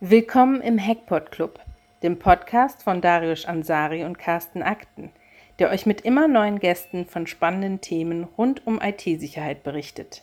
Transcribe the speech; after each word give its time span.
Willkommen 0.00 0.60
im 0.60 0.78
Hackpot 0.78 1.32
Club, 1.32 1.58
dem 2.04 2.20
Podcast 2.20 2.84
von 2.84 3.00
Darius 3.00 3.46
Ansari 3.46 4.04
und 4.04 4.16
Carsten 4.16 4.62
Akten, 4.62 5.10
der 5.58 5.70
euch 5.70 5.86
mit 5.86 6.02
immer 6.02 6.28
neuen 6.28 6.60
Gästen 6.60 7.04
von 7.04 7.26
spannenden 7.26 7.80
Themen 7.80 8.22
rund 8.22 8.64
um 8.64 8.80
IT-Sicherheit 8.80 9.64
berichtet. 9.64 10.22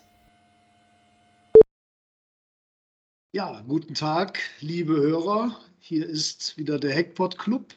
Ja, 3.33 3.65
guten 3.67 3.95
Tag, 3.95 4.39
liebe 4.61 4.95
Hörer. 4.95 5.59
Hier 5.79 6.07
ist 6.07 6.57
wieder 6.57 6.79
der 6.79 6.95
Hackpot 6.95 7.37
Club. 7.37 7.73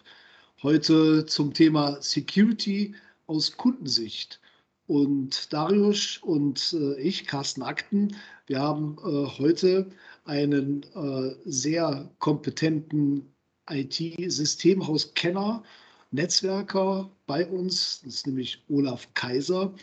Heute 0.62 1.26
zum 1.26 1.52
Thema 1.52 2.00
Security 2.00 2.94
aus 3.26 3.56
Kundensicht. 3.56 4.40
Und 4.86 5.52
Darius 5.52 6.18
und 6.18 6.76
äh, 6.78 7.00
ich, 7.00 7.26
Carsten 7.26 7.62
Akten, 7.62 8.16
wir 8.46 8.60
haben 8.60 8.96
äh, 9.04 9.26
heute 9.38 9.90
einen 10.28 10.82
äh, 10.94 11.34
sehr 11.46 12.10
kompetenten 12.18 13.32
IT-Systemhauskenner, 13.70 15.62
Netzwerker 16.10 17.10
bei 17.26 17.46
uns. 17.46 18.02
Das 18.04 18.14
ist 18.16 18.26
nämlich 18.26 18.62
Olaf 18.68 19.08
Kaiser. 19.14 19.74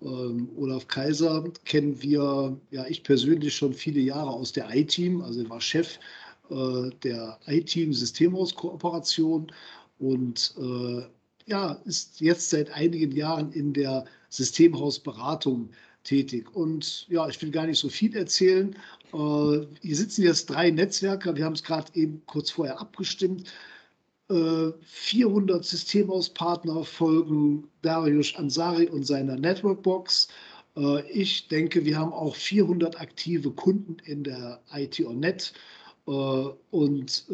Ähm, 0.00 0.48
Olaf 0.56 0.88
Kaiser 0.88 1.44
kennen 1.64 2.02
wir, 2.02 2.58
ja, 2.70 2.86
ich 2.86 3.04
persönlich 3.04 3.54
schon 3.54 3.72
viele 3.72 4.00
Jahre 4.00 4.30
aus 4.30 4.52
der 4.52 4.74
I-Team. 4.74 5.22
Also 5.22 5.42
er 5.42 5.50
war 5.50 5.60
Chef 5.60 5.98
äh, 6.50 6.90
der 7.02 7.38
I-Team 7.46 7.92
Systemhauskooperation 7.92 9.52
und 9.98 10.54
äh, 10.58 11.02
ja, 11.46 11.72
ist 11.84 12.20
jetzt 12.20 12.50
seit 12.50 12.70
einigen 12.70 13.12
Jahren 13.12 13.52
in 13.52 13.72
der 13.72 14.04
Systemhausberatung 14.30 15.70
tätig. 16.04 16.54
Und 16.54 17.06
ja, 17.08 17.28
ich 17.28 17.40
will 17.42 17.50
gar 17.50 17.66
nicht 17.66 17.78
so 17.78 17.88
viel 17.88 18.16
erzählen. 18.16 18.74
Äh, 19.12 19.66
hier 19.80 19.96
sitzen 19.96 20.22
jetzt 20.22 20.50
drei 20.50 20.70
Netzwerker. 20.70 21.36
Wir 21.36 21.44
haben 21.44 21.54
es 21.54 21.62
gerade 21.62 21.92
eben 21.94 22.22
kurz 22.26 22.50
vorher 22.50 22.80
abgestimmt. 22.80 23.50
400 24.28 25.60
äh, 25.60 25.62
Systemhauspartner 25.62 26.84
folgen 26.84 27.68
Darius 27.82 28.34
Ansari 28.36 28.86
und 28.86 29.04
seiner 29.04 29.36
Networkbox. 29.36 30.28
Äh, 30.76 31.10
ich 31.10 31.48
denke, 31.48 31.84
wir 31.84 31.98
haben 31.98 32.12
auch 32.12 32.34
400 32.34 33.00
aktive 33.00 33.50
Kunden 33.50 33.98
in 34.04 34.24
der 34.24 34.60
IT 34.72 35.00
on 35.04 35.20
Net. 35.20 35.52
Und 36.04 37.26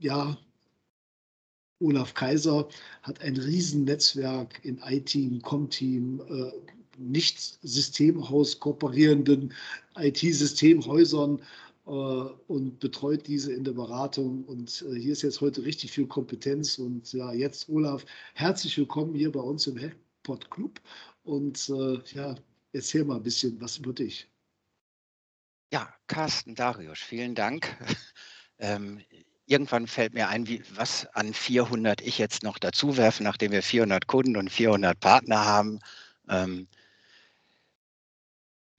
ja, 0.00 0.36
Olaf 1.78 2.12
Kaiser 2.14 2.68
hat 3.02 3.20
ein 3.20 3.36
Riesennetzwerk 3.36 4.58
in 4.64 4.80
I-Team, 4.84 5.40
Com-Team, 5.42 6.20
nicht 6.98 7.58
Systemhaus 7.62 8.58
kooperierenden 8.60 9.52
IT-Systemhäusern 9.96 11.40
äh, 11.86 11.90
und 11.90 12.78
betreut 12.80 13.26
diese 13.26 13.52
in 13.52 13.64
der 13.64 13.72
Beratung. 13.72 14.44
Und 14.44 14.84
äh, 14.88 14.98
hier 14.98 15.12
ist 15.12 15.22
jetzt 15.22 15.40
heute 15.40 15.64
richtig 15.64 15.92
viel 15.92 16.06
Kompetenz. 16.06 16.78
Und 16.78 17.12
ja, 17.12 17.32
jetzt 17.32 17.68
Olaf, 17.68 18.04
herzlich 18.34 18.76
willkommen 18.78 19.14
hier 19.14 19.30
bei 19.30 19.40
uns 19.40 19.66
im 19.66 19.78
Hackpot 19.78 20.50
Club. 20.50 20.80
Und 21.24 21.68
äh, 21.68 21.98
ja, 22.14 22.34
erzähl 22.72 23.04
mal 23.04 23.16
ein 23.16 23.22
bisschen 23.22 23.60
was 23.60 23.78
über 23.78 23.92
dich. 23.92 24.28
Ja, 25.72 25.92
Carsten 26.06 26.54
Darius, 26.54 26.98
vielen 26.98 27.34
Dank. 27.34 27.76
Ähm, 28.60 29.00
irgendwann 29.46 29.86
fällt 29.86 30.14
mir 30.14 30.28
ein, 30.28 30.46
wie, 30.46 30.62
was 30.74 31.06
an 31.14 31.34
400 31.34 32.00
ich 32.00 32.18
jetzt 32.18 32.44
noch 32.44 32.58
dazu 32.58 32.96
werfe, 32.96 33.22
nachdem 33.22 33.52
wir 33.52 33.62
400 33.62 34.06
Kunden 34.06 34.36
und 34.36 34.50
400 34.50 34.98
Partner 35.00 35.44
haben. 35.44 35.80
Ähm, 36.28 36.68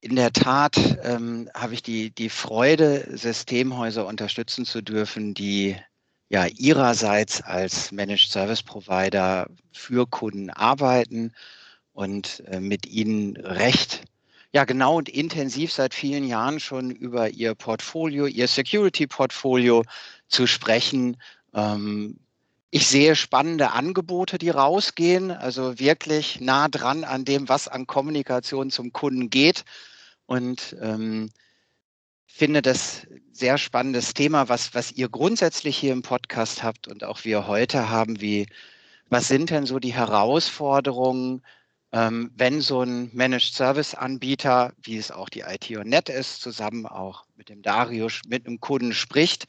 in 0.06 0.16
der 0.16 0.32
Tat 0.32 0.78
ähm, 1.02 1.50
habe 1.56 1.74
ich 1.74 1.82
die, 1.82 2.12
die 2.12 2.30
Freude, 2.30 3.08
Systemhäuser 3.18 4.06
unterstützen 4.06 4.64
zu 4.64 4.84
dürfen, 4.84 5.34
die 5.34 5.78
ja 6.30 6.46
ihrerseits 6.46 7.42
als 7.42 7.92
Managed 7.92 8.30
Service 8.30 8.62
Provider 8.62 9.48
für 9.72 10.06
Kunden 10.06 10.52
arbeiten 10.52 11.34
und 11.94 12.44
äh, 12.46 12.60
mit 12.60 12.86
ihnen 12.86 13.36
recht 13.38 14.04
ja 14.54 14.64
genau 14.64 14.98
und 14.98 15.10
intensiv 15.10 15.74
seit 15.74 15.96
vielen 15.96 16.28
Jahren 16.28 16.60
schon 16.60 16.92
über 16.92 17.30
ihr 17.32 17.56
Portfolio, 17.56 18.28
ihr 18.28 18.48
Security-Portfolio 18.48 19.84
zu 20.28 20.46
sprechen. 20.46 21.18
Ähm, 21.56 22.20
ich 22.70 22.88
sehe 22.88 23.16
spannende 23.16 23.72
Angebote, 23.72 24.38
die 24.38 24.52
rausgehen, 24.52 25.32
also 25.32 25.80
wirklich 25.80 26.42
nah 26.42 26.68
dran 26.68 27.04
an 27.04 27.26
dem, 27.26 27.50
was 27.50 27.68
an 27.68 27.88
Kommunikation 27.88 28.70
zum 28.70 28.94
Kunden 28.94 29.32
geht 29.32 29.66
und 30.26 30.76
ähm, 30.82 31.30
finde 32.26 32.62
das 32.62 33.08
sehr 33.32 33.58
spannendes 33.58 34.14
Thema, 34.14 34.50
was, 34.50 34.74
was 34.74 34.92
ihr 34.92 35.10
grundsätzlich 35.10 35.78
hier 35.78 35.94
im 35.94 36.02
Podcast 36.02 36.64
habt 36.64 36.88
und 36.88 37.04
auch 37.04 37.24
wir 37.24 37.48
heute 37.48 37.90
haben, 37.90 38.20
wie, 38.20 38.48
was 39.10 39.28
sind 39.28 39.50
denn 39.50 39.66
so 39.66 39.80
die 39.80 39.94
Herausforderungen, 39.94 41.44
ähm, 41.92 42.32
wenn 42.36 42.60
so 42.60 42.82
ein 42.82 43.10
Managed 43.14 43.54
Service 43.54 43.96
Anbieter, 43.96 44.74
wie 44.84 44.98
es 44.98 45.12
auch 45.12 45.30
die 45.30 45.42
IT-Net 45.42 46.10
ist, 46.10 46.42
zusammen 46.42 46.86
auch 46.86 47.26
mit 47.38 47.50
dem 47.50 47.62
Darius, 47.62 48.22
mit 48.28 48.46
einem 48.46 48.60
Kunden 48.60 48.94
spricht, 48.94 49.46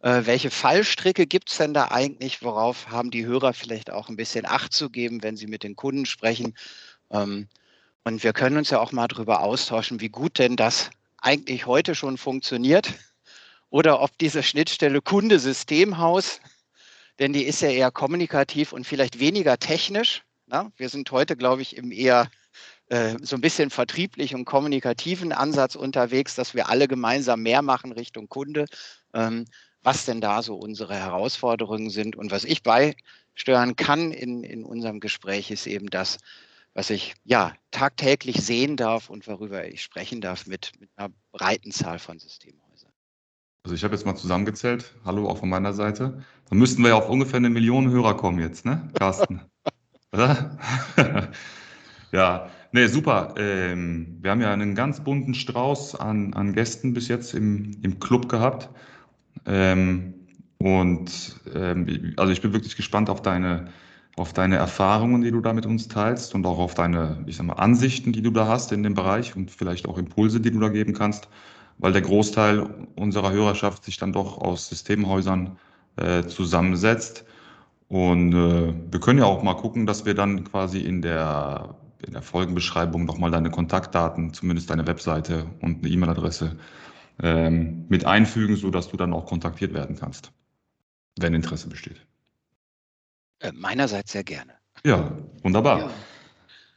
äh, 0.00 0.22
welche 0.24 0.50
Fallstricke 0.50 1.26
gibt 1.26 1.50
es 1.50 1.58
denn 1.58 1.74
da 1.74 1.88
eigentlich? 1.90 2.42
Worauf 2.42 2.88
haben 2.88 3.10
die 3.10 3.26
Hörer 3.26 3.52
vielleicht 3.52 3.90
auch 3.90 4.08
ein 4.08 4.16
bisschen 4.16 4.46
Acht 4.46 4.72
zu 4.72 4.88
geben, 4.88 5.22
wenn 5.22 5.36
sie 5.36 5.46
mit 5.46 5.62
den 5.62 5.76
Kunden 5.76 6.06
sprechen? 6.06 6.54
Ähm, 7.10 7.48
und 8.04 8.22
wir 8.24 8.32
können 8.32 8.56
uns 8.56 8.70
ja 8.70 8.80
auch 8.80 8.92
mal 8.92 9.08
darüber 9.08 9.40
austauschen, 9.40 10.00
wie 10.00 10.08
gut 10.08 10.38
denn 10.38 10.56
das 10.56 10.90
eigentlich 11.18 11.66
heute 11.66 11.94
schon 11.94 12.16
funktioniert 12.16 12.92
oder 13.68 14.00
ob 14.00 14.16
diese 14.18 14.42
Schnittstelle 14.42 15.00
Kunde-Systemhaus, 15.00 16.40
denn 17.18 17.32
die 17.32 17.44
ist 17.44 17.60
ja 17.60 17.68
eher 17.68 17.90
kommunikativ 17.90 18.72
und 18.72 18.86
vielleicht 18.86 19.20
weniger 19.20 19.58
technisch. 19.58 20.22
Na? 20.46 20.64
Ne? 20.64 20.72
Wir 20.76 20.88
sind 20.88 21.10
heute, 21.10 21.36
glaube 21.36 21.62
ich, 21.62 21.76
im 21.76 21.92
eher 21.92 22.30
äh, 22.88 23.16
so 23.22 23.36
ein 23.36 23.42
bisschen 23.42 23.70
vertrieblich 23.70 24.34
und 24.34 24.46
kommunikativen 24.46 25.32
Ansatz 25.32 25.76
unterwegs, 25.76 26.34
dass 26.34 26.54
wir 26.54 26.68
alle 26.68 26.88
gemeinsam 26.88 27.42
mehr 27.42 27.62
machen 27.62 27.92
Richtung 27.92 28.28
Kunde. 28.28 28.64
Ähm, 29.14 29.44
was 29.82 30.04
denn 30.04 30.20
da 30.20 30.42
so 30.42 30.56
unsere 30.56 30.94
Herausforderungen 30.94 31.90
sind 31.90 32.16
und 32.16 32.30
was 32.30 32.44
ich 32.44 32.62
beisteuern 32.62 33.76
kann 33.76 34.12
in, 34.12 34.42
in 34.44 34.64
unserem 34.64 35.00
Gespräch 35.00 35.50
ist 35.50 35.66
eben 35.66 35.88
das, 35.88 36.18
was 36.80 36.88
ich 36.88 37.14
ja 37.24 37.52
tagtäglich 37.72 38.42
sehen 38.42 38.78
darf 38.78 39.10
und 39.10 39.26
worüber 39.26 39.68
ich 39.68 39.82
sprechen 39.82 40.22
darf 40.22 40.46
mit, 40.46 40.72
mit 40.80 40.88
einer 40.96 41.10
breiten 41.30 41.72
Zahl 41.72 41.98
von 41.98 42.18
Systemhäusern. 42.18 42.90
Also 43.64 43.74
ich 43.74 43.84
habe 43.84 43.94
jetzt 43.94 44.06
mal 44.06 44.16
zusammengezählt, 44.16 44.94
hallo 45.04 45.28
auch 45.28 45.36
von 45.36 45.50
meiner 45.50 45.74
Seite. 45.74 46.24
Dann 46.48 46.58
müssten 46.58 46.80
wir 46.80 46.88
ja 46.88 46.94
auf 46.94 47.10
ungefähr 47.10 47.36
eine 47.36 47.50
Million 47.50 47.90
Hörer 47.90 48.16
kommen 48.16 48.38
jetzt, 48.38 48.64
ne, 48.64 48.88
Carsten? 48.94 49.42
Oder? 50.14 50.56
ja, 52.12 52.48
nee, 52.72 52.86
super. 52.86 53.34
Ähm, 53.36 54.16
wir 54.22 54.30
haben 54.30 54.40
ja 54.40 54.50
einen 54.50 54.74
ganz 54.74 55.04
bunten 55.04 55.34
Strauß 55.34 55.96
an, 55.96 56.32
an 56.32 56.54
Gästen 56.54 56.94
bis 56.94 57.08
jetzt 57.08 57.34
im, 57.34 57.78
im 57.82 58.00
Club 58.00 58.30
gehabt. 58.30 58.70
Ähm, 59.44 60.14
und 60.56 61.38
ähm, 61.54 62.14
also 62.16 62.32
ich 62.32 62.40
bin 62.40 62.54
wirklich 62.54 62.74
gespannt 62.74 63.10
auf 63.10 63.20
deine 63.20 63.70
auf 64.16 64.32
deine 64.32 64.56
Erfahrungen, 64.56 65.22
die 65.22 65.30
du 65.30 65.40
da 65.40 65.52
mit 65.52 65.66
uns 65.66 65.88
teilst 65.88 66.34
und 66.34 66.44
auch 66.46 66.58
auf 66.58 66.74
deine, 66.74 67.22
ich 67.26 67.36
sag 67.36 67.46
mal, 67.46 67.54
Ansichten, 67.54 68.12
die 68.12 68.22
du 68.22 68.30
da 68.30 68.46
hast 68.46 68.72
in 68.72 68.82
dem 68.82 68.94
Bereich 68.94 69.36
und 69.36 69.50
vielleicht 69.50 69.88
auch 69.88 69.98
Impulse, 69.98 70.40
die 70.40 70.50
du 70.50 70.60
da 70.60 70.68
geben 70.68 70.92
kannst, 70.92 71.28
weil 71.78 71.92
der 71.92 72.02
Großteil 72.02 72.66
unserer 72.96 73.32
Hörerschaft 73.32 73.84
sich 73.84 73.96
dann 73.96 74.12
doch 74.12 74.38
aus 74.38 74.68
Systemhäusern 74.68 75.56
äh, 75.96 76.24
zusammensetzt. 76.24 77.24
Und 77.88 78.32
äh, 78.34 78.74
wir 78.90 79.00
können 79.00 79.18
ja 79.18 79.24
auch 79.24 79.42
mal 79.42 79.54
gucken, 79.54 79.86
dass 79.86 80.04
wir 80.04 80.14
dann 80.14 80.44
quasi 80.44 80.80
in 80.80 81.02
der, 81.02 81.76
in 82.06 82.12
der 82.12 82.22
Folgenbeschreibung 82.22 83.04
nochmal 83.04 83.30
deine 83.30 83.50
Kontaktdaten, 83.50 84.32
zumindest 84.32 84.70
deine 84.70 84.86
Webseite 84.86 85.46
und 85.60 85.82
eine 85.82 85.88
E-Mail-Adresse 85.92 86.56
ähm, 87.22 87.86
mit 87.88 88.04
einfügen, 88.04 88.56
sodass 88.56 88.88
du 88.88 88.96
dann 88.96 89.12
auch 89.12 89.26
kontaktiert 89.26 89.74
werden 89.74 89.96
kannst, 89.98 90.32
wenn 91.18 91.34
Interesse 91.34 91.68
besteht. 91.68 92.06
Äh, 93.40 93.52
meinerseits 93.52 94.12
sehr 94.12 94.24
gerne. 94.24 94.54
Ja, 94.84 95.18
wunderbar. 95.42 95.80
Ja. 95.80 95.90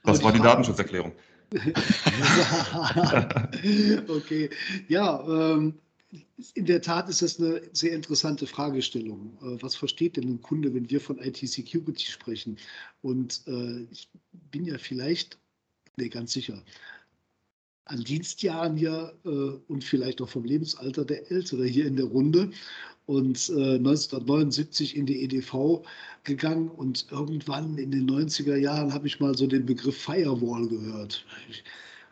Das 0.04 0.24
war 0.24 0.34
die 0.34 0.40
Datenschutzerklärung. 0.40 1.14
okay, 4.08 4.50
ja, 4.88 5.24
ähm, 5.28 5.76
in 6.56 6.66
der 6.66 6.82
Tat 6.82 7.10
ist 7.10 7.22
das 7.22 7.40
eine 7.40 7.62
sehr 7.74 7.94
interessante 7.94 8.48
Fragestellung. 8.48 9.38
Äh, 9.42 9.62
was 9.62 9.76
versteht 9.76 10.18
denn 10.18 10.28
ein 10.28 10.42
Kunde, 10.42 10.74
wenn 10.74 10.90
wir 10.90 11.00
von 11.00 11.20
IT-Security 11.20 12.08
sprechen? 12.08 12.58
Und 13.02 13.44
äh, 13.48 13.86
ich 13.92 14.10
bin 14.32 14.66
ja 14.66 14.78
vielleicht, 14.78 15.38
nee, 15.96 16.10
ganz 16.10 16.34
sicher, 16.34 16.64
an 17.86 18.04
Dienstjahren 18.04 18.78
hier 18.78 19.14
äh, 19.26 19.30
und 19.30 19.84
vielleicht 19.84 20.22
auch 20.22 20.30
vom 20.30 20.46
Lebensalter 20.46 21.06
der 21.06 21.30
Ältere 21.32 21.66
hier 21.66 21.86
in 21.86 21.98
der 21.98 22.06
Runde 22.06 22.52
und 23.06 23.50
äh, 23.50 23.76
1979 23.76 24.96
in 24.96 25.06
die 25.06 25.24
EDV 25.24 25.84
gegangen 26.24 26.70
und 26.70 27.08
irgendwann 27.12 27.78
in 27.78 27.92
den 27.92 28.10
90er 28.10 28.56
Jahren 28.56 28.94
habe 28.94 29.08
ich 29.08 29.20
mal 29.20 29.38
so 29.38 29.48
den 29.48 29.66
Begriff 29.66 29.98
Firewall 29.98 30.68
gehört. 30.68 31.26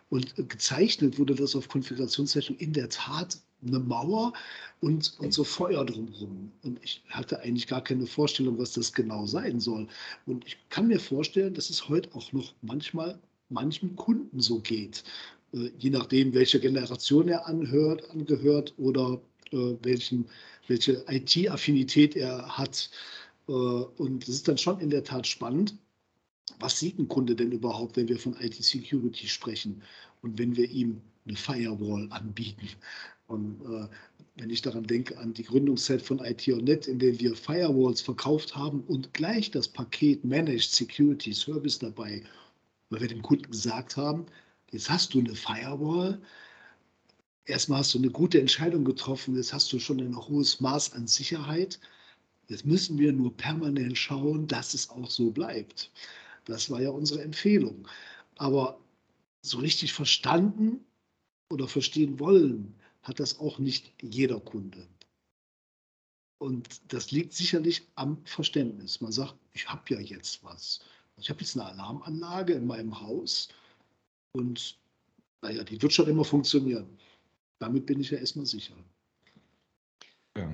Und 0.09 0.35
gezeichnet 0.49 1.17
wurde 1.17 1.35
das 1.35 1.55
auf 1.55 1.69
Konfigurationszeichnung 1.69 2.57
in 2.59 2.73
der 2.73 2.89
Tat 2.89 3.39
eine 3.65 3.79
Mauer 3.79 4.33
und, 4.81 5.13
und 5.19 5.33
so 5.33 5.43
Feuer 5.43 5.85
drumherum. 5.85 6.51
Und 6.63 6.79
ich 6.83 7.03
hatte 7.09 7.39
eigentlich 7.39 7.67
gar 7.67 7.83
keine 7.83 8.05
Vorstellung, 8.05 8.57
was 8.57 8.73
das 8.73 8.91
genau 8.91 9.25
sein 9.25 9.59
soll. 9.59 9.87
Und 10.25 10.45
ich 10.45 10.57
kann 10.69 10.87
mir 10.87 10.99
vorstellen, 10.99 11.53
dass 11.53 11.69
es 11.69 11.87
heute 11.87 12.13
auch 12.15 12.33
noch 12.33 12.53
manchmal 12.61 13.19
manchem 13.49 13.95
Kunden 13.95 14.41
so 14.41 14.59
geht. 14.59 15.03
Äh, 15.53 15.71
je 15.77 15.91
nachdem, 15.91 16.33
welche 16.33 16.59
Generation 16.59 17.27
er 17.27 17.45
anhört, 17.45 18.09
angehört 18.09 18.73
oder 18.77 19.21
äh, 19.51 19.75
welchen, 19.83 20.25
welche 20.71 21.03
IT-Affinität 21.07 22.15
er 22.15 22.57
hat. 22.57 22.89
Äh, 23.47 23.51
und 23.51 24.23
es 24.23 24.29
ist 24.29 24.47
dann 24.47 24.57
schon 24.57 24.79
in 24.79 24.89
der 24.89 25.03
Tat 25.03 25.27
spannend, 25.27 25.75
was 26.59 26.79
sieht 26.79 26.97
ein 26.97 27.07
Kunde 27.07 27.35
denn 27.35 27.51
überhaupt, 27.51 27.97
wenn 27.97 28.07
wir 28.07 28.17
von 28.17 28.35
IT-Security 28.39 29.27
sprechen 29.27 29.81
und 30.21 30.39
wenn 30.39 30.55
wir 30.55 30.69
ihm 30.69 31.01
eine 31.25 31.35
Firewall 31.35 32.07
anbieten. 32.11 32.67
Und 33.27 33.61
äh, 33.65 33.87
wenn 34.35 34.49
ich 34.49 34.61
daran 34.61 34.85
denke, 34.85 35.17
an 35.17 35.33
die 35.33 35.43
Gründungszeit 35.43 36.01
von 36.01 36.19
IT.net, 36.19 36.87
in 36.87 36.99
der 36.99 37.19
wir 37.19 37.35
Firewalls 37.35 38.01
verkauft 38.01 38.55
haben 38.55 38.81
und 38.87 39.13
gleich 39.13 39.51
das 39.51 39.67
Paket 39.67 40.23
Managed 40.23 40.71
Security 40.71 41.33
Service 41.33 41.79
dabei, 41.79 42.23
weil 42.89 43.01
wir 43.01 43.07
dem 43.07 43.21
Kunden 43.21 43.49
gesagt 43.51 43.97
haben, 43.97 44.25
jetzt 44.71 44.89
hast 44.89 45.13
du 45.13 45.19
eine 45.19 45.35
Firewall, 45.35 46.21
erstmal 47.45 47.79
hast 47.79 47.93
du 47.93 47.97
eine 47.97 48.09
gute 48.09 48.39
Entscheidung 48.39 48.85
getroffen, 48.85 49.35
jetzt 49.35 49.53
hast 49.53 49.71
du 49.73 49.79
schon 49.79 49.99
ein 49.99 50.15
hohes 50.15 50.59
Maß 50.59 50.93
an 50.93 51.07
Sicherheit. 51.07 51.79
Jetzt 52.47 52.65
müssen 52.65 52.97
wir 52.97 53.13
nur 53.13 53.35
permanent 53.35 53.97
schauen, 53.97 54.47
dass 54.47 54.73
es 54.73 54.89
auch 54.89 55.09
so 55.09 55.31
bleibt. 55.31 55.91
Das 56.45 56.69
war 56.69 56.81
ja 56.81 56.89
unsere 56.89 57.21
Empfehlung. 57.21 57.87
Aber 58.37 58.79
so 59.41 59.59
richtig 59.59 59.93
verstanden 59.93 60.83
oder 61.51 61.67
verstehen 61.67 62.19
wollen, 62.19 62.75
hat 63.03 63.19
das 63.19 63.39
auch 63.39 63.59
nicht 63.59 63.93
jeder 64.01 64.39
Kunde. 64.39 64.87
Und 66.39 66.81
das 66.91 67.11
liegt 67.11 67.33
sicherlich 67.33 67.83
am 67.95 68.23
Verständnis. 68.25 68.99
Man 69.01 69.11
sagt, 69.11 69.35
ich 69.53 69.67
habe 69.67 69.93
ja 69.93 69.99
jetzt 69.99 70.43
was. 70.43 70.79
Ich 71.17 71.29
habe 71.29 71.41
jetzt 71.41 71.55
eine 71.55 71.65
Alarmanlage 71.67 72.53
in 72.53 72.65
meinem 72.65 72.99
Haus 72.99 73.49
und 74.33 74.77
naja, 75.43 75.63
die 75.63 75.81
wird 75.81 75.93
schon 75.93 76.07
immer 76.07 76.23
funktionieren. 76.23 76.97
Damit 77.61 77.85
bin 77.85 77.99
ich 77.99 78.09
ja 78.09 78.17
erstmal 78.17 78.47
sicher. 78.47 78.73
Ja. 80.35 80.49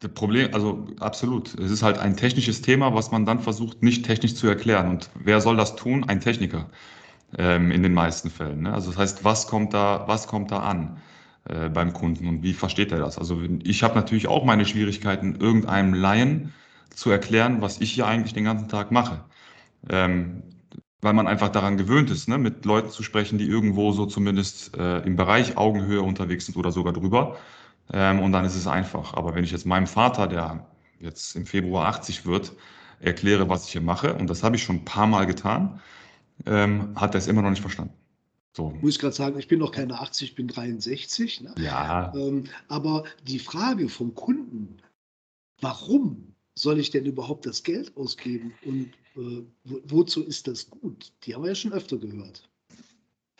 Das 0.00 0.12
Problem, 0.12 0.52
also 0.52 0.86
absolut. 1.00 1.58
Es 1.58 1.70
ist 1.70 1.82
halt 1.82 1.96
ein 1.96 2.18
technisches 2.18 2.60
Thema, 2.60 2.92
was 2.92 3.10
man 3.12 3.24
dann 3.24 3.40
versucht, 3.40 3.82
nicht 3.82 4.04
technisch 4.04 4.34
zu 4.34 4.46
erklären. 4.46 4.90
Und 4.90 5.08
wer 5.14 5.40
soll 5.40 5.56
das 5.56 5.74
tun? 5.74 6.04
Ein 6.04 6.20
Techniker 6.20 6.68
ähm, 7.38 7.70
in 7.70 7.82
den 7.82 7.94
meisten 7.94 8.28
Fällen. 8.28 8.62
Ne? 8.62 8.74
Also 8.74 8.90
das 8.90 8.98
heißt, 8.98 9.24
was 9.24 9.46
kommt 9.46 9.72
da, 9.72 10.04
was 10.06 10.26
kommt 10.26 10.50
da 10.50 10.58
an 10.58 11.00
äh, 11.48 11.70
beim 11.70 11.94
Kunden 11.94 12.28
und 12.28 12.42
wie 12.42 12.52
versteht 12.52 12.92
er 12.92 12.98
das? 12.98 13.16
Also 13.16 13.40
ich 13.62 13.82
habe 13.82 13.94
natürlich 13.94 14.26
auch 14.26 14.44
meine 14.44 14.66
Schwierigkeiten, 14.66 15.36
irgendeinem 15.36 15.94
Laien 15.94 16.52
zu 16.94 17.10
erklären, 17.10 17.62
was 17.62 17.80
ich 17.80 17.90
hier 17.92 18.06
eigentlich 18.06 18.34
den 18.34 18.44
ganzen 18.44 18.68
Tag 18.68 18.90
mache. 18.90 19.24
Ähm, 19.88 20.42
weil 21.02 21.12
man 21.12 21.26
einfach 21.26 21.50
daran 21.50 21.76
gewöhnt 21.76 22.10
ist, 22.10 22.28
ne, 22.28 22.38
mit 22.38 22.64
Leuten 22.64 22.88
zu 22.88 23.02
sprechen, 23.02 23.36
die 23.36 23.46
irgendwo 23.46 23.92
so 23.92 24.06
zumindest 24.06 24.76
äh, 24.76 25.00
im 25.00 25.16
Bereich 25.16 25.58
Augenhöhe 25.58 26.00
unterwegs 26.00 26.46
sind 26.46 26.56
oder 26.56 26.70
sogar 26.70 26.92
drüber. 26.92 27.36
Ähm, 27.92 28.20
und 28.20 28.32
dann 28.32 28.44
ist 28.44 28.54
es 28.54 28.68
einfach. 28.68 29.14
Aber 29.14 29.34
wenn 29.34 29.42
ich 29.42 29.50
jetzt 29.50 29.66
meinem 29.66 29.88
Vater, 29.88 30.28
der 30.28 30.64
jetzt 31.00 31.34
im 31.34 31.44
Februar 31.44 31.88
80 31.88 32.24
wird, 32.24 32.52
erkläre, 33.00 33.48
was 33.48 33.66
ich 33.66 33.72
hier 33.72 33.80
mache, 33.80 34.14
und 34.14 34.30
das 34.30 34.44
habe 34.44 34.54
ich 34.54 34.62
schon 34.62 34.76
ein 34.76 34.84
paar 34.84 35.08
Mal 35.08 35.26
getan, 35.26 35.80
ähm, 36.46 36.92
hat 36.94 37.14
er 37.16 37.18
es 37.18 37.26
immer 37.26 37.42
noch 37.42 37.50
nicht 37.50 37.62
verstanden. 37.62 37.94
So. 38.56 38.70
Muss 38.80 38.94
ich 38.94 39.00
gerade 39.00 39.14
sagen, 39.14 39.38
ich 39.38 39.48
bin 39.48 39.58
noch 39.58 39.72
keine 39.72 39.98
80, 39.98 40.30
ich 40.30 40.34
bin 40.36 40.46
63. 40.46 41.40
Ne? 41.40 41.54
Ja. 41.58 42.12
Ähm, 42.14 42.44
aber 42.68 43.02
die 43.26 43.40
Frage 43.40 43.88
vom 43.88 44.14
Kunden, 44.14 44.76
warum 45.60 46.36
soll 46.54 46.78
ich 46.78 46.90
denn 46.90 47.06
überhaupt 47.06 47.46
das 47.46 47.62
Geld 47.62 47.96
ausgeben 47.96 48.52
und 48.64 48.90
äh, 49.16 49.42
wozu 49.64 50.22
ist 50.22 50.48
das 50.48 50.68
gut? 50.68 51.12
Die 51.24 51.34
haben 51.34 51.42
wir 51.42 51.50
ja 51.50 51.54
schon 51.54 51.72
öfter 51.72 51.96
gehört. 51.96 52.48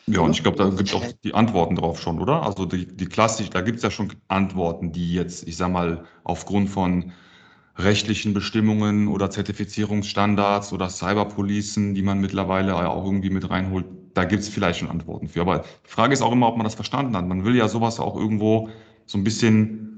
Ja, 0.07 0.21
und 0.21 0.33
ich 0.33 0.43
glaube, 0.43 0.59
da 0.59 0.69
gibt 0.69 0.89
es 0.89 0.95
auch 0.95 1.05
die 1.23 1.33
Antworten 1.33 1.77
drauf 1.77 2.01
schon, 2.01 2.19
oder? 2.21 2.43
Also 2.43 2.67
die, 2.67 2.87
die 2.87 3.07
klassisch, 3.07 3.51
da 3.51 3.61
gibt 3.61 3.77
es 3.77 3.83
ja 3.85 3.91
schon 3.91 4.13
Antworten, 4.29 4.93
die 4.93 5.15
jetzt, 5.15 5.47
ich 5.47 5.57
sag 5.57 5.71
mal, 5.71 6.05
aufgrund 6.25 6.71
von 6.71 7.13
rechtlichen 7.77 8.35
Bestimmungen 8.35 9.09
oder 9.09 9.31
Zertifizierungsstandards 9.31 10.73
oder 10.73 10.91
Cyberpolicen, 10.91 11.95
die 11.95 12.03
man 12.03 12.21
mittlerweile 12.21 12.77
auch 12.89 13.05
irgendwie 13.05 13.31
mit 13.31 13.49
reinholt, 13.49 13.87
da 14.15 14.25
gibt 14.25 14.43
es 14.43 14.49
vielleicht 14.49 14.81
schon 14.81 14.91
Antworten 14.91 15.29
für. 15.29 15.41
Aber 15.41 15.61
die 15.61 15.91
Frage 15.91 16.13
ist 16.13 16.21
auch 16.21 16.33
immer, 16.33 16.49
ob 16.49 16.57
man 16.57 16.65
das 16.65 16.75
verstanden 16.75 17.17
hat. 17.17 17.27
Man 17.27 17.45
will 17.45 17.57
ja 17.57 17.69
sowas 17.69 18.01
auch 18.01 18.17
irgendwo 18.17 18.69
so 19.07 19.17
ein 19.17 19.25
bisschen 19.25 19.92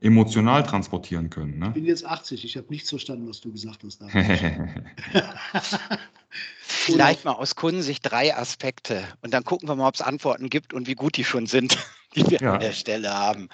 emotional 0.00 0.62
transportieren 0.62 1.30
können. 1.30 1.58
Ne? 1.58 1.66
Ich 1.68 1.74
bin 1.74 1.86
jetzt 1.86 2.04
80, 2.04 2.44
ich 2.44 2.56
habe 2.56 2.66
nichts 2.70 2.88
verstanden, 2.88 3.28
was 3.28 3.40
du 3.40 3.52
gesagt 3.52 3.84
hast. 3.84 4.00
Vielleicht 6.60 7.24
mal 7.24 7.32
aus 7.32 7.54
Kundensicht 7.56 8.10
drei 8.10 8.34
Aspekte 8.36 9.04
und 9.20 9.34
dann 9.34 9.44
gucken 9.44 9.68
wir 9.68 9.76
mal, 9.76 9.88
ob 9.88 9.94
es 9.94 10.00
Antworten 10.00 10.48
gibt 10.48 10.72
und 10.72 10.86
wie 10.86 10.94
gut 10.94 11.16
die 11.16 11.24
schon 11.24 11.46
sind, 11.46 11.76
die 12.16 12.28
wir 12.30 12.40
ja. 12.40 12.54
an 12.54 12.60
der 12.60 12.72
Stelle 12.72 13.12
haben. 13.12 13.48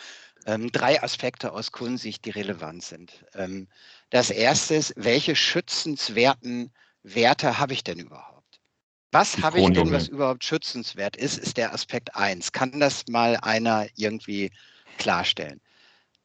Ähm, 0.47 0.71
drei 0.71 1.03
Aspekte 1.03 1.53
aus 1.53 1.73
Kundensicht, 1.73 2.25
die 2.25 2.31
relevant 2.31 2.85
sind. 2.85 3.25
Ähm, 3.35 3.67
das 4.11 4.31
erste 4.31 4.77
ist, 4.77 4.95
welche 4.97 5.35
schützenswerten 5.35 6.71
Werte 7.03 7.59
habe 7.59 7.73
ich 7.73 7.83
denn 7.83 7.99
überhaupt? 7.99 8.61
Was 9.11 9.39
habe 9.39 9.61
ich 9.61 9.71
denn, 9.71 9.91
was 9.91 10.09
überhaupt 10.09 10.45
schützenswert 10.45 11.17
ist, 11.17 11.39
ist 11.39 11.57
der 11.57 11.73
Aspekt 11.73 12.15
1. 12.15 12.53
Kann 12.53 12.79
das 12.79 13.05
mal 13.09 13.37
einer 13.37 13.87
irgendwie 13.97 14.51
klarstellen? 14.99 15.61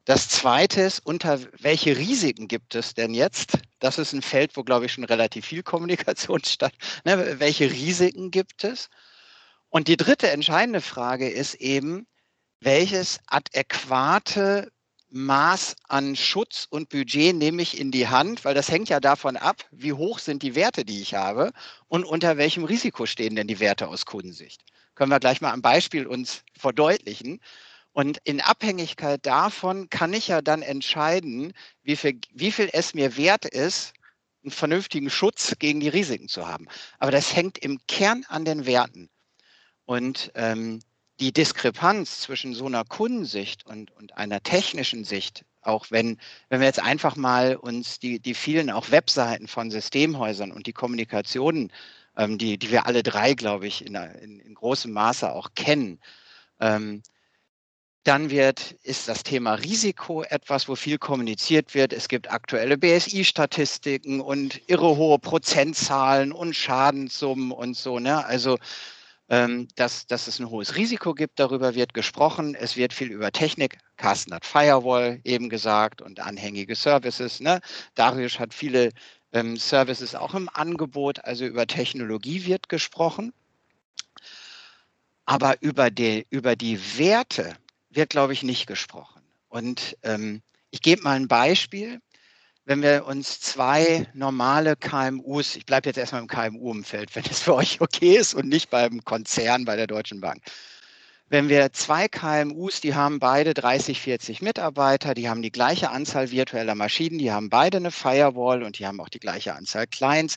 Das 0.06 0.30
zweite 0.30 0.82
ist, 0.82 1.06
unter 1.06 1.40
welche 1.60 1.98
Risiken 1.98 2.48
gibt 2.48 2.74
es 2.74 2.96
denn 2.96 3.14
jetzt? 3.14 3.60
Das 3.80 4.00
ist 4.00 4.14
ein 4.14 4.24
Feld, 4.24 4.58
wo, 4.58 4.64
glaube 4.64 4.86
ich, 4.86 4.94
schon 4.94 5.04
relativ 5.04 5.46
viel 5.46 5.64
Kommunikation 5.64 6.44
statt. 6.46 6.74
Ne, 7.06 7.40
welche 7.40 7.72
Risiken 7.72 8.32
gibt 8.32 8.64
es? 8.64 8.90
Und 9.70 9.88
die 9.88 9.98
dritte 9.98 10.30
entscheidende 10.32 10.82
Frage 10.82 11.30
ist 11.30 11.56
eben, 11.56 12.08
welches 12.60 13.20
adäquate 13.28 14.72
Maß 15.10 15.76
an 15.88 16.16
Schutz 16.16 16.68
und 16.70 16.90
Budget 16.90 17.36
nehme 17.36 17.62
ich 17.62 17.78
in 17.78 17.92
die 17.92 18.08
Hand, 18.08 18.46
weil 18.46 18.54
das 18.54 18.72
hängt 18.72 18.90
ja 18.90 19.00
davon 19.00 19.36
ab, 19.36 19.66
wie 19.72 19.94
hoch 19.94 20.20
sind 20.20 20.42
die 20.42 20.56
Werte, 20.56 20.86
die 20.86 21.02
ich 21.02 21.16
habe 21.16 21.52
und 21.88 22.06
unter 22.06 22.38
welchem 22.38 22.64
Risiko 22.64 23.06
stehen 23.06 23.36
denn 23.36 23.48
die 23.48 23.60
Werte 23.60 23.90
aus 23.90 24.06
Kundensicht. 24.06 24.64
Können 24.96 25.12
wir 25.12 25.20
gleich 25.20 25.42
mal 25.42 25.52
am 25.52 25.62
Beispiel 25.62 26.08
uns 26.08 26.44
verdeutlichen. 26.58 27.42
Und 27.94 28.20
in 28.24 28.40
Abhängigkeit 28.40 29.26
davon 29.26 29.90
kann 29.90 30.14
ich 30.14 30.30
ja 30.30 30.42
dann 30.42 30.62
entscheiden, 30.62 31.54
wie 31.84 31.96
viel, 31.96 32.20
wie 32.32 32.52
viel 32.52 32.70
es 32.72 32.94
mir 32.94 33.18
wert 33.18 33.46
ist, 33.46 33.94
einen 34.44 34.52
vernünftigen 34.52 35.10
Schutz 35.10 35.56
gegen 35.60 35.80
die 35.80 35.90
Risiken 35.90 36.28
zu 36.28 36.48
haben. 36.48 36.68
Aber 37.00 37.12
das 37.12 37.36
hängt 37.36 37.58
im 37.58 37.80
Kern 37.88 38.26
an 38.28 38.46
den 38.46 38.66
Werten. 38.66 39.10
Und 39.86 40.32
ähm, 40.36 40.80
die 41.20 41.32
Diskrepanz 41.32 42.22
zwischen 42.22 42.54
so 42.54 42.66
einer 42.66 42.84
Kundensicht 42.84 43.66
und, 43.66 43.92
und 43.92 44.18
einer 44.18 44.42
technischen 44.42 45.04
Sicht, 45.04 45.46
auch 45.62 45.88
wenn, 45.92 46.18
wenn 46.50 46.62
wir 46.62 46.68
jetzt 46.68 46.82
einfach 46.82 47.16
mal 47.16 47.56
uns 47.56 48.00
die, 48.00 48.20
die 48.20 48.34
vielen 48.34 48.72
auch 48.72 48.90
Webseiten 48.90 49.48
von 49.48 49.70
Systemhäusern 49.70 50.52
und 50.52 50.66
die 50.66 50.74
Kommunikationen, 50.74 51.72
ähm, 52.18 52.38
die, 52.38 52.58
die 52.58 52.72
wir 52.72 52.88
alle 52.88 53.04
drei, 53.04 53.36
glaube 53.36 53.68
ich, 53.68 53.86
in, 53.86 53.96
in, 53.96 54.40
in 54.40 54.54
großem 54.56 54.92
Maße 54.92 55.32
auch 55.32 55.50
kennen, 55.54 56.00
ähm, 56.60 57.04
dann 58.04 58.32
wird, 58.32 58.72
ist 58.84 59.08
das 59.08 59.24
Thema 59.24 59.54
Risiko 59.54 60.24
etwas, 60.24 60.68
wo 60.68 60.76
viel 60.76 60.98
kommuniziert 60.98 61.76
wird. 61.76 61.94
Es 61.94 62.08
gibt 62.08 62.32
aktuelle 62.32 62.78
BSI-Statistiken 62.78 64.22
und 64.22 64.60
irre 64.68 64.98
hohe 64.98 65.20
Prozentzahlen 65.20 66.32
und 66.32 66.56
Schadenssummen 66.56 67.52
und 67.52 67.78
so. 67.78 68.00
Ne? 68.00 68.26
Also, 68.26 68.58
ähm, 69.30 69.68
dass, 69.76 70.08
dass 70.08 70.28
es 70.28 70.40
ein 70.40 70.50
hohes 70.50 70.76
Risiko 70.76 71.14
gibt, 71.14 71.40
darüber 71.40 71.76
wird 71.76 71.94
gesprochen. 71.94 72.56
Es 72.56 72.76
wird 72.76 72.92
viel 72.92 73.12
über 73.12 73.32
Technik. 73.32 73.78
Carsten 73.98 74.34
hat 74.34 74.46
Firewall 74.46 75.22
eben 75.24 75.48
gesagt 75.48 76.02
und 76.02 76.20
anhängige 76.20 76.76
Services. 76.76 77.40
Ne? 77.40 77.62
Darius 77.94 78.40
hat 78.40 78.54
viele 78.54 78.90
ähm, 79.32 79.58
Services 79.58 80.16
auch 80.16 80.34
im 80.34 80.50
Angebot. 80.52 81.24
Also 81.24 81.46
über 81.46 81.68
Technologie 81.68 82.46
wird 82.46 82.68
gesprochen. 82.68 83.32
Aber 85.26 85.62
über 85.62 85.92
die, 85.92 86.26
über 86.32 86.56
die 86.56 86.80
Werte, 86.98 87.56
wird, 87.92 88.10
glaube 88.10 88.34
ich, 88.34 88.44
nicht 88.44 88.68
gesprochen. 88.68 89.22
Und 89.48 89.98
ähm, 90.04 90.42
ich 90.72 90.82
gebe 90.82 91.04
mal 91.04 91.16
ein 91.16 91.28
Beispiel. 91.28 92.00
Wenn 92.64 92.82
wir 92.82 93.06
uns 93.06 93.40
zwei 93.40 94.08
normale 94.14 94.76
KMUs, 94.76 95.56
ich 95.56 95.66
bleibe 95.66 95.90
jetzt 95.90 95.98
erstmal 95.98 96.22
im 96.22 96.28
KMU-Umfeld, 96.28 97.16
wenn 97.16 97.26
es 97.26 97.42
für 97.42 97.56
euch 97.56 97.82
okay 97.82 98.18
ist 98.18 98.34
und 98.34 98.48
nicht 98.48 98.70
beim 98.70 99.04
Konzern 99.04 99.66
bei 99.66 99.76
der 99.76 99.88
Deutschen 99.88 100.22
Bank. 100.22 100.44
Wenn 101.28 101.50
wir 101.50 101.72
zwei 101.72 102.08
KMUs, 102.08 102.82
die 102.82 102.94
haben 102.94 103.20
beide 103.20 103.54
30, 103.54 104.02
40 104.02 104.42
Mitarbeiter, 104.42 105.14
die 105.14 105.30
haben 105.30 105.42
die 105.42 105.52
gleiche 105.52 105.90
Anzahl 105.90 106.30
virtueller 106.30 106.76
Maschinen, 106.76 107.20
die 107.20 107.32
haben 107.32 107.50
beide 107.50 107.78
eine 107.78 107.92
Firewall 107.92 108.64
und 108.64 108.80
die 108.80 108.86
haben 108.86 109.00
auch 109.00 109.10
die 109.10 109.20
gleiche 109.20 109.56
Anzahl 109.56 109.88
Clients, 109.88 110.36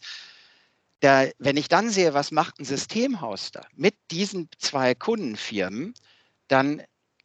da, 1.00 1.26
wenn 1.38 1.56
ich 1.56 1.68
dann 1.68 1.90
sehe, 1.90 2.14
was 2.14 2.30
macht 2.30 2.58
ein 2.58 2.64
Systemhaus 2.64 3.50
da 3.50 3.66
mit 3.74 3.94
diesen 4.10 4.48
zwei 4.58 4.94
Kundenfirmen, 4.94 5.94
dann 6.48 6.82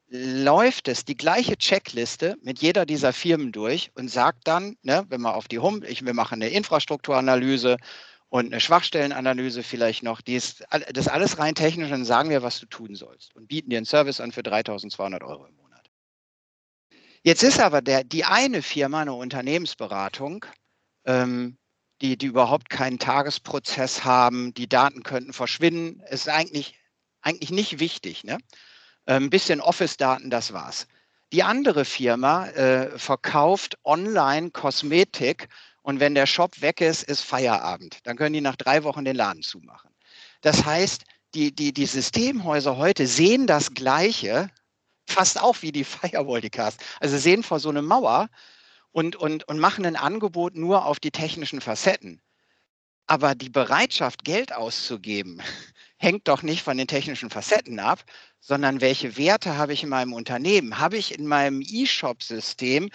läuft 0.09 0.87
es 0.87 1.05
die 1.05 1.15
gleiche 1.15 1.57
Checkliste 1.57 2.35
mit 2.41 2.59
jeder 2.59 2.85
dieser 2.85 3.13
Firmen 3.13 3.51
durch 3.51 3.91
und 3.95 4.09
sagt 4.09 4.47
dann, 4.47 4.75
ne, 4.81 5.05
wenn 5.09 5.21
wir 5.21 5.35
auf 5.35 5.47
die 5.47 5.59
Home, 5.59 5.85
ich, 5.85 6.03
wir 6.03 6.13
machen 6.13 6.41
eine 6.41 6.49
Infrastrukturanalyse 6.49 7.77
und 8.29 8.47
eine 8.47 8.59
Schwachstellenanalyse 8.59 9.61
vielleicht 9.61 10.03
noch, 10.03 10.21
die 10.21 10.35
ist, 10.35 10.63
das 10.93 11.07
alles 11.07 11.37
rein 11.37 11.53
technisch 11.53 11.91
und 11.91 12.05
sagen 12.05 12.29
wir, 12.31 12.41
was 12.41 12.59
du 12.59 12.65
tun 12.65 12.95
sollst 12.95 13.35
und 13.35 13.47
bieten 13.47 13.69
dir 13.69 13.77
einen 13.77 13.85
Service 13.85 14.19
an 14.19 14.31
für 14.31 14.41
3.200 14.41 15.23
Euro 15.23 15.45
im 15.45 15.55
Monat. 15.55 15.89
Jetzt 17.21 17.43
ist 17.43 17.59
aber 17.59 17.81
der, 17.81 18.03
die 18.03 18.25
eine 18.25 18.63
Firma, 18.63 19.01
eine 19.01 19.13
Unternehmensberatung, 19.13 20.45
ähm, 21.05 21.57
die, 22.01 22.17
die 22.17 22.27
überhaupt 22.27 22.69
keinen 22.69 22.97
Tagesprozess 22.97 24.05
haben, 24.05 24.53
die 24.53 24.69
Daten 24.69 25.03
könnten 25.03 25.33
verschwinden, 25.33 26.01
ist 26.09 26.29
eigentlich, 26.29 26.79
eigentlich 27.21 27.51
nicht 27.51 27.79
wichtig. 27.79 28.23
Ne? 28.23 28.37
Ein 29.09 29.23
ähm, 29.23 29.29
bisschen 29.31 29.59
Office-Daten, 29.59 30.29
das 30.29 30.53
war's. 30.53 30.85
Die 31.33 31.41
andere 31.41 31.83
Firma 31.83 32.45
äh, 32.49 32.95
verkauft 32.99 33.75
online 33.83 34.51
Kosmetik 34.51 35.49
und 35.81 35.99
wenn 35.99 36.13
der 36.13 36.27
Shop 36.27 36.61
weg 36.61 36.79
ist, 36.79 37.01
ist 37.01 37.21
Feierabend. 37.21 37.97
Dann 38.03 38.17
können 38.17 38.33
die 38.33 38.41
nach 38.41 38.55
drei 38.55 38.83
Wochen 38.83 39.05
den 39.05 39.15
Laden 39.15 39.41
zumachen. 39.41 39.89
Das 40.41 40.63
heißt, 40.63 41.05
die, 41.33 41.55
die, 41.55 41.73
die 41.73 41.87
Systemhäuser 41.87 42.77
heute 42.77 43.07
sehen 43.07 43.47
das 43.47 43.73
Gleiche, 43.73 44.51
fast 45.07 45.41
auch 45.41 45.63
wie 45.63 45.71
die 45.71 45.83
Firewall, 45.85 46.41
die 46.41 46.51
Cast. 46.51 46.79
Also 46.99 47.17
sehen 47.17 47.41
vor 47.41 47.59
so 47.59 47.69
eine 47.69 47.81
Mauer 47.81 48.29
und, 48.91 49.15
und, 49.15 49.47
und 49.47 49.57
machen 49.57 49.87
ein 49.87 49.95
Angebot 49.95 50.53
nur 50.55 50.85
auf 50.85 50.99
die 50.99 51.11
technischen 51.11 51.61
Facetten. 51.61 52.21
Aber 53.07 53.33
die 53.33 53.49
Bereitschaft, 53.49 54.23
Geld 54.23 54.53
auszugeben, 54.53 55.41
hängt 55.99 56.27
doch 56.27 56.41
nicht 56.41 56.63
von 56.63 56.77
den 56.77 56.87
technischen 56.87 57.29
Facetten 57.29 57.79
ab, 57.79 58.03
sondern 58.39 58.81
welche 58.81 59.17
Werte 59.17 59.57
habe 59.57 59.73
ich 59.73 59.83
in 59.83 59.89
meinem 59.89 60.13
Unternehmen? 60.13 60.79
Habe 60.79 60.97
ich 60.97 61.17
in 61.17 61.27
meinem 61.27 61.61
E-Shop-System 61.61 62.89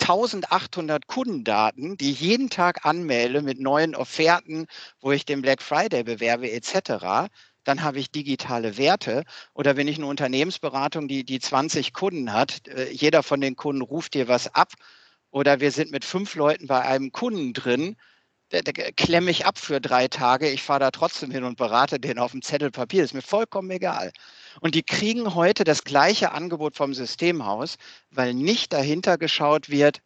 1800 0.00 1.06
Kundendaten, 1.06 1.96
die 1.96 2.10
ich 2.12 2.20
jeden 2.20 2.50
Tag 2.50 2.84
anmelde 2.84 3.42
mit 3.42 3.60
neuen 3.60 3.94
Offerten, 3.94 4.66
wo 5.00 5.12
ich 5.12 5.24
den 5.24 5.42
Black 5.42 5.62
Friday 5.62 6.02
bewerbe 6.02 6.50
etc., 6.50 7.30
dann 7.64 7.82
habe 7.82 7.98
ich 7.98 8.10
digitale 8.10 8.78
Werte. 8.78 9.24
Oder 9.52 9.76
wenn 9.76 9.88
ich 9.88 9.98
eine 9.98 10.06
Unternehmensberatung, 10.06 11.06
die, 11.06 11.24
die 11.24 11.38
20 11.38 11.92
Kunden 11.92 12.32
hat, 12.32 12.66
äh, 12.68 12.90
jeder 12.90 13.22
von 13.22 13.42
den 13.42 13.56
Kunden 13.56 13.82
ruft 13.82 14.14
dir 14.14 14.26
was 14.26 14.54
ab. 14.54 14.72
Oder 15.30 15.60
wir 15.60 15.70
sind 15.70 15.90
mit 15.90 16.04
fünf 16.06 16.34
Leuten 16.34 16.66
bei 16.66 16.80
einem 16.80 17.12
Kunden 17.12 17.52
drin, 17.52 17.96
der, 18.52 18.62
der 18.62 18.92
klemme 18.92 19.30
ich 19.30 19.46
ab 19.46 19.58
für 19.58 19.80
drei 19.80 20.08
Tage. 20.08 20.50
Ich 20.50 20.62
fahre 20.62 20.80
da 20.80 20.90
trotzdem 20.90 21.30
hin 21.30 21.44
und 21.44 21.56
berate 21.56 22.00
den 22.00 22.18
auf 22.18 22.32
dem 22.32 22.42
Zettel 22.42 22.70
Papier. 22.70 23.04
ist 23.04 23.14
mir 23.14 23.22
vollkommen 23.22 23.70
egal. 23.70 24.12
Und 24.60 24.74
die 24.74 24.82
kriegen 24.82 25.34
heute 25.34 25.64
das 25.64 25.84
gleiche 25.84 26.32
Angebot 26.32 26.76
vom 26.76 26.94
Systemhaus, 26.94 27.76
weil 28.10 28.34
nicht 28.34 28.72
dahinter 28.72 29.18
geschaut 29.18 29.68
wird, 29.68 30.00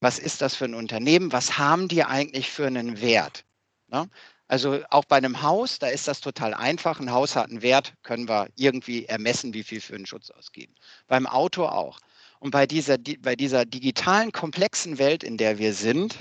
was 0.00 0.18
ist 0.18 0.40
das 0.42 0.54
für 0.54 0.64
ein 0.64 0.74
Unternehmen, 0.74 1.32
was 1.32 1.58
haben 1.58 1.88
die 1.88 2.04
eigentlich 2.04 2.50
für 2.50 2.66
einen 2.66 3.00
Wert. 3.00 3.44
Ne? 3.88 4.08
Also 4.46 4.80
auch 4.90 5.04
bei 5.04 5.16
einem 5.16 5.42
Haus, 5.42 5.78
da 5.78 5.88
ist 5.88 6.08
das 6.08 6.20
total 6.20 6.54
einfach. 6.54 7.00
Ein 7.00 7.12
Haus 7.12 7.36
hat 7.36 7.50
einen 7.50 7.62
Wert, 7.62 7.92
können 8.02 8.28
wir 8.28 8.48
irgendwie 8.56 9.04
ermessen, 9.04 9.52
wie 9.52 9.62
viel 9.62 9.80
für 9.80 9.94
einen 9.94 10.06
Schutz 10.06 10.30
ausgeben. 10.30 10.74
Beim 11.06 11.26
Auto 11.26 11.66
auch. 11.66 11.98
Und 12.40 12.52
bei 12.52 12.66
dieser, 12.66 12.96
bei 13.20 13.36
dieser 13.36 13.66
digitalen, 13.66 14.32
komplexen 14.32 14.98
Welt, 14.98 15.22
in 15.22 15.36
der 15.36 15.58
wir 15.58 15.74
sind, 15.74 16.16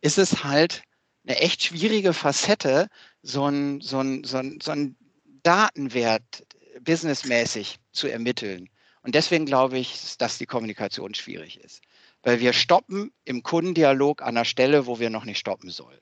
ist 0.00 0.18
es 0.18 0.44
halt 0.44 0.82
eine 1.26 1.38
echt 1.38 1.64
schwierige 1.64 2.12
Facette, 2.12 2.88
so 3.22 3.46
ein, 3.46 3.80
so 3.80 4.00
ein, 4.00 4.24
so 4.24 4.38
ein, 4.38 4.58
so 4.62 4.70
ein 4.70 4.96
Datenwert 5.42 6.46
businessmäßig 6.80 7.78
zu 7.92 8.08
ermitteln. 8.08 8.68
Und 9.02 9.14
deswegen 9.14 9.46
glaube 9.46 9.78
ich, 9.78 10.16
dass 10.18 10.38
die 10.38 10.46
Kommunikation 10.46 11.14
schwierig 11.14 11.60
ist. 11.60 11.82
Weil 12.22 12.40
wir 12.40 12.52
stoppen 12.52 13.12
im 13.24 13.42
Kundendialog 13.42 14.22
an 14.22 14.28
einer 14.28 14.44
Stelle, 14.44 14.86
wo 14.86 14.98
wir 14.98 15.10
noch 15.10 15.24
nicht 15.24 15.38
stoppen 15.38 15.70
sollen. 15.70 16.00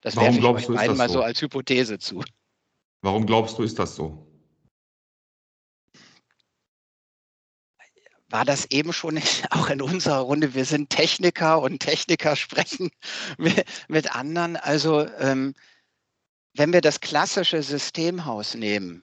Das 0.00 0.16
werfe 0.16 0.38
ich 0.38 0.68
euch 0.68 0.68
mal 0.96 1.08
so? 1.08 1.14
so 1.14 1.22
als 1.22 1.42
Hypothese 1.42 1.98
zu. 1.98 2.22
Warum 3.02 3.26
glaubst 3.26 3.58
du, 3.58 3.64
ist 3.64 3.78
das 3.78 3.96
so? 3.96 4.26
War 8.28 8.44
das 8.44 8.66
eben 8.70 8.92
schon 8.92 9.20
auch 9.50 9.70
in 9.70 9.80
unserer 9.80 10.18
Runde. 10.18 10.54
Wir 10.54 10.64
sind 10.64 10.90
Techniker 10.90 11.60
und 11.60 11.80
Techniker 11.80 12.36
sprechen 12.36 12.90
mit, 13.38 13.64
mit 13.88 14.14
anderen. 14.14 14.56
Also 14.56 15.06
ähm, 15.18 15.54
wenn 16.54 16.72
wir 16.72 16.80
das 16.80 17.00
klassische 17.00 17.62
Systemhaus 17.62 18.54
nehmen, 18.54 19.02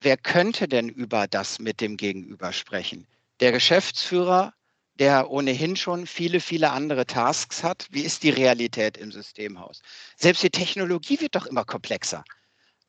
wer 0.00 0.16
könnte 0.16 0.68
denn 0.68 0.88
über 0.88 1.26
das 1.26 1.58
mit 1.58 1.80
dem 1.80 1.96
Gegenüber 1.96 2.52
sprechen? 2.52 3.06
Der 3.40 3.52
Geschäftsführer, 3.52 4.54
der 4.98 5.30
ohnehin 5.30 5.76
schon 5.76 6.06
viele, 6.06 6.40
viele 6.40 6.70
andere 6.70 7.06
Tasks 7.06 7.62
hat. 7.62 7.86
Wie 7.90 8.02
ist 8.02 8.22
die 8.22 8.30
Realität 8.30 8.98
im 8.98 9.12
Systemhaus? 9.12 9.80
Selbst 10.16 10.42
die 10.42 10.50
Technologie 10.50 11.20
wird 11.20 11.34
doch 11.34 11.46
immer 11.46 11.64
komplexer. 11.64 12.22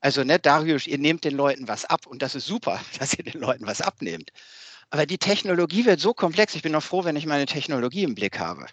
Also, 0.02 0.24
ne, 0.24 0.40
Darius, 0.40 0.88
ihr 0.88 0.98
nehmt 0.98 1.24
den 1.24 1.36
Leuten 1.36 1.68
was 1.68 1.86
ab 1.86 2.08
und 2.08 2.22
das 2.22 2.36
ist 2.36 2.48
super, 2.48 2.82
dass 3.00 3.14
ihr 3.14 3.24
den 3.24 3.40
Leuten 3.40 3.66
was 3.66 3.82
abnehmt. 3.82 4.32
Aber 4.92 5.06
die 5.06 5.18
Technologie 5.18 5.86
wird 5.86 6.00
so 6.00 6.14
komplex. 6.14 6.54
Ich 6.54 6.62
bin 6.62 6.74
noch 6.74 6.84
froh, 6.84 7.04
wenn 7.04 7.16
ich 7.16 7.26
meine 7.26 7.46
Technologie 7.46 8.04
im 8.04 8.14
Blick 8.14 8.38
habe. 8.40 8.68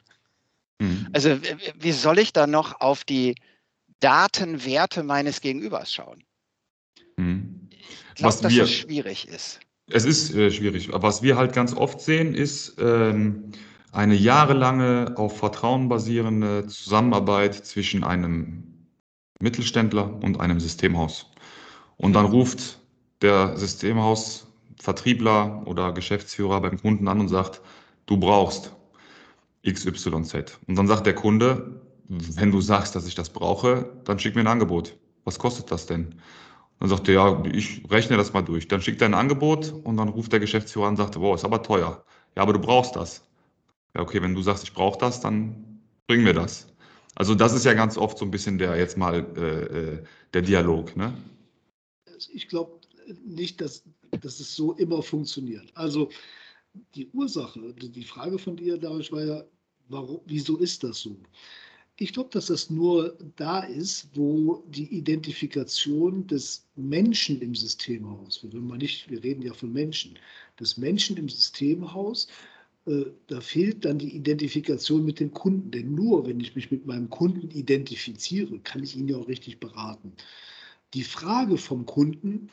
Mhm. 0.80 1.08
Also 1.12 1.38
wie 1.78 1.92
soll 1.92 2.18
ich 2.18 2.32
da 2.32 2.46
noch 2.46 2.80
auf 2.80 3.04
die 3.04 3.36
Datenwerte 4.00 5.04
meines 5.04 5.40
Gegenübers 5.40 5.92
schauen? 5.92 6.24
Mhm. 7.16 7.68
Ich 7.70 8.14
glaube, 8.16 8.42
dass 8.42 8.52
wir, 8.52 8.62
das 8.62 8.72
schwierig 8.72 9.28
ist. 9.28 9.60
Es 9.90 10.04
ist 10.04 10.34
äh, 10.34 10.50
schwierig. 10.50 10.90
Was 10.92 11.22
wir 11.22 11.36
halt 11.36 11.52
ganz 11.52 11.72
oft 11.72 12.00
sehen, 12.00 12.34
ist 12.34 12.76
ähm, 12.78 13.52
eine 13.92 14.16
jahrelange 14.16 15.14
auf 15.16 15.38
Vertrauen 15.38 15.88
basierende 15.88 16.66
Zusammenarbeit 16.66 17.54
zwischen 17.54 18.02
einem 18.02 18.64
Mittelständler 19.40 20.20
und 20.22 20.40
einem 20.40 20.58
Systemhaus. 20.58 21.26
Und 21.96 22.14
dann 22.14 22.26
ruft 22.26 22.80
der 23.22 23.56
Systemhaus 23.56 24.47
Vertriebler 24.80 25.62
oder 25.66 25.92
Geschäftsführer 25.92 26.60
beim 26.60 26.80
Kunden 26.80 27.08
an 27.08 27.20
und 27.20 27.28
sagt, 27.28 27.60
du 28.06 28.16
brauchst 28.16 28.72
XYZ. 29.66 30.58
Und 30.66 30.76
dann 30.76 30.86
sagt 30.86 31.06
der 31.06 31.14
Kunde, 31.14 31.80
wenn 32.08 32.50
du 32.50 32.60
sagst, 32.60 32.94
dass 32.94 33.06
ich 33.06 33.14
das 33.14 33.30
brauche, 33.30 33.92
dann 34.04 34.18
schick 34.18 34.34
mir 34.34 34.42
ein 34.42 34.46
Angebot. 34.46 34.96
Was 35.24 35.38
kostet 35.38 35.70
das 35.70 35.86
denn? 35.86 36.14
Dann 36.80 36.88
sagt 36.88 37.08
er, 37.08 37.14
ja, 37.14 37.42
ich 37.52 37.82
rechne 37.90 38.16
das 38.16 38.32
mal 38.32 38.42
durch. 38.42 38.68
Dann 38.68 38.80
schickt 38.80 39.02
er 39.02 39.08
ein 39.08 39.14
Angebot 39.14 39.74
und 39.84 39.96
dann 39.96 40.08
ruft 40.08 40.32
der 40.32 40.40
Geschäftsführer 40.40 40.86
an 40.86 40.92
und 40.92 40.96
sagt, 40.96 41.20
wow, 41.20 41.34
ist 41.34 41.44
aber 41.44 41.62
teuer. 41.62 42.04
Ja, 42.36 42.42
aber 42.42 42.52
du 42.52 42.60
brauchst 42.60 42.96
das. 42.96 43.24
Ja, 43.94 44.02
okay, 44.02 44.22
wenn 44.22 44.34
du 44.34 44.42
sagst, 44.42 44.62
ich 44.62 44.72
brauche 44.72 44.98
das, 44.98 45.20
dann 45.20 45.80
bring 46.06 46.22
mir 46.22 46.34
das. 46.34 46.68
Also 47.14 47.34
das 47.34 47.52
ist 47.52 47.64
ja 47.64 47.74
ganz 47.74 47.98
oft 47.98 48.16
so 48.16 48.24
ein 48.24 48.30
bisschen 48.30 48.58
der 48.58 48.76
jetzt 48.76 48.96
mal 48.96 49.26
äh, 49.36 49.40
äh 49.40 50.04
der 50.34 50.42
Dialog. 50.42 50.96
Ne? 50.96 51.14
Ich 52.32 52.48
glaube 52.48 52.78
nicht, 53.24 53.60
dass 53.60 53.82
dass 54.20 54.40
es 54.40 54.54
so 54.54 54.72
immer 54.74 55.02
funktioniert. 55.02 55.70
Also 55.74 56.10
die 56.94 57.08
Ursache, 57.12 57.74
die 57.74 58.04
Frage 58.04 58.38
von 58.38 58.56
dir, 58.56 58.78
Darius, 58.78 59.10
war 59.12 59.24
ja, 59.24 59.44
warum, 59.88 60.20
wieso 60.26 60.56
ist 60.58 60.84
das 60.84 61.00
so? 61.00 61.16
Ich 62.00 62.12
glaube, 62.12 62.30
dass 62.32 62.46
das 62.46 62.70
nur 62.70 63.18
da 63.34 63.60
ist, 63.60 64.08
wo 64.14 64.62
die 64.68 64.86
Identifikation 64.96 66.26
des 66.28 66.64
Menschen 66.76 67.40
im 67.40 67.56
Systemhaus, 67.56 68.44
wir, 68.48 68.60
mal 68.60 68.78
nicht, 68.78 69.10
wir 69.10 69.22
reden 69.24 69.42
ja 69.42 69.52
von 69.52 69.72
Menschen, 69.72 70.16
des 70.60 70.76
Menschen 70.76 71.16
im 71.16 71.28
Systemhaus, 71.28 72.28
äh, 72.86 73.06
da 73.26 73.40
fehlt 73.40 73.84
dann 73.84 73.98
die 73.98 74.14
Identifikation 74.14 75.04
mit 75.04 75.18
dem 75.18 75.32
Kunden. 75.32 75.72
Denn 75.72 75.94
nur 75.94 76.26
wenn 76.26 76.38
ich 76.38 76.54
mich 76.54 76.70
mit 76.70 76.86
meinem 76.86 77.10
Kunden 77.10 77.50
identifiziere, 77.50 78.58
kann 78.60 78.82
ich 78.82 78.96
ihn 78.96 79.08
ja 79.08 79.16
auch 79.16 79.28
richtig 79.28 79.58
beraten. 79.58 80.12
Die 80.94 81.04
Frage 81.04 81.58
vom 81.58 81.84
Kunden 81.84 82.48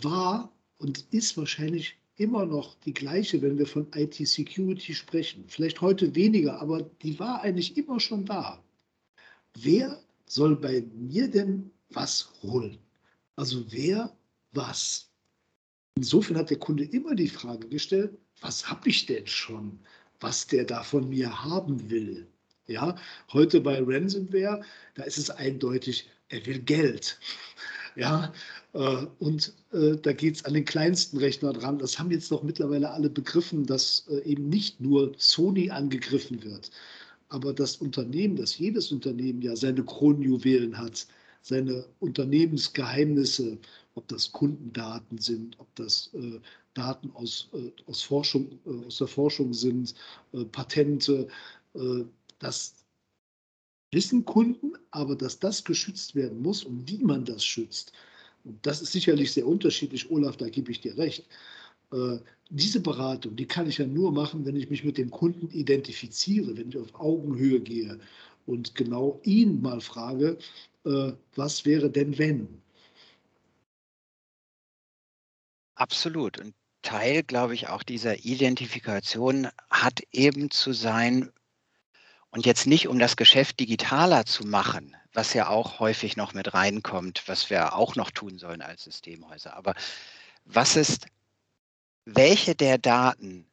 war, 0.00 0.50
und 0.80 1.04
ist 1.10 1.36
wahrscheinlich 1.36 1.96
immer 2.16 2.46
noch 2.46 2.74
die 2.80 2.94
gleiche, 2.94 3.40
wenn 3.42 3.58
wir 3.58 3.66
von 3.66 3.86
IT-Security 3.94 4.94
sprechen. 4.94 5.44
Vielleicht 5.46 5.80
heute 5.80 6.14
weniger, 6.14 6.60
aber 6.60 6.82
die 7.02 7.18
war 7.18 7.42
eigentlich 7.42 7.76
immer 7.76 8.00
schon 8.00 8.24
da. 8.24 8.62
Wer 9.54 10.02
soll 10.26 10.56
bei 10.56 10.82
mir 10.94 11.28
denn 11.30 11.70
was 11.90 12.30
holen? 12.42 12.78
Also 13.36 13.64
wer 13.70 14.16
was? 14.52 15.10
Insofern 15.96 16.36
hat 16.36 16.50
der 16.50 16.58
Kunde 16.58 16.84
immer 16.84 17.14
die 17.14 17.28
Frage 17.28 17.68
gestellt, 17.68 18.16
was 18.40 18.70
habe 18.70 18.88
ich 18.88 19.06
denn 19.06 19.26
schon, 19.26 19.78
was 20.20 20.46
der 20.46 20.64
da 20.64 20.82
von 20.82 21.08
mir 21.08 21.44
haben 21.44 21.90
will? 21.90 22.26
Ja, 22.66 22.96
heute 23.32 23.60
bei 23.60 23.82
Ransomware, 23.82 24.62
da 24.94 25.02
ist 25.02 25.18
es 25.18 25.28
eindeutig, 25.28 26.08
er 26.28 26.44
will 26.46 26.60
Geld. 26.60 27.18
Ja, 27.96 28.32
äh, 28.72 29.06
und 29.18 29.52
äh, 29.72 29.96
da 29.96 30.12
geht 30.12 30.36
es 30.36 30.44
an 30.44 30.54
den 30.54 30.64
kleinsten 30.64 31.18
Rechner 31.18 31.52
dran. 31.52 31.78
Das 31.78 31.98
haben 31.98 32.10
jetzt 32.10 32.30
doch 32.30 32.42
mittlerweile 32.42 32.90
alle 32.90 33.10
begriffen, 33.10 33.66
dass 33.66 34.06
äh, 34.08 34.20
eben 34.24 34.48
nicht 34.48 34.80
nur 34.80 35.12
Sony 35.18 35.70
angegriffen 35.70 36.42
wird. 36.44 36.70
Aber 37.28 37.52
das 37.52 37.76
Unternehmen, 37.76 38.36
dass 38.36 38.58
jedes 38.58 38.92
Unternehmen 38.92 39.42
ja 39.42 39.56
seine 39.56 39.84
Kronjuwelen 39.84 40.78
hat, 40.78 41.06
seine 41.42 41.86
Unternehmensgeheimnisse, 42.00 43.58
ob 43.94 44.08
das 44.08 44.30
Kundendaten 44.32 45.18
sind, 45.18 45.58
ob 45.58 45.74
das 45.76 46.10
äh, 46.14 46.40
Daten 46.74 47.10
aus, 47.14 47.48
äh, 47.52 47.70
aus, 47.86 48.02
Forschung, 48.02 48.58
äh, 48.66 48.86
aus 48.86 48.98
der 48.98 49.06
Forschung 49.08 49.52
sind, 49.52 49.94
Patente, 50.52 51.28
äh, 51.74 52.04
das 52.38 52.79
wissen 53.92 54.24
Kunden, 54.24 54.72
aber 54.90 55.16
dass 55.16 55.38
das 55.38 55.64
geschützt 55.64 56.14
werden 56.14 56.42
muss 56.42 56.64
und 56.64 56.88
wie 56.88 56.98
man 56.98 57.24
das 57.24 57.44
schützt, 57.44 57.92
und 58.44 58.64
das 58.64 58.80
ist 58.80 58.92
sicherlich 58.92 59.32
sehr 59.32 59.46
unterschiedlich, 59.46 60.10
Olaf, 60.10 60.36
da 60.36 60.48
gebe 60.48 60.70
ich 60.70 60.80
dir 60.80 60.96
recht. 60.96 61.26
Äh, 61.92 62.18
diese 62.48 62.80
Beratung, 62.80 63.36
die 63.36 63.46
kann 63.46 63.68
ich 63.68 63.78
ja 63.78 63.86
nur 63.86 64.12
machen, 64.12 64.44
wenn 64.44 64.56
ich 64.56 64.70
mich 64.70 64.84
mit 64.84 64.98
dem 64.98 65.10
Kunden 65.10 65.48
identifiziere, 65.50 66.56
wenn 66.56 66.70
ich 66.70 66.78
auf 66.78 66.94
Augenhöhe 66.94 67.60
gehe 67.60 67.98
und 68.46 68.74
genau 68.74 69.20
ihn 69.24 69.60
mal 69.60 69.80
frage, 69.80 70.38
äh, 70.84 71.12
was 71.36 71.64
wäre 71.64 71.90
denn 71.90 72.16
wenn? 72.18 72.48
Absolut. 75.74 76.38
Und 76.40 76.54
Teil, 76.82 77.22
glaube 77.22 77.54
ich, 77.54 77.68
auch 77.68 77.82
dieser 77.82 78.24
Identifikation 78.24 79.48
hat 79.70 80.00
eben 80.12 80.50
zu 80.50 80.72
sein, 80.72 81.30
und 82.30 82.46
jetzt 82.46 82.66
nicht, 82.66 82.88
um 82.88 82.98
das 82.98 83.16
Geschäft 83.16 83.60
digitaler 83.60 84.24
zu 84.24 84.46
machen, 84.46 84.96
was 85.12 85.34
ja 85.34 85.48
auch 85.48 85.80
häufig 85.80 86.16
noch 86.16 86.32
mit 86.34 86.54
reinkommt, 86.54 87.24
was 87.26 87.50
wir 87.50 87.74
auch 87.74 87.96
noch 87.96 88.10
tun 88.10 88.38
sollen 88.38 88.62
als 88.62 88.84
Systemhäuser. 88.84 89.56
Aber 89.56 89.74
was 90.44 90.76
ist, 90.76 91.06
welche 92.04 92.54
der 92.54 92.78
Daten 92.78 93.46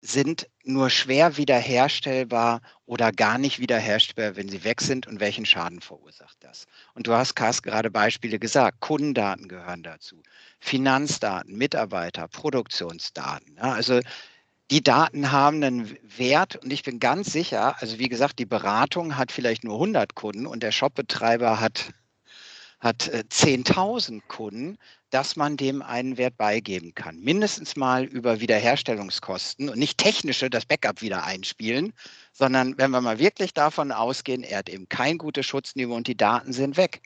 sind 0.00 0.48
nur 0.62 0.88
schwer 0.88 1.36
wiederherstellbar 1.36 2.60
oder 2.84 3.12
gar 3.12 3.38
nicht 3.38 3.58
wiederherstellbar, 3.58 4.36
wenn 4.36 4.48
sie 4.48 4.62
weg 4.62 4.80
sind 4.80 5.06
und 5.06 5.20
welchen 5.20 5.46
Schaden 5.46 5.80
verursacht 5.80 6.36
das? 6.40 6.66
Und 6.94 7.06
du 7.06 7.12
hast, 7.12 7.34
Carsten, 7.34 7.68
gerade 7.68 7.90
Beispiele 7.90 8.38
gesagt. 8.38 8.80
Kundendaten 8.80 9.48
gehören 9.48 9.82
dazu, 9.82 10.22
Finanzdaten, 10.60 11.56
Mitarbeiter, 11.56 12.28
Produktionsdaten. 12.28 13.56
Ja, 13.56 13.72
also 13.72 14.00
die 14.70 14.82
Daten 14.82 15.30
haben 15.30 15.62
einen 15.62 15.96
Wert 16.02 16.56
und 16.56 16.72
ich 16.72 16.82
bin 16.82 16.98
ganz 16.98 17.32
sicher, 17.32 17.80
also 17.80 17.98
wie 17.98 18.08
gesagt, 18.08 18.38
die 18.38 18.46
Beratung 18.46 19.16
hat 19.16 19.30
vielleicht 19.30 19.62
nur 19.62 19.74
100 19.74 20.14
Kunden 20.14 20.46
und 20.46 20.62
der 20.62 20.72
Shopbetreiber 20.72 21.60
hat, 21.60 21.92
hat 22.80 23.04
10.000 23.04 24.16
äh, 24.16 24.20
Kunden, 24.26 24.78
dass 25.10 25.36
man 25.36 25.56
dem 25.56 25.82
einen 25.82 26.18
Wert 26.18 26.36
beigeben 26.36 26.94
kann. 26.94 27.20
Mindestens 27.20 27.76
mal 27.76 28.04
über 28.04 28.40
Wiederherstellungskosten 28.40 29.68
und 29.68 29.78
nicht 29.78 29.98
technische, 29.98 30.50
das 30.50 30.66
Backup 30.66 31.00
wieder 31.00 31.22
einspielen, 31.24 31.92
sondern 32.32 32.76
wenn 32.76 32.90
wir 32.90 33.00
mal 33.00 33.20
wirklich 33.20 33.54
davon 33.54 33.92
ausgehen, 33.92 34.42
er 34.42 34.58
hat 34.58 34.68
eben 34.68 34.88
kein 34.88 35.16
gutes 35.16 35.46
Schutzniveau 35.46 35.94
und 35.94 36.08
die 36.08 36.16
Daten 36.16 36.52
sind 36.52 36.76
weg. 36.76 37.02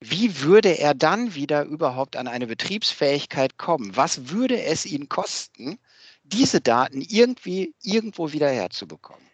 Wie 0.00 0.40
würde 0.40 0.78
er 0.78 0.94
dann 0.94 1.34
wieder 1.34 1.64
überhaupt 1.64 2.16
an 2.16 2.26
eine 2.26 2.46
Betriebsfähigkeit 2.46 3.58
kommen? 3.58 3.96
Was 3.96 4.30
würde 4.30 4.62
es 4.62 4.86
ihn 4.86 5.08
kosten, 5.08 5.78
diese 6.24 6.60
Daten 6.60 7.00
irgendwie 7.00 7.74
irgendwo 7.82 8.32
wieder 8.32 8.48
herzubekommen. 8.50 9.26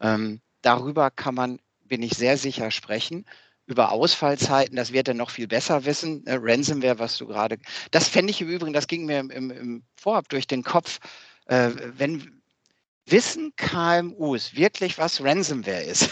Ähm, 0.00 0.40
darüber 0.62 1.10
kann 1.10 1.34
man, 1.34 1.60
bin 1.84 2.02
ich 2.02 2.14
sehr 2.14 2.36
sicher, 2.36 2.70
sprechen. 2.70 3.26
Über 3.66 3.92
Ausfallzeiten, 3.92 4.76
das 4.76 4.92
wird 4.92 5.08
er 5.08 5.14
noch 5.14 5.30
viel 5.30 5.46
besser 5.46 5.84
wissen. 5.84 6.26
Äh, 6.26 6.38
Ransomware, 6.40 6.98
was 6.98 7.16
du 7.16 7.26
gerade. 7.26 7.58
Das 7.90 8.08
fände 8.08 8.30
ich 8.30 8.40
im 8.40 8.48
Übrigen, 8.48 8.72
das 8.72 8.88
ging 8.88 9.06
mir 9.06 9.20
im, 9.20 9.30
im, 9.30 9.50
im 9.50 9.82
Vorab 9.96 10.28
durch 10.28 10.46
den 10.46 10.62
Kopf. 10.62 10.98
Äh, 11.46 11.70
wenn 11.96 12.42
wissen 13.06 13.54
KMUs 13.56 14.54
wirklich, 14.54 14.98
was 14.98 15.22
Ransomware 15.22 15.82
ist? 15.84 16.10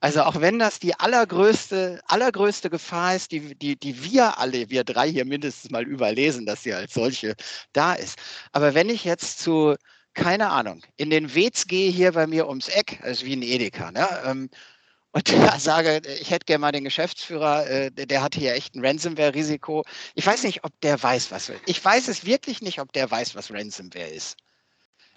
Also 0.00 0.22
auch 0.22 0.40
wenn 0.40 0.58
das 0.58 0.78
die 0.78 0.94
allergrößte, 0.94 2.00
allergrößte 2.06 2.70
Gefahr 2.70 3.16
ist, 3.16 3.32
die, 3.32 3.54
die, 3.54 3.76
die 3.76 4.04
wir 4.04 4.38
alle, 4.38 4.70
wir 4.70 4.84
drei 4.84 5.10
hier 5.10 5.24
mindestens 5.24 5.70
mal 5.70 5.84
überlesen, 5.84 6.46
dass 6.46 6.62
sie 6.62 6.74
als 6.74 6.94
solche 6.94 7.34
da 7.72 7.94
ist. 7.94 8.18
Aber 8.52 8.74
wenn 8.74 8.88
ich 8.90 9.04
jetzt 9.04 9.40
zu, 9.40 9.76
keine 10.14 10.50
Ahnung, 10.50 10.82
in 10.96 11.10
den 11.10 11.34
Wetz 11.34 11.66
gehe 11.66 11.90
hier 11.90 12.12
bei 12.12 12.26
mir 12.26 12.48
ums 12.48 12.68
Eck, 12.68 13.00
also 13.02 13.26
wie 13.26 13.36
ein 13.36 13.42
Edeka, 13.42 13.90
ne? 13.92 14.08
Ähm, 14.24 14.50
und 15.16 15.32
da 15.32 15.58
sage, 15.58 16.02
ich 16.20 16.30
hätte 16.30 16.44
gerne 16.44 16.60
mal 16.60 16.72
den 16.72 16.84
Geschäftsführer, 16.84 17.66
äh, 17.66 17.90
der 17.90 18.22
hat 18.22 18.34
hier 18.34 18.54
echt 18.54 18.74
ein 18.74 18.84
Ransomware-Risiko. 18.84 19.82
Ich 20.14 20.26
weiß 20.26 20.42
nicht, 20.42 20.62
ob 20.64 20.78
der 20.82 21.02
weiß, 21.02 21.30
was. 21.30 21.50
Ich 21.64 21.82
weiß 21.82 22.08
es 22.08 22.26
wirklich 22.26 22.60
nicht, 22.60 22.80
ob 22.80 22.92
der 22.92 23.10
weiß, 23.10 23.34
was 23.34 23.50
Ransomware 23.50 24.08
ist. 24.08 24.36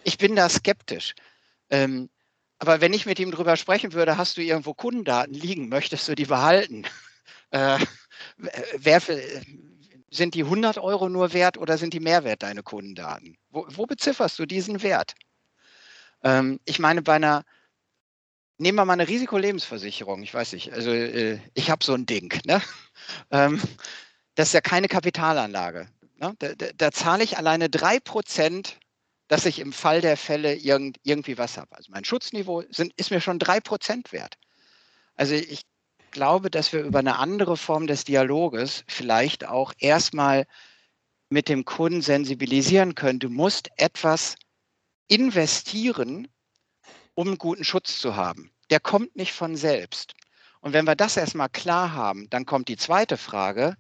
Ich 0.06 0.18
bin 0.18 0.38
da 0.38 0.48
skeptisch. 0.48 1.16
Ähm, 1.70 2.10
aber 2.60 2.82
wenn 2.82 2.94
ich 2.94 3.06
mit 3.06 3.20
ihm 3.20 3.32
drüber 3.32 3.56
sprechen 3.58 3.94
würde, 3.94 4.18
hast 4.18 4.38
du 4.38 4.42
irgendwo 4.42 4.74
Kundendaten 4.74 5.34
liegen, 5.34 5.70
möchtest 5.70 6.08
du 6.08 6.16
die 6.16 6.26
behalten? 6.26 6.84
Äh, 7.52 7.80
wer, 8.78 9.02
sind 10.12 10.34
die 10.34 10.44
100 10.44 10.78
Euro 10.78 11.10
nur 11.10 11.34
wert 11.34 11.58
oder 11.58 11.78
sind 11.78 11.94
die 11.94 12.00
mehr 12.00 12.24
wert, 12.24 12.44
deine 12.44 12.64
Kundendaten? 12.64 13.38
Wo, 13.50 13.66
wo 13.70 13.86
bezifferst 13.86 14.40
du 14.40 14.46
diesen 14.46 14.82
Wert? 14.82 15.16
Ähm, 16.24 16.60
ich 16.66 16.80
meine, 16.80 17.02
bei 17.02 17.16
einer, 17.16 17.46
nehmen 18.58 18.78
wir 18.78 18.86
mal 18.86 18.94
eine 18.94 19.08
Risikolebensversicherung, 19.08 20.22
ich 20.24 20.34
weiß 20.34 20.54
nicht, 20.54 20.74
also 20.74 20.92
äh, 20.92 21.40
ich 21.54 21.70
habe 21.70 21.84
so 21.84 21.94
ein 21.94 22.06
Ding, 22.06 22.34
ne? 22.46 22.62
Ähm, 23.32 23.60
das 24.36 24.50
ist 24.50 24.54
ja 24.54 24.62
keine 24.62 24.88
Kapitalanlage. 24.88 25.88
Ne? 26.18 26.36
Da, 26.38 26.54
da, 26.54 26.68
da 26.76 26.92
zahle 26.92 27.24
ich 27.24 27.38
alleine 27.38 27.68
3% 27.68 28.76
dass 29.30 29.46
ich 29.46 29.60
im 29.60 29.72
Fall 29.72 30.02
der 30.02 30.18
Fälle 30.18 30.56
irgend, 30.56 30.98
irgendwie 31.04 31.38
was 31.38 31.58
habe. 31.58 31.74
Also 31.78 31.92
mein 31.92 32.04
Schutzniveau 32.04 32.64
sind, 32.72 32.92
ist 32.98 33.12
mir 33.12 33.22
schon 33.22 33.40
drei 33.40 33.62
Prozent 33.62 34.12
wert. 34.12 34.38
Also 35.16 35.36
ich 35.36 35.62
glaube, 36.12 36.50
dass 36.50 36.74
wir 36.74 36.82
über 36.82 37.00
eine 37.00 37.20
andere 37.20 37.56
Form 37.56 37.86
des 37.86 38.04
Dialoges 38.04 38.84
vielleicht 38.88 39.46
auch 39.46 39.72
erstmal 39.78 40.48
mit 41.30 41.48
dem 41.48 41.64
Kunden 41.64 42.02
sensibilisieren 42.02 42.96
können. 42.96 43.20
Du 43.20 43.30
musst 43.30 43.70
etwas 43.78 44.36
investieren, 45.08 46.28
um 47.14 47.28
einen 47.28 47.38
guten 47.38 47.64
Schutz 47.64 48.00
zu 48.00 48.16
haben. 48.16 48.52
Der 48.72 48.80
kommt 48.80 49.16
nicht 49.16 49.34
von 49.34 49.56
selbst. 49.56 50.16
Und 50.60 50.74
wenn 50.74 50.86
wir 50.86 50.96
das 50.96 51.18
erstmal 51.18 51.50
klar 51.50 51.94
haben, 51.94 52.28
dann 52.32 52.48
kommt 52.48 52.68
die 52.68 52.78
zweite 52.78 53.16
Frage, 53.16 53.78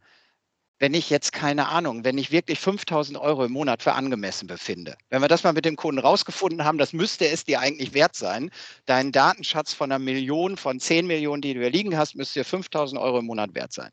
wenn 0.79 0.93
ich 0.93 1.09
jetzt 1.09 1.33
keine 1.33 1.67
Ahnung, 1.67 2.05
wenn 2.05 2.17
ich 2.17 2.31
wirklich 2.31 2.59
5000 2.59 3.17
Euro 3.17 3.43
im 3.45 3.51
Monat 3.51 3.83
für 3.83 3.93
angemessen 3.93 4.47
befinde. 4.47 4.97
Wenn 5.09 5.21
wir 5.21 5.27
das 5.27 5.43
mal 5.43 5.53
mit 5.53 5.65
dem 5.65 5.75
Kunden 5.75 5.99
rausgefunden 5.99 6.63
haben, 6.63 6.77
das 6.77 6.93
müsste 6.93 7.27
es 7.27 7.43
dir 7.43 7.59
eigentlich 7.59 7.93
wert 7.93 8.15
sein. 8.15 8.49
Dein 8.85 9.11
Datenschatz 9.11 9.73
von 9.73 9.91
einer 9.91 9.99
Million, 9.99 10.55
von 10.55 10.79
10 10.79 11.05
Millionen, 11.05 11.41
die 11.41 11.53
du 11.53 11.59
hier 11.59 11.69
liegen 11.69 11.97
hast, 11.97 12.15
müsste 12.15 12.39
dir 12.39 12.45
5000 12.45 12.99
Euro 12.99 13.19
im 13.19 13.25
Monat 13.25 13.53
wert 13.53 13.73
sein. 13.73 13.91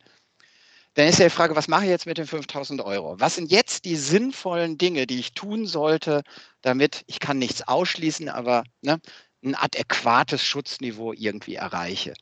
Dann 0.94 1.08
ist 1.08 1.18
ja 1.18 1.26
die 1.26 1.34
Frage, 1.34 1.56
was 1.56 1.68
mache 1.68 1.84
ich 1.84 1.90
jetzt 1.90 2.06
mit 2.06 2.16
den 2.18 2.26
5000 2.26 2.80
Euro? 2.80 3.20
Was 3.20 3.34
sind 3.34 3.50
jetzt 3.50 3.84
die 3.84 3.96
sinnvollen 3.96 4.78
Dinge, 4.78 5.06
die 5.06 5.18
ich 5.18 5.32
tun 5.32 5.66
sollte, 5.66 6.22
damit 6.62 7.04
ich 7.06 7.20
kann 7.20 7.38
nichts 7.38 7.66
ausschließen, 7.66 8.28
aber 8.28 8.64
ne, 8.80 8.98
ein 9.44 9.54
adäquates 9.54 10.42
Schutzniveau 10.42 11.12
irgendwie 11.12 11.56
erreiche? 11.56 12.14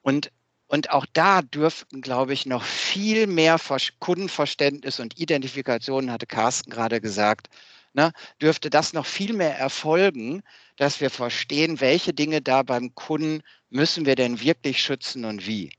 Und 0.00 0.30
und 0.72 0.88
auch 0.88 1.04
da 1.12 1.42
dürften, 1.42 2.00
glaube 2.00 2.32
ich, 2.32 2.46
noch 2.46 2.64
viel 2.64 3.26
mehr 3.26 3.60
Kundenverständnis 3.98 5.00
und 5.00 5.20
Identifikation, 5.20 6.10
hatte 6.10 6.24
Carsten 6.24 6.70
gerade 6.70 7.02
gesagt, 7.02 7.50
ne, 7.92 8.10
dürfte 8.40 8.70
das 8.70 8.94
noch 8.94 9.04
viel 9.04 9.34
mehr 9.34 9.54
erfolgen, 9.58 10.42
dass 10.78 11.02
wir 11.02 11.10
verstehen, 11.10 11.82
welche 11.82 12.14
Dinge 12.14 12.40
da 12.40 12.62
beim 12.62 12.94
Kunden 12.94 13.42
müssen 13.68 14.06
wir 14.06 14.14
denn 14.14 14.40
wirklich 14.40 14.82
schützen 14.82 15.26
und 15.26 15.46
wie. 15.46 15.74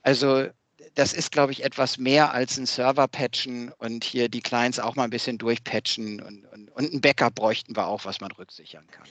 Also 0.00 0.46
das 0.94 1.12
ist, 1.12 1.30
glaube 1.30 1.52
ich, 1.52 1.62
etwas 1.62 1.98
mehr 1.98 2.32
als 2.32 2.56
ein 2.56 2.64
Server 2.64 3.08
patchen 3.08 3.70
und 3.76 4.02
hier 4.02 4.30
die 4.30 4.40
Clients 4.40 4.78
auch 4.78 4.96
mal 4.96 5.04
ein 5.04 5.10
bisschen 5.10 5.36
durchpatchen 5.36 6.22
und, 6.22 6.46
und, 6.46 6.70
und 6.70 6.90
ein 6.94 7.02
Backup 7.02 7.34
bräuchten 7.34 7.76
wir 7.76 7.86
auch, 7.86 8.06
was 8.06 8.22
man 8.22 8.32
rücksichern 8.32 8.86
kann. 8.92 9.08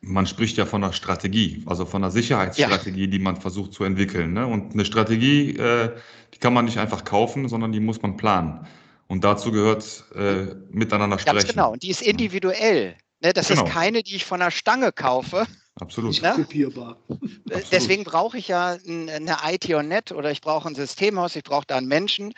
Man 0.00 0.26
spricht 0.26 0.56
ja 0.56 0.66
von 0.66 0.82
einer 0.82 0.92
Strategie, 0.92 1.62
also 1.66 1.86
von 1.86 2.02
einer 2.02 2.10
Sicherheitsstrategie, 2.10 3.04
ja. 3.04 3.06
die 3.06 3.18
man 3.18 3.36
versucht 3.36 3.72
zu 3.72 3.84
entwickeln. 3.84 4.32
Ne? 4.32 4.46
Und 4.46 4.74
eine 4.74 4.84
Strategie, 4.84 5.56
äh, 5.56 5.90
die 6.34 6.38
kann 6.38 6.52
man 6.52 6.64
nicht 6.64 6.78
einfach 6.78 7.04
kaufen, 7.04 7.48
sondern 7.48 7.72
die 7.72 7.80
muss 7.80 8.02
man 8.02 8.16
planen. 8.16 8.66
Und 9.06 9.24
dazu 9.24 9.52
gehört 9.52 10.04
äh, 10.14 10.54
miteinander 10.70 11.18
sprechen. 11.18 11.36
Ganz 11.36 11.48
genau, 11.48 11.72
und 11.72 11.82
die 11.82 11.90
ist 11.90 12.02
individuell. 12.02 12.96
Ne? 13.20 13.32
Das 13.32 13.48
genau. 13.48 13.64
ist 13.64 13.70
keine, 13.70 14.02
die 14.02 14.16
ich 14.16 14.24
von 14.24 14.40
der 14.40 14.50
Stange 14.50 14.92
kaufe. 14.92 15.46
Absolut. 15.80 16.20
Ne? 16.20 16.32
kopierbar. 16.36 16.98
Deswegen 17.70 18.04
brauche 18.04 18.36
ich 18.36 18.48
ja 18.48 18.76
eine 18.86 19.36
IT 19.46 19.72
on 19.72 19.88
Net 19.88 20.12
oder 20.12 20.30
ich 20.30 20.40
brauche 20.40 20.68
ein 20.68 20.74
Systemhaus, 20.74 21.34
ich 21.34 21.44
brauche 21.44 21.66
da 21.66 21.76
einen 21.76 21.88
Menschen, 21.88 22.34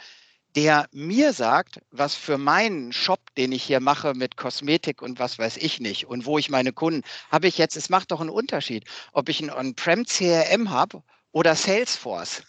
der 0.56 0.88
mir 0.92 1.32
sagt, 1.32 1.80
was 1.90 2.14
für 2.14 2.38
meinen 2.38 2.92
Shop, 2.92 3.34
den 3.36 3.52
ich 3.52 3.64
hier 3.64 3.80
mache 3.80 4.14
mit 4.14 4.36
Kosmetik 4.36 5.02
und 5.02 5.18
was 5.18 5.38
weiß 5.38 5.56
ich 5.56 5.80
nicht 5.80 6.06
und 6.06 6.26
wo 6.26 6.38
ich 6.38 6.48
meine 6.48 6.72
Kunden, 6.72 7.02
habe 7.30 7.48
ich 7.48 7.58
jetzt, 7.58 7.76
es 7.76 7.88
macht 7.88 8.12
doch 8.12 8.20
einen 8.20 8.30
Unterschied, 8.30 8.84
ob 9.12 9.28
ich 9.28 9.40
ein 9.40 9.50
On-Prem 9.50 10.04
CRM 10.04 10.70
habe 10.70 11.02
oder 11.32 11.56
Salesforce. 11.56 12.42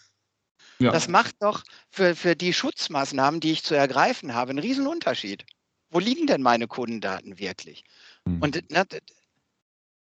Ja. 0.78 0.92
Das 0.92 1.08
macht 1.08 1.36
doch 1.40 1.64
für, 1.90 2.14
für 2.14 2.36
die 2.36 2.52
Schutzmaßnahmen, 2.52 3.40
die 3.40 3.52
ich 3.52 3.64
zu 3.64 3.74
ergreifen 3.74 4.34
habe, 4.34 4.50
einen 4.50 4.58
riesen 4.58 4.86
Unterschied. 4.86 5.44
Wo 5.90 5.98
liegen 5.98 6.26
denn 6.26 6.42
meine 6.42 6.68
Kundendaten 6.68 7.38
wirklich? 7.38 7.84
Mhm. 8.24 8.42
Und 8.42 8.64
na, 8.68 8.84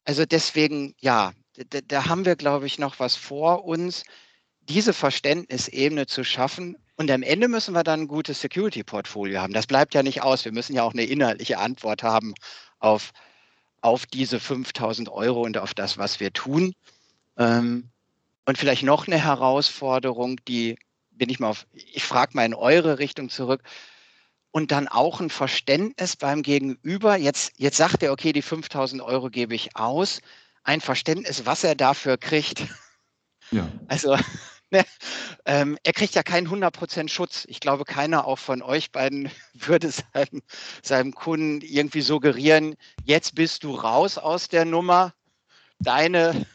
also 0.05 0.25
deswegen, 0.25 0.95
ja, 0.99 1.33
da, 1.55 1.81
da 1.87 2.07
haben 2.07 2.25
wir, 2.25 2.37
glaube 2.37 2.67
ich, 2.67 2.79
noch 2.79 2.99
was 2.99 3.17
vor 3.17 3.65
uns, 3.65 4.05
diese 4.61 4.93
Verständnisebene 4.93 6.07
zu 6.07 6.25
schaffen. 6.25 6.77
Und 6.97 7.11
am 7.11 7.23
Ende 7.23 7.49
müssen 7.49 7.75
wir 7.75 7.85
dann 7.85 8.03
ein 8.03 8.09
gutes 8.09 8.41
Security-Portfolio 8.41 9.41
haben. 9.41 9.55
Das 9.55 9.67
bleibt 9.67 9.95
ja 9.95 10.03
nicht 10.03 10.23
aus. 10.23 10.45
Wir 10.45 10.53
müssen 10.53 10.75
ja 10.75 10.83
auch 10.83 10.93
eine 10.93 11.05
inhaltliche 11.05 11.59
Antwort 11.59 12.03
haben 12.03 12.35
auf, 12.79 13.13
auf 13.81 14.07
diese 14.07 14.39
5000 14.39 15.09
Euro 15.09 15.43
und 15.43 15.57
auf 15.59 15.75
das, 15.75 15.99
was 15.99 16.21
wir 16.21 16.33
tun. 16.33 16.75
Ähm, 17.39 17.89
und 18.45 18.59
vielleicht 18.59 18.83
noch 18.83 19.07
eine 19.07 19.23
Herausforderung, 19.23 20.37
die 20.47 20.77
bin 21.11 21.29
ich 21.29 21.41
mal 21.41 21.51
auf, 21.51 21.67
ich 21.73 22.05
frage 22.05 22.33
mal 22.35 22.45
in 22.45 22.55
eure 22.55 22.99
Richtung 22.99 23.29
zurück. 23.29 23.63
Und 24.51 24.71
dann 24.71 24.87
auch 24.87 25.21
ein 25.21 25.31
Verständnis 25.31 26.17
beim 26.17 26.43
Gegenüber. 26.43 27.17
Jetzt, 27.17 27.53
jetzt 27.57 27.79
sagt 27.79 28.03
er, 28.03 28.13
okay, 28.13 28.35
die 28.35 28.43
5000 28.43 29.01
Euro 29.01 29.31
gebe 29.31 29.55
ich 29.55 29.77
aus. 29.77 30.21
Ein 30.63 30.83
Verständnis, 30.83 31.47
was 31.47 31.65
er 31.65 31.75
dafür 31.75 32.19
kriegt. 32.19 32.63
Ja. 33.51 33.67
Also, 33.89 34.15
ne, 34.71 34.85
ähm, 35.45 35.77
er 35.83 35.93
kriegt 35.93 36.15
ja 36.15 36.23
keinen 36.23 36.49
100% 36.49 37.09
Schutz. 37.09 37.45
Ich 37.49 37.61
glaube, 37.61 37.85
keiner 37.85 38.27
auch 38.27 38.39
von 38.39 38.63
euch 38.63 38.93
beiden 38.93 39.31
würde 39.55 39.91
seinem, 39.91 40.43
seinem 40.83 41.13
Kunden 41.13 41.61
irgendwie 41.63 42.03
suggerieren, 42.03 42.77
jetzt 43.05 43.35
bist 43.35 43.65
du 43.65 43.75
raus 43.75 44.19
aus 44.19 44.49
der 44.49 44.65
Nummer. 44.65 45.15
Deine 45.79 46.47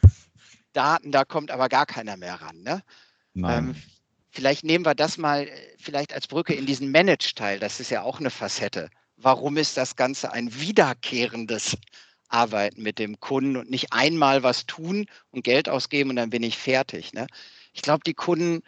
Daten, 0.72 1.12
da 1.12 1.26
kommt 1.26 1.52
aber 1.52 1.68
gar 1.68 1.86
keiner 1.86 2.16
mehr 2.16 2.36
ran. 2.42 2.62
Ne? 2.62 2.82
Ähm, 3.36 3.76
vielleicht 4.32 4.64
nehmen 4.64 4.86
wir 4.86 4.96
das 4.96 5.18
mal 5.18 5.48
äh, 5.48 5.52
vielleicht 5.78 6.14
als 6.14 6.28
Brücke 6.28 6.54
in 6.54 6.66
diesen 6.66 6.92
Manage-Teil. 6.92 7.60
Das 7.60 7.80
ist 7.80 7.90
ja 7.90 8.04
auch 8.04 8.20
eine 8.20 8.30
Facette. 8.30 8.90
Warum 9.18 9.58
ist 9.58 9.76
das 9.76 9.96
Ganze 9.96 10.32
ein 10.32 10.54
wiederkehrendes 10.54 11.76
Arbeiten 12.30 12.84
mit 12.84 13.00
dem 13.00 13.20
Kunden 13.20 13.58
und 13.58 13.70
nicht 13.70 13.92
einmal 13.92 14.44
was 14.44 14.66
tun 14.66 15.08
und 15.32 15.44
Geld 15.44 15.68
ausgeben 15.68 16.12
und 16.12 16.16
dann 16.18 16.30
bin 16.30 16.44
ich 16.44 16.58
fertig? 16.58 17.14
Ne? 17.14 17.28
Ich 17.78 17.84
glaube, 17.84 18.02
die 18.04 18.16
Kunden 18.16 18.64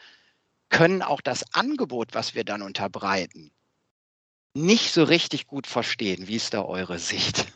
können 0.70 1.02
auch 1.02 1.20
das 1.20 1.56
Angebot, 1.56 2.14
was 2.14 2.36
wir 2.36 2.44
dann 2.44 2.62
unterbreiten, 2.62 3.50
nicht 4.54 4.94
so 4.94 5.04
richtig 5.04 5.48
gut 5.48 5.66
verstehen. 5.66 6.28
Wie 6.28 6.36
ist 6.36 6.54
da 6.54 6.62
eure 6.62 7.00
Sicht? 7.00 7.52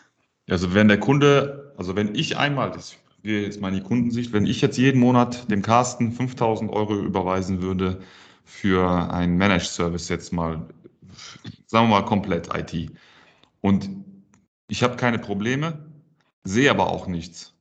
Also 0.50 0.74
wenn 0.74 0.88
der 0.88 1.00
Kunde, 1.00 1.74
also 1.78 1.96
wenn 1.96 2.16
ich 2.16 2.38
einmal, 2.38 2.72
das 2.72 2.98
in 3.22 3.74
die 3.74 3.84
Kundensicht, 3.84 4.34
wenn 4.34 4.48
ich 4.48 4.62
jetzt 4.62 4.78
jeden 4.78 5.00
Monat 5.00 5.50
dem 5.50 5.62
Carsten 5.62 6.12
5000 6.12 6.72
Euro 6.72 6.96
überweisen 6.96 7.62
würde 7.62 8.02
für 8.44 9.14
einen 9.14 9.38
Managed 9.38 9.68
Service 9.68 10.10
jetzt 10.10 10.34
mal, 10.34 10.68
sagen 11.68 11.88
wir 11.88 12.02
mal 12.02 12.06
komplett 12.06 12.50
IT 12.54 12.92
und 13.62 13.90
ich 14.68 14.82
habe 14.82 14.98
keine 14.98 15.20
Probleme, 15.20 15.86
sehe 16.44 16.72
aber 16.72 16.88
auch 16.88 17.08
nichts 17.08 17.54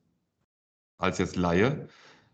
als 0.97 1.19
jetzt 1.19 1.35
Laie, 1.35 1.87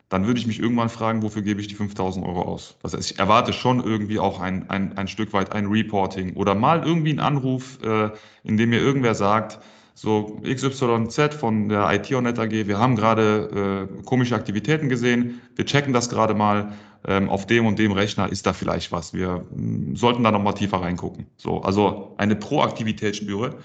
dann 0.09 0.25
würde 0.25 0.39
ich 0.39 0.47
mich 0.47 0.59
irgendwann 0.59 0.89
fragen, 0.89 1.21
wofür 1.21 1.41
gebe 1.41 1.61
ich 1.61 1.67
die 1.67 1.75
5000 1.75 2.25
Euro 2.25 2.41
aus? 2.41 2.75
Das 2.81 2.93
heißt, 2.93 3.11
ich 3.11 3.19
erwarte 3.19 3.53
schon 3.53 3.83
irgendwie 3.83 4.19
auch 4.19 4.39
ein, 4.39 4.69
ein, 4.69 4.97
ein 4.97 5.07
Stück 5.07 5.33
weit 5.33 5.51
ein 5.51 5.67
Reporting 5.67 6.33
oder 6.33 6.55
mal 6.55 6.83
irgendwie 6.83 7.11
einen 7.11 7.19
Anruf, 7.19 7.79
äh, 7.83 8.09
in 8.43 8.57
dem 8.57 8.69
mir 8.69 8.79
irgendwer 8.79 9.15
sagt, 9.15 9.59
so 9.93 10.41
XYZ 10.43 11.35
von 11.35 11.69
der 11.69 11.91
IT-Onet 11.93 12.39
AG, 12.39 12.51
wir 12.51 12.79
haben 12.79 12.95
gerade 12.95 13.87
äh, 13.99 14.03
komische 14.03 14.33
Aktivitäten 14.33 14.89
gesehen, 14.89 15.41
wir 15.55 15.65
checken 15.65 15.93
das 15.93 16.09
gerade 16.09 16.33
mal, 16.33 16.71
ähm, 17.07 17.29
auf 17.29 17.45
dem 17.45 17.65
und 17.65 17.79
dem 17.79 17.91
Rechner 17.91 18.29
ist 18.29 18.45
da 18.45 18.53
vielleicht 18.53 18.91
was. 18.91 19.13
Wir 19.13 19.45
mh, 19.51 19.91
mm, 19.91 19.95
sollten 19.95 20.23
da 20.23 20.31
nochmal 20.31 20.53
tiefer 20.53 20.81
reingucken. 20.81 21.27
So, 21.37 21.61
also 21.61 22.13
eine 22.17 22.35
Proaktivität 22.35 23.15
spüre, 23.15 23.57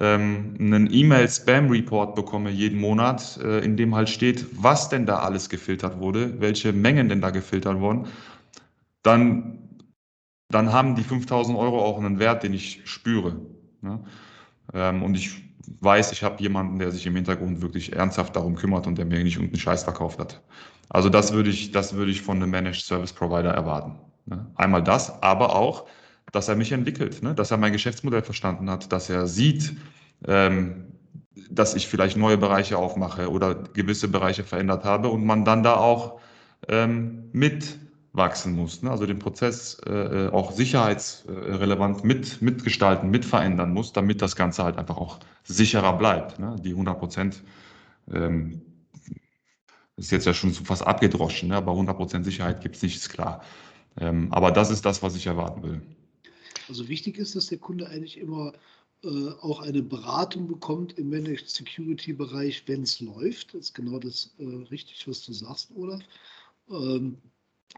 ähm, 0.00 0.56
einen 0.58 0.92
E-Mail-Spam-Report 0.92 2.14
bekomme 2.14 2.50
jeden 2.50 2.80
Monat, 2.80 3.38
äh, 3.42 3.60
in 3.60 3.76
dem 3.76 3.94
halt 3.94 4.08
steht, 4.08 4.46
was 4.52 4.88
denn 4.88 5.06
da 5.06 5.18
alles 5.18 5.48
gefiltert 5.48 5.98
wurde, 5.98 6.40
welche 6.40 6.72
Mengen 6.72 7.08
denn 7.08 7.20
da 7.20 7.30
gefiltert 7.30 7.78
wurden, 7.80 8.06
dann, 9.02 9.58
dann 10.48 10.72
haben 10.72 10.94
die 10.94 11.02
5000 11.02 11.58
Euro 11.58 11.84
auch 11.84 11.98
einen 11.98 12.18
Wert, 12.18 12.42
den 12.42 12.54
ich 12.54 12.80
spüre. 12.84 13.40
Ne? 13.82 14.00
Ähm, 14.72 15.02
und 15.02 15.14
ich 15.16 15.42
weiß, 15.80 16.12
ich 16.12 16.22
habe 16.22 16.42
jemanden, 16.42 16.78
der 16.78 16.90
sich 16.90 17.06
im 17.06 17.14
Hintergrund 17.14 17.60
wirklich 17.60 17.92
ernsthaft 17.92 18.34
darum 18.36 18.54
kümmert 18.54 18.86
und 18.86 18.96
der 18.96 19.04
mir 19.04 19.22
nicht 19.22 19.36
irgendeinen 19.36 19.60
Scheiß 19.60 19.84
verkauft 19.84 20.18
hat. 20.18 20.42
Also 20.88 21.08
das 21.08 21.32
würde 21.32 21.50
ich, 21.50 21.70
das 21.70 21.94
würde 21.94 22.10
ich 22.10 22.22
von 22.22 22.36
einem 22.36 22.50
Managed 22.50 22.84
Service 22.84 23.12
Provider 23.12 23.50
erwarten. 23.50 23.98
Ne? 24.26 24.46
Einmal 24.54 24.82
das, 24.82 25.22
aber 25.22 25.54
auch, 25.56 25.86
dass 26.32 26.48
er 26.48 26.56
mich 26.56 26.72
entwickelt, 26.72 27.22
ne? 27.22 27.34
dass 27.34 27.50
er 27.50 27.58
mein 27.58 27.72
Geschäftsmodell 27.72 28.22
verstanden 28.22 28.68
hat, 28.70 28.90
dass 28.90 29.08
er 29.10 29.26
sieht, 29.26 29.76
ähm, 30.26 30.86
dass 31.50 31.74
ich 31.74 31.86
vielleicht 31.86 32.16
neue 32.16 32.38
Bereiche 32.38 32.78
aufmache 32.78 33.30
oder 33.30 33.54
gewisse 33.54 34.08
Bereiche 34.08 34.42
verändert 34.42 34.84
habe 34.84 35.08
und 35.08 35.24
man 35.24 35.44
dann 35.44 35.62
da 35.62 35.76
auch 35.76 36.20
ähm, 36.68 37.28
mit 37.32 37.78
wachsen 38.12 38.54
muss. 38.54 38.82
Ne? 38.82 38.90
Also 38.90 39.06
den 39.06 39.18
Prozess 39.18 39.80
äh, 39.86 40.28
auch 40.32 40.52
sicherheitsrelevant 40.52 42.04
mit, 42.04 42.42
mitgestalten, 42.42 43.10
mitverändern 43.10 43.72
muss, 43.72 43.92
damit 43.92 44.20
das 44.20 44.36
Ganze 44.36 44.64
halt 44.64 44.78
einfach 44.78 44.96
auch 44.96 45.18
sicherer 45.44 45.96
bleibt. 45.96 46.38
Ne? 46.38 46.56
Die 46.62 46.70
100 46.70 46.98
Prozent 46.98 47.42
ähm, 48.12 48.60
ist 49.96 50.10
jetzt 50.10 50.26
ja 50.26 50.34
schon 50.34 50.52
fast 50.52 50.86
abgedroschen, 50.86 51.50
ne? 51.50 51.56
aber 51.56 51.72
100 51.72 51.96
Prozent 51.96 52.24
Sicherheit 52.24 52.60
gibt 52.60 52.76
es 52.76 52.82
nicht, 52.82 52.96
ist 52.96 53.08
klar. 53.08 53.42
Ähm, 53.98 54.28
aber 54.30 54.50
das 54.50 54.70
ist 54.70 54.84
das, 54.84 55.02
was 55.02 55.16
ich 55.16 55.26
erwarten 55.26 55.62
will. 55.62 55.82
Also 56.68 56.88
wichtig 56.88 57.18
ist, 57.18 57.36
dass 57.36 57.46
der 57.46 57.58
Kunde 57.58 57.88
eigentlich 57.88 58.18
immer 58.18 58.52
äh, 59.04 59.30
auch 59.40 59.60
eine 59.60 59.82
Beratung 59.82 60.46
bekommt 60.46 60.98
im 60.98 61.10
Managed 61.10 61.48
Security 61.48 62.12
Bereich, 62.12 62.62
wenn 62.66 62.82
es 62.82 63.00
läuft. 63.00 63.54
Das 63.54 63.66
ist 63.66 63.74
genau 63.74 63.98
das 63.98 64.34
äh, 64.38 64.44
richtig, 64.70 65.06
was 65.08 65.24
du 65.24 65.32
sagst, 65.32 65.70
Olaf. 65.74 66.00
Ähm, 66.70 67.18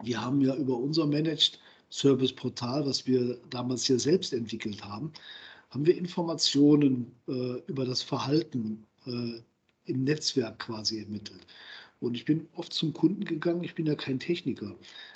wir 0.03 0.21
haben 0.21 0.41
ja 0.41 0.55
über 0.55 0.77
unser 0.77 1.07
Managed 1.07 1.59
Service 1.89 2.33
Portal, 2.33 2.85
was 2.85 3.07
wir 3.07 3.39
damals 3.49 3.85
hier 3.85 3.99
selbst 3.99 4.33
entwickelt 4.33 4.83
haben, 4.83 5.11
haben 5.69 5.85
wir 5.85 5.97
Informationen 5.97 7.11
äh, 7.27 7.59
über 7.67 7.85
das 7.85 8.01
Verhalten 8.01 8.85
äh, 9.05 9.41
im 9.85 10.03
Netzwerk 10.03 10.59
quasi 10.59 10.99
ermittelt. 10.99 11.45
Und 12.01 12.15
ich 12.15 12.25
bin 12.25 12.47
oft 12.55 12.73
zum 12.73 12.93
Kunden 12.93 13.23
gegangen, 13.23 13.63
ich 13.63 13.75
bin 13.75 13.85
ja 13.85 13.95
kein 13.95 14.19
Techniker, 14.19 14.75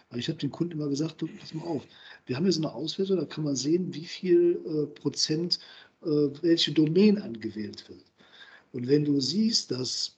aber 0.10 0.20
ich 0.20 0.28
habe 0.28 0.40
dem 0.40 0.52
Kunden 0.52 0.74
immer 0.74 0.90
gesagt, 0.90 1.22
du, 1.22 1.28
pass 1.40 1.54
mal 1.54 1.66
auf, 1.66 1.86
wir 2.26 2.36
haben 2.36 2.44
hier 2.44 2.54
so 2.54 2.62
eine 2.62 2.74
Auswertung, 2.74 3.18
da 3.18 3.26
kann 3.26 3.44
man 3.44 3.56
sehen, 3.56 3.94
wie 3.94 4.06
viel 4.06 4.60
äh, 4.66 4.86
Prozent 5.00 5.60
äh, 6.02 6.30
welche 6.42 6.72
Domain 6.72 7.22
angewählt 7.22 7.88
wird. 7.90 8.04
Und 8.72 8.88
wenn 8.88 9.06
du 9.06 9.20
siehst, 9.20 9.72
dass 9.72 10.18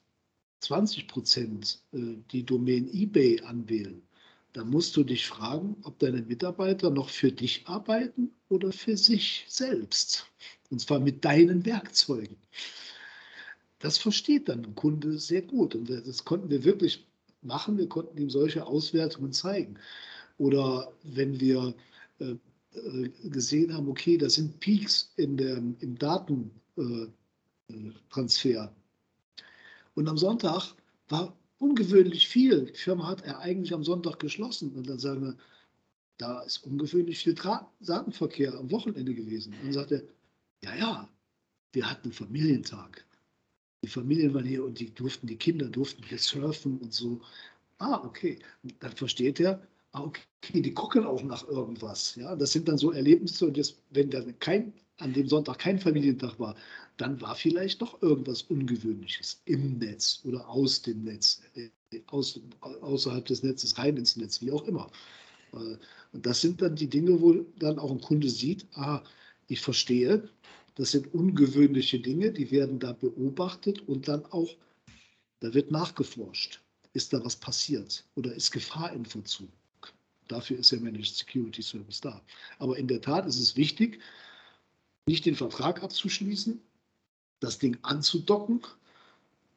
20 0.62 1.08
Prozent 1.08 1.82
äh, 1.94 2.16
die 2.32 2.46
Domain 2.46 2.90
eBay 2.94 3.42
anwählen, 3.42 4.02
da 4.54 4.66
musst 4.66 4.98
du 4.98 5.04
dich 5.04 5.26
fragen, 5.26 5.78
ob 5.84 6.00
deine 6.00 6.22
Mitarbeiter 6.22 6.90
noch 6.90 7.10
für 7.10 7.32
dich 7.32 7.66
arbeiten 7.68 8.32
oder 8.50 8.72
für 8.72 8.98
sich 8.98 9.46
selbst. 9.48 10.28
Und 10.70 10.82
zwar 10.82 11.00
mit 11.00 11.24
deinen 11.24 11.66
Werkzeugen. 11.66 12.36
Das 13.80 13.98
versteht 13.98 14.50
dann 14.50 14.66
ein 14.66 14.76
Kunde 14.76 15.18
sehr 15.18 15.42
gut. 15.42 15.74
Und 15.74 15.90
das 15.90 16.26
konnten 16.26 16.50
wir 16.50 16.64
wirklich 16.66 17.08
machen. 17.42 17.78
Wir 17.78 17.90
konnten 17.90 18.18
ihm 18.18 18.30
solche 18.30 18.66
Auswertungen 18.66 19.34
zeigen. 19.34 19.78
Oder 20.38 20.94
wenn 21.04 21.40
wir 21.40 21.74
äh, 22.20 22.36
äh 22.74 23.10
gesehen 23.30 23.74
haben, 23.74 23.90
okay, 23.90 24.18
da 24.18 24.30
sind 24.30 24.60
Peaks 24.60 25.12
in 25.18 25.38
der, 25.38 25.58
im 25.58 25.98
Datentransfer. 25.98 28.64
Äh, 28.66 28.70
und 29.94 30.08
am 30.08 30.18
Sonntag 30.18 30.74
war 31.10 31.38
ungewöhnlich 31.60 32.28
viel. 32.28 32.66
Die 32.66 32.80
Firma 32.80 33.08
hat 33.08 33.22
er 33.22 33.40
eigentlich 33.40 33.74
am 33.74 33.84
Sonntag 33.84 34.20
geschlossen. 34.20 34.74
Und 34.74 34.90
dann 34.90 35.00
sagen 35.00 35.22
wir, 35.22 35.38
da 36.18 36.42
ist 36.42 36.66
ungewöhnlich 36.66 37.20
viel 37.20 37.34
Datenverkehr 37.34 38.54
am 38.54 38.72
Wochenende 38.72 39.14
gewesen. 39.14 39.54
Und 39.54 39.66
dann 39.66 39.74
sagt 39.74 39.92
er, 39.92 40.04
ja, 40.64 40.76
ja, 40.76 41.10
wir 41.74 41.90
hatten 41.90 42.06
einen 42.06 42.14
Familientag. 42.14 43.06
Die 43.84 43.88
Familien 43.90 44.34
waren 44.34 44.46
hier 44.46 44.64
und 44.64 44.80
die 44.80 44.94
durften, 44.94 45.28
die 45.28 45.38
Kinder 45.38 45.68
durften 45.68 46.04
hier 46.04 46.20
surfen 46.20 46.78
und 46.80 46.94
so. 46.94 47.20
Ah, 47.80 48.02
okay. 48.06 48.38
Und 48.64 48.76
dann 48.80 48.92
versteht 48.92 49.40
er, 49.40 49.66
ah, 49.94 50.04
okay, 50.04 50.62
die 50.62 50.74
gucken 50.74 51.06
auch 51.06 51.24
nach 51.24 51.48
irgendwas. 51.48 52.16
Ja, 52.16 52.36
das 52.36 52.52
sind 52.52 52.68
dann 52.68 52.78
so 52.78 52.92
Erlebnisse 52.92 53.48
und 53.48 53.58
das, 53.58 53.76
wenn 53.90 54.10
dann 54.12 54.38
kein, 54.40 54.74
an 54.98 55.14
dem 55.14 55.28
Sonntag 55.28 55.60
kein 55.60 55.80
Familientag 55.80 56.40
war, 56.40 56.56
dann 56.98 57.20
war 57.22 57.36
vielleicht 57.36 57.82
doch 57.82 58.00
irgendwas 58.04 58.44
Ungewöhnliches 58.44 59.42
im 59.46 59.80
Netz 59.80 60.22
oder 60.26 60.48
aus 60.48 60.84
dem 60.84 61.04
Netz, 61.04 61.42
äh, 61.56 61.70
aus, 62.08 62.40
außerhalb 62.60 63.26
des 63.26 63.42
Netzes 63.42 63.78
rein 63.80 63.98
ins 63.98 64.16
Netz, 64.16 64.42
wie 64.42 64.52
auch 64.52 64.68
immer. 64.68 64.92
Äh, 65.54 65.78
und 66.14 66.26
das 66.26 66.42
sind 66.42 66.62
dann 66.62 66.76
die 66.76 66.90
Dinge, 66.90 67.20
wo 67.20 67.34
dann 67.58 67.80
auch 67.80 67.90
ein 67.92 68.02
Kunde 68.02 68.30
sieht, 68.30 68.68
ah, 68.76 69.02
ich 69.48 69.60
verstehe, 69.60 70.30
das 70.76 70.92
sind 70.92 71.14
ungewöhnliche 71.14 72.00
Dinge, 72.00 72.32
die 72.32 72.52
werden 72.52 72.80
da 72.80 72.94
beobachtet 72.94 73.88
und 73.88 74.08
dann 74.08 74.26
auch, 74.26 74.56
da 75.40 75.54
wird 75.54 75.72
nachgeforscht. 75.72 76.62
Ist 76.94 77.14
da 77.14 77.24
was 77.24 77.36
passiert 77.36 78.06
oder 78.16 78.34
ist 78.34 78.52
Gefahr 78.52 78.92
in 78.94 79.06
Verzug? 79.06 79.50
Dafür 80.28 80.60
ist 80.60 80.72
ja 80.72 80.80
Managed 80.80 81.16
Security 81.16 81.62
Service 81.62 82.02
da. 82.02 82.22
Aber 82.60 82.78
in 82.78 82.88
der 82.88 83.02
Tat 83.02 83.26
ist 83.26 83.40
es 83.40 83.56
wichtig, 83.56 84.00
nicht 85.08 85.26
den 85.26 85.36
Vertrag 85.36 85.84
abzuschließen, 85.84 86.62
das 87.40 87.60
Ding 87.60 87.78
anzudocken 87.82 88.62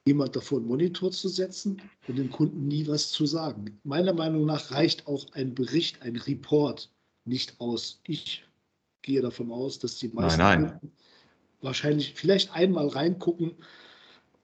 jemand 0.06 0.36
davor 0.36 0.58
einen 0.58 0.68
Monitor 0.68 1.10
zu 1.10 1.28
setzen 1.28 1.80
und 2.08 2.16
dem 2.16 2.30
Kunden 2.30 2.68
nie 2.68 2.86
was 2.86 3.10
zu 3.10 3.26
sagen. 3.26 3.78
Meiner 3.84 4.12
Meinung 4.12 4.44
nach 4.44 4.70
reicht 4.70 5.06
auch 5.06 5.32
ein 5.32 5.54
Bericht, 5.54 6.02
ein 6.02 6.16
Report 6.16 6.90
nicht 7.24 7.58
aus. 7.58 8.00
Ich 8.06 8.44
gehe 9.04 9.22
davon 9.22 9.52
aus, 9.52 9.78
dass 9.78 9.98
die 9.98 10.08
meisten 10.08 10.40
nein, 10.40 10.62
nein. 10.62 10.70
Kunden 10.70 10.92
wahrscheinlich 11.64 12.12
vielleicht 12.14 12.54
einmal 12.54 12.88
reingucken, 12.88 13.52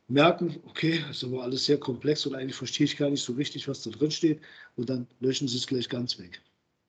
merken, 0.08 0.56
okay, 0.68 1.04
ist 1.10 1.22
aber 1.22 1.42
alles 1.44 1.66
sehr 1.66 1.78
komplex 1.78 2.26
und 2.26 2.34
eigentlich 2.34 2.56
verstehe 2.56 2.86
ich 2.86 2.96
gar 2.96 3.10
nicht 3.10 3.22
so 3.22 3.34
richtig, 3.34 3.68
was 3.68 3.82
da 3.82 3.90
drin 3.90 4.10
steht 4.10 4.40
und 4.76 4.90
dann 4.90 5.06
löschen 5.20 5.46
sie 5.46 5.58
es 5.58 5.66
gleich 5.66 5.88
ganz 5.88 6.18
weg. 6.18 6.40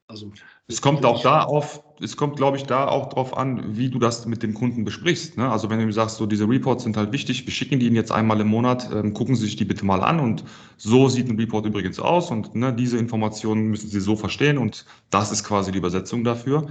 Also, 0.07 0.29
es 0.67 0.81
kommt 0.81 1.05
auch 1.05 1.21
da 1.21 1.43
auf, 1.43 1.84
es 2.01 2.17
kommt, 2.17 2.36
glaube 2.36 2.57
ich, 2.57 2.63
da 2.63 2.86
auch 2.86 3.07
drauf 3.07 3.38
an, 3.38 3.77
wie 3.77 3.89
du 3.89 3.97
das 3.97 4.25
mit 4.25 4.43
dem 4.43 4.53
Kunden 4.53 4.84
besprichst. 4.84 5.38
Ne? 5.38 5.49
Also 5.49 5.69
wenn 5.69 5.77
du 5.77 5.86
ihm 5.86 5.93
sagst, 5.93 6.17
so 6.17 6.25
diese 6.25 6.49
Reports 6.49 6.84
sind 6.84 6.97
halt 6.97 7.13
wichtig, 7.13 7.45
wir 7.45 7.53
schicken 7.53 7.79
die 7.79 7.86
Ihnen 7.86 7.95
jetzt 7.95 8.12
einmal 8.12 8.41
im 8.41 8.47
Monat, 8.47 8.89
ähm, 8.93 9.13
gucken 9.13 9.36
Sie 9.36 9.45
sich 9.45 9.55
die 9.55 9.63
bitte 9.63 9.86
mal 9.86 10.01
an 10.01 10.19
und 10.19 10.43
so 10.75 11.07
sieht 11.07 11.29
ein 11.29 11.39
Report 11.39 11.65
übrigens 11.65 11.97
aus 11.97 12.29
und 12.29 12.55
ne, 12.55 12.73
diese 12.73 12.97
Informationen 12.97 13.69
müssen 13.69 13.89
Sie 13.89 14.01
so 14.01 14.17
verstehen 14.17 14.57
und 14.57 14.86
das 15.12 15.31
ist 15.31 15.45
quasi 15.45 15.71
die 15.71 15.77
Übersetzung 15.77 16.25
dafür. 16.25 16.67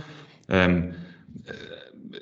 Ähm, 0.51 0.95
äh, 1.45 1.53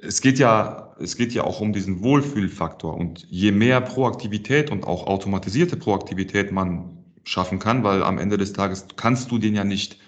es 0.02 0.20
geht 0.20 0.38
ja, 0.38 0.94
es 1.00 1.16
geht 1.16 1.32
ja 1.32 1.44
auch 1.44 1.60
um 1.60 1.72
diesen 1.72 2.02
Wohlfühlfaktor 2.02 2.94
und 2.94 3.26
je 3.28 3.52
mehr 3.52 3.80
Proaktivität 3.80 4.70
und 4.70 4.86
auch 4.86 5.06
automatisierte 5.06 5.76
Proaktivität 5.76 6.52
man 6.52 7.04
schaffen 7.24 7.58
kann, 7.58 7.84
weil 7.84 8.02
am 8.02 8.18
Ende 8.18 8.36
des 8.36 8.52
Tages 8.52 8.86
kannst 8.96 9.30
du 9.30 9.38
den 9.38 9.54
ja 9.54 9.64
nicht 9.64 9.98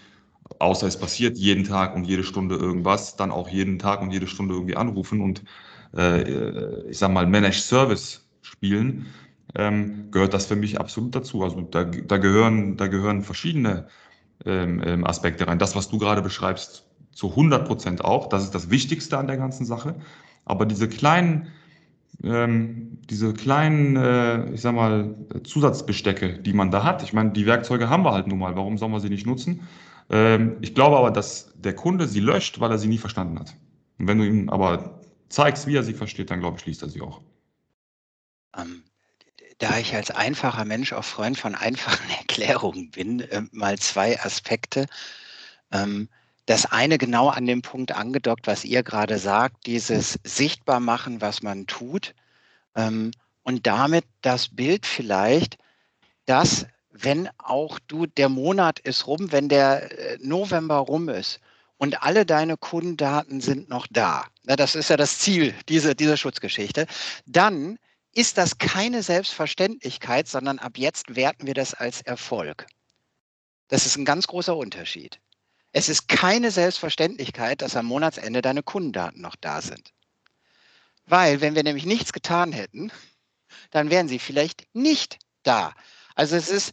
außer 0.58 0.86
es 0.86 0.98
passiert 0.98 1.38
jeden 1.38 1.64
Tag 1.64 1.94
und 1.94 2.04
jede 2.04 2.24
Stunde 2.24 2.56
irgendwas, 2.56 3.16
dann 3.16 3.30
auch 3.30 3.48
jeden 3.48 3.78
Tag 3.78 4.02
und 4.02 4.10
jede 4.10 4.26
Stunde 4.26 4.54
irgendwie 4.54 4.76
anrufen 4.76 5.20
und 5.20 5.44
äh, 5.96 6.88
ich 6.88 6.98
sag 6.98 7.12
mal 7.12 7.26
Managed 7.26 7.62
Service 7.62 8.28
spielen, 8.42 9.06
ähm, 9.54 10.10
gehört 10.10 10.34
das 10.34 10.46
für 10.46 10.56
mich 10.56 10.80
absolut 10.80 11.14
dazu. 11.14 11.42
Also 11.42 11.60
da, 11.62 11.84
da 11.84 12.18
gehören, 12.18 12.76
da 12.76 12.86
gehören 12.86 13.22
verschiedene 13.22 13.88
ähm, 14.44 14.82
ähm 14.84 15.06
Aspekte 15.06 15.46
rein. 15.46 15.58
Das, 15.58 15.76
was 15.76 15.88
du 15.88 15.98
gerade 15.98 16.22
beschreibst, 16.22 16.86
zu 17.12 17.30
100 17.30 17.66
Prozent 17.66 18.04
auch. 18.04 18.28
Das 18.28 18.42
ist 18.44 18.54
das 18.54 18.70
Wichtigste 18.70 19.18
an 19.18 19.26
der 19.26 19.36
ganzen 19.36 19.64
Sache. 19.64 19.96
Aber 20.44 20.66
diese 20.66 20.88
kleinen, 20.88 21.48
ähm, 22.22 22.98
diese 23.08 23.32
kleinen, 23.34 23.96
äh, 23.96 24.50
ich 24.52 24.60
sag 24.60 24.74
mal, 24.74 25.14
Zusatzbestecke, 25.44 26.38
die 26.38 26.52
man 26.52 26.70
da 26.70 26.84
hat. 26.84 27.02
Ich 27.02 27.12
meine, 27.12 27.30
die 27.30 27.46
Werkzeuge 27.46 27.88
haben 27.88 28.04
wir 28.04 28.12
halt 28.12 28.26
nun 28.26 28.38
mal. 28.38 28.56
Warum 28.56 28.78
sollen 28.78 28.92
wir 28.92 29.00
sie 29.00 29.10
nicht 29.10 29.26
nutzen? 29.26 29.68
Ähm, 30.10 30.56
ich 30.60 30.74
glaube 30.74 30.96
aber, 30.96 31.10
dass 31.10 31.52
der 31.56 31.74
Kunde 31.74 32.08
sie 32.08 32.20
löscht, 32.20 32.60
weil 32.60 32.70
er 32.70 32.78
sie 32.78 32.88
nie 32.88 32.98
verstanden 32.98 33.38
hat. 33.38 33.54
Und 33.98 34.08
wenn 34.08 34.18
du 34.18 34.26
ihm 34.26 34.48
aber 34.48 35.00
zeigst, 35.28 35.66
wie 35.66 35.76
er 35.76 35.82
sie 35.82 35.94
versteht, 35.94 36.30
dann 36.30 36.40
glaube 36.40 36.56
ich, 36.56 36.62
schließt 36.62 36.82
er 36.82 36.88
sie 36.88 37.00
auch. 37.00 37.20
Ähm, 38.56 38.82
da 39.58 39.78
ich 39.78 39.94
als 39.94 40.10
einfacher 40.10 40.64
Mensch 40.64 40.92
auch 40.92 41.04
Freund 41.04 41.38
von 41.38 41.54
einfachen 41.54 42.10
Erklärungen 42.18 42.90
bin, 42.90 43.20
äh, 43.20 43.42
mal 43.52 43.78
zwei 43.78 44.20
Aspekte. 44.20 44.86
Ähm, 45.70 46.08
das 46.50 46.66
eine 46.66 46.98
genau 46.98 47.28
an 47.28 47.46
dem 47.46 47.62
Punkt 47.62 47.92
angedockt, 47.92 48.48
was 48.48 48.64
ihr 48.64 48.82
gerade 48.82 49.18
sagt, 49.18 49.66
dieses 49.66 50.18
Sichtbarmachen, 50.24 51.20
was 51.20 51.42
man 51.42 51.68
tut. 51.68 52.12
Ähm, 52.74 53.12
und 53.44 53.68
damit 53.68 54.04
das 54.20 54.48
Bild 54.48 54.84
vielleicht, 54.84 55.58
dass 56.26 56.66
wenn 56.90 57.28
auch 57.38 57.78
du, 57.78 58.06
der 58.06 58.28
Monat 58.28 58.80
ist 58.80 59.06
rum, 59.06 59.30
wenn 59.30 59.48
der 59.48 59.96
äh, 59.96 60.18
November 60.20 60.78
rum 60.78 61.08
ist 61.08 61.38
und 61.78 62.02
alle 62.02 62.26
deine 62.26 62.56
Kundendaten 62.56 63.40
sind 63.40 63.68
noch 63.68 63.86
da, 63.88 64.24
na, 64.42 64.56
das 64.56 64.74
ist 64.74 64.90
ja 64.90 64.96
das 64.96 65.20
Ziel 65.20 65.54
dieser, 65.68 65.94
dieser 65.94 66.16
Schutzgeschichte, 66.16 66.88
dann 67.26 67.78
ist 68.12 68.38
das 68.38 68.58
keine 68.58 69.04
Selbstverständlichkeit, 69.04 70.26
sondern 70.26 70.58
ab 70.58 70.78
jetzt 70.78 71.14
werten 71.14 71.46
wir 71.46 71.54
das 71.54 71.74
als 71.74 72.02
Erfolg. 72.02 72.66
Das 73.68 73.86
ist 73.86 73.96
ein 73.96 74.04
ganz 74.04 74.26
großer 74.26 74.56
Unterschied. 74.56 75.20
Es 75.72 75.88
ist 75.88 76.08
keine 76.08 76.50
Selbstverständlichkeit, 76.50 77.62
dass 77.62 77.76
am 77.76 77.86
Monatsende 77.86 78.42
deine 78.42 78.62
Kundendaten 78.62 79.20
noch 79.22 79.36
da 79.36 79.62
sind. 79.62 79.92
Weil, 81.06 81.40
wenn 81.40 81.54
wir 81.54 81.62
nämlich 81.62 81.86
nichts 81.86 82.12
getan 82.12 82.52
hätten, 82.52 82.92
dann 83.70 83.90
wären 83.90 84.08
sie 84.08 84.18
vielleicht 84.18 84.66
nicht 84.74 85.18
da. 85.42 85.74
Also 86.14 86.36
es 86.36 86.48
ist, 86.48 86.72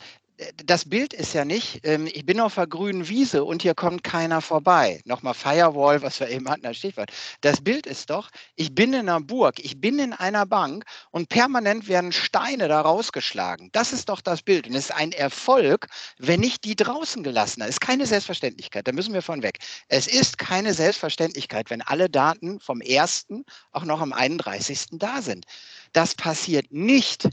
das 0.65 0.87
Bild 0.87 1.13
ist 1.13 1.33
ja 1.33 1.45
nicht, 1.45 1.79
ähm, 1.83 2.07
ich 2.07 2.25
bin 2.25 2.39
auf 2.39 2.55
der 2.55 2.67
grünen 2.67 3.07
Wiese 3.07 3.43
und 3.43 3.63
hier 3.63 3.73
kommt 3.73 4.03
keiner 4.03 4.41
vorbei. 4.41 5.01
Nochmal 5.05 5.33
Firewall, 5.33 6.01
was 6.03 6.19
wir 6.19 6.29
eben 6.29 6.47
hatten 6.47 6.65
als 6.65 6.77
Stichwort. 6.77 7.11
Das 7.41 7.61
Bild 7.61 7.87
ist 7.87 8.11
doch, 8.11 8.29
ich 8.55 8.73
bin 8.75 8.93
in 8.93 9.09
einer 9.09 9.19
Burg, 9.19 9.59
ich 9.59 9.81
bin 9.81 9.97
in 9.97 10.13
einer 10.13 10.45
Bank 10.45 10.85
und 11.09 11.29
permanent 11.29 11.87
werden 11.87 12.11
Steine 12.11 12.67
da 12.67 12.81
rausgeschlagen. 12.81 13.69
Das 13.71 13.93
ist 13.93 14.09
doch 14.09 14.21
das 14.21 14.43
Bild. 14.43 14.67
Und 14.67 14.75
es 14.75 14.85
ist 14.85 14.95
ein 14.95 15.11
Erfolg, 15.11 15.87
wenn 16.19 16.43
ich 16.43 16.61
die 16.61 16.75
draußen 16.75 17.23
gelassen 17.23 17.61
habe. 17.61 17.69
Es 17.69 17.77
ist 17.77 17.81
keine 17.81 18.05
Selbstverständlichkeit, 18.05 18.87
da 18.87 18.91
müssen 18.91 19.13
wir 19.13 19.23
von 19.23 19.41
weg. 19.41 19.57
Es 19.87 20.07
ist 20.07 20.37
keine 20.37 20.73
Selbstverständlichkeit, 20.73 21.71
wenn 21.71 21.81
alle 21.81 22.09
Daten 22.09 22.59
vom 22.59 22.81
1. 22.87 23.27
auch 23.71 23.85
noch 23.85 24.01
am 24.01 24.13
31. 24.13 24.85
da 24.91 25.21
sind. 25.23 25.45
Das 25.93 26.13
passiert 26.13 26.71
nicht, 26.71 27.27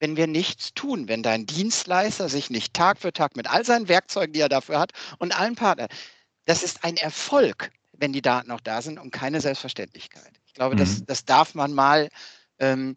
wenn 0.00 0.16
wir 0.16 0.26
nichts 0.26 0.74
tun, 0.74 1.08
wenn 1.08 1.22
dein 1.22 1.46
Dienstleister 1.46 2.28
sich 2.28 2.50
nicht 2.50 2.74
Tag 2.74 2.98
für 2.98 3.12
Tag 3.12 3.36
mit 3.36 3.48
all 3.48 3.64
seinen 3.64 3.88
Werkzeugen, 3.88 4.32
die 4.32 4.40
er 4.40 4.48
dafür 4.48 4.78
hat, 4.78 4.92
und 5.18 5.38
allen 5.38 5.54
Partnern, 5.54 5.88
das 6.44 6.62
ist 6.62 6.84
ein 6.84 6.96
Erfolg, 6.96 7.70
wenn 7.92 8.12
die 8.12 8.22
Daten 8.22 8.50
auch 8.50 8.60
da 8.60 8.82
sind 8.82 8.98
und 8.98 9.12
keine 9.12 9.40
Selbstverständlichkeit. 9.40 10.32
Ich 10.46 10.54
glaube, 10.54 10.74
mhm. 10.74 10.80
das, 10.80 11.04
das 11.04 11.24
darf 11.24 11.54
man 11.54 11.72
mal 11.72 12.08
ähm, 12.58 12.96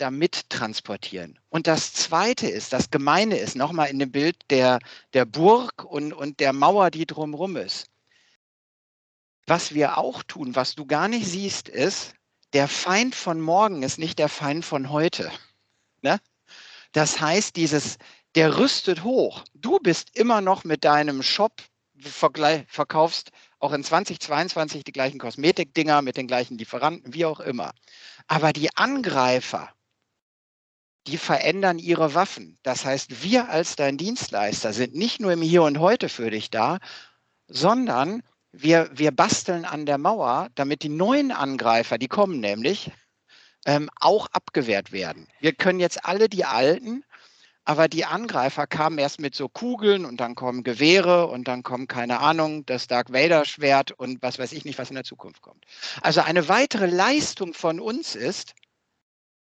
damit 0.00 0.48
transportieren. 0.48 1.38
Und 1.50 1.66
das 1.66 1.92
Zweite 1.92 2.48
ist, 2.48 2.72
das 2.72 2.90
Gemeine 2.90 3.36
ist, 3.36 3.54
nochmal 3.54 3.90
in 3.90 3.98
dem 3.98 4.10
Bild 4.10 4.36
der, 4.50 4.78
der 5.12 5.24
Burg 5.24 5.84
und, 5.84 6.12
und 6.12 6.40
der 6.40 6.52
Mauer, 6.52 6.90
die 6.90 7.06
drumherum 7.06 7.56
ist. 7.56 7.86
Was 9.46 9.74
wir 9.74 9.98
auch 9.98 10.22
tun, 10.22 10.56
was 10.56 10.74
du 10.74 10.86
gar 10.86 11.08
nicht 11.08 11.26
siehst, 11.26 11.68
ist, 11.68 12.14
der 12.52 12.68
Feind 12.68 13.14
von 13.14 13.40
morgen 13.40 13.82
ist 13.82 13.98
nicht 13.98 14.18
der 14.18 14.28
Feind 14.28 14.64
von 14.64 14.90
heute. 14.90 15.30
Ne? 16.02 16.20
Das 16.92 17.20
heißt, 17.20 17.56
dieses, 17.56 17.98
der 18.34 18.58
rüstet 18.58 19.04
hoch. 19.04 19.44
Du 19.54 19.78
bist 19.78 20.16
immer 20.16 20.40
noch 20.40 20.64
mit 20.64 20.84
deinem 20.84 21.22
Shop, 21.22 21.62
verkaufst 21.98 23.30
auch 23.58 23.72
in 23.72 23.84
2022 23.84 24.84
die 24.84 24.92
gleichen 24.92 25.18
Kosmetikdinger 25.18 26.02
mit 26.02 26.16
den 26.16 26.26
gleichen 26.26 26.56
Lieferanten, 26.56 27.12
wie 27.12 27.26
auch 27.26 27.40
immer. 27.40 27.72
Aber 28.26 28.52
die 28.52 28.74
Angreifer, 28.76 29.70
die 31.06 31.18
verändern 31.18 31.78
ihre 31.78 32.14
Waffen. 32.14 32.58
Das 32.62 32.84
heißt, 32.84 33.22
wir 33.22 33.48
als 33.48 33.76
dein 33.76 33.98
Dienstleister 33.98 34.72
sind 34.72 34.94
nicht 34.94 35.20
nur 35.20 35.32
im 35.32 35.42
Hier 35.42 35.62
und 35.62 35.78
Heute 35.78 36.08
für 36.08 36.30
dich 36.30 36.50
da, 36.50 36.78
sondern 37.48 38.22
wir, 38.52 38.90
wir 38.92 39.10
basteln 39.10 39.64
an 39.64 39.86
der 39.86 39.98
Mauer, 39.98 40.48
damit 40.54 40.82
die 40.82 40.88
neuen 40.88 41.32
Angreifer, 41.32 41.98
die 41.98 42.08
kommen 42.08 42.40
nämlich, 42.40 42.90
ähm, 43.66 43.90
auch 44.00 44.26
abgewehrt 44.28 44.92
werden. 44.92 45.28
Wir 45.40 45.52
können 45.52 45.80
jetzt 45.80 46.04
alle 46.04 46.28
die 46.28 46.44
alten, 46.44 47.04
aber 47.64 47.88
die 47.88 48.04
Angreifer 48.04 48.66
kamen 48.66 48.98
erst 48.98 49.20
mit 49.20 49.34
so 49.34 49.48
Kugeln 49.48 50.04
und 50.04 50.18
dann 50.18 50.34
kommen 50.34 50.64
Gewehre 50.64 51.26
und 51.26 51.46
dann 51.46 51.62
kommen, 51.62 51.86
keine 51.86 52.20
Ahnung, 52.20 52.64
das 52.66 52.86
Dark 52.86 53.12
Vader 53.12 53.44
Schwert 53.44 53.92
und 53.92 54.22
was 54.22 54.38
weiß 54.38 54.52
ich 54.52 54.64
nicht, 54.64 54.78
was 54.78 54.88
in 54.90 54.96
der 54.96 55.04
Zukunft 55.04 55.42
kommt. 55.42 55.64
Also 56.00 56.22
eine 56.22 56.48
weitere 56.48 56.86
Leistung 56.86 57.54
von 57.54 57.78
uns 57.78 58.14
ist, 58.14 58.54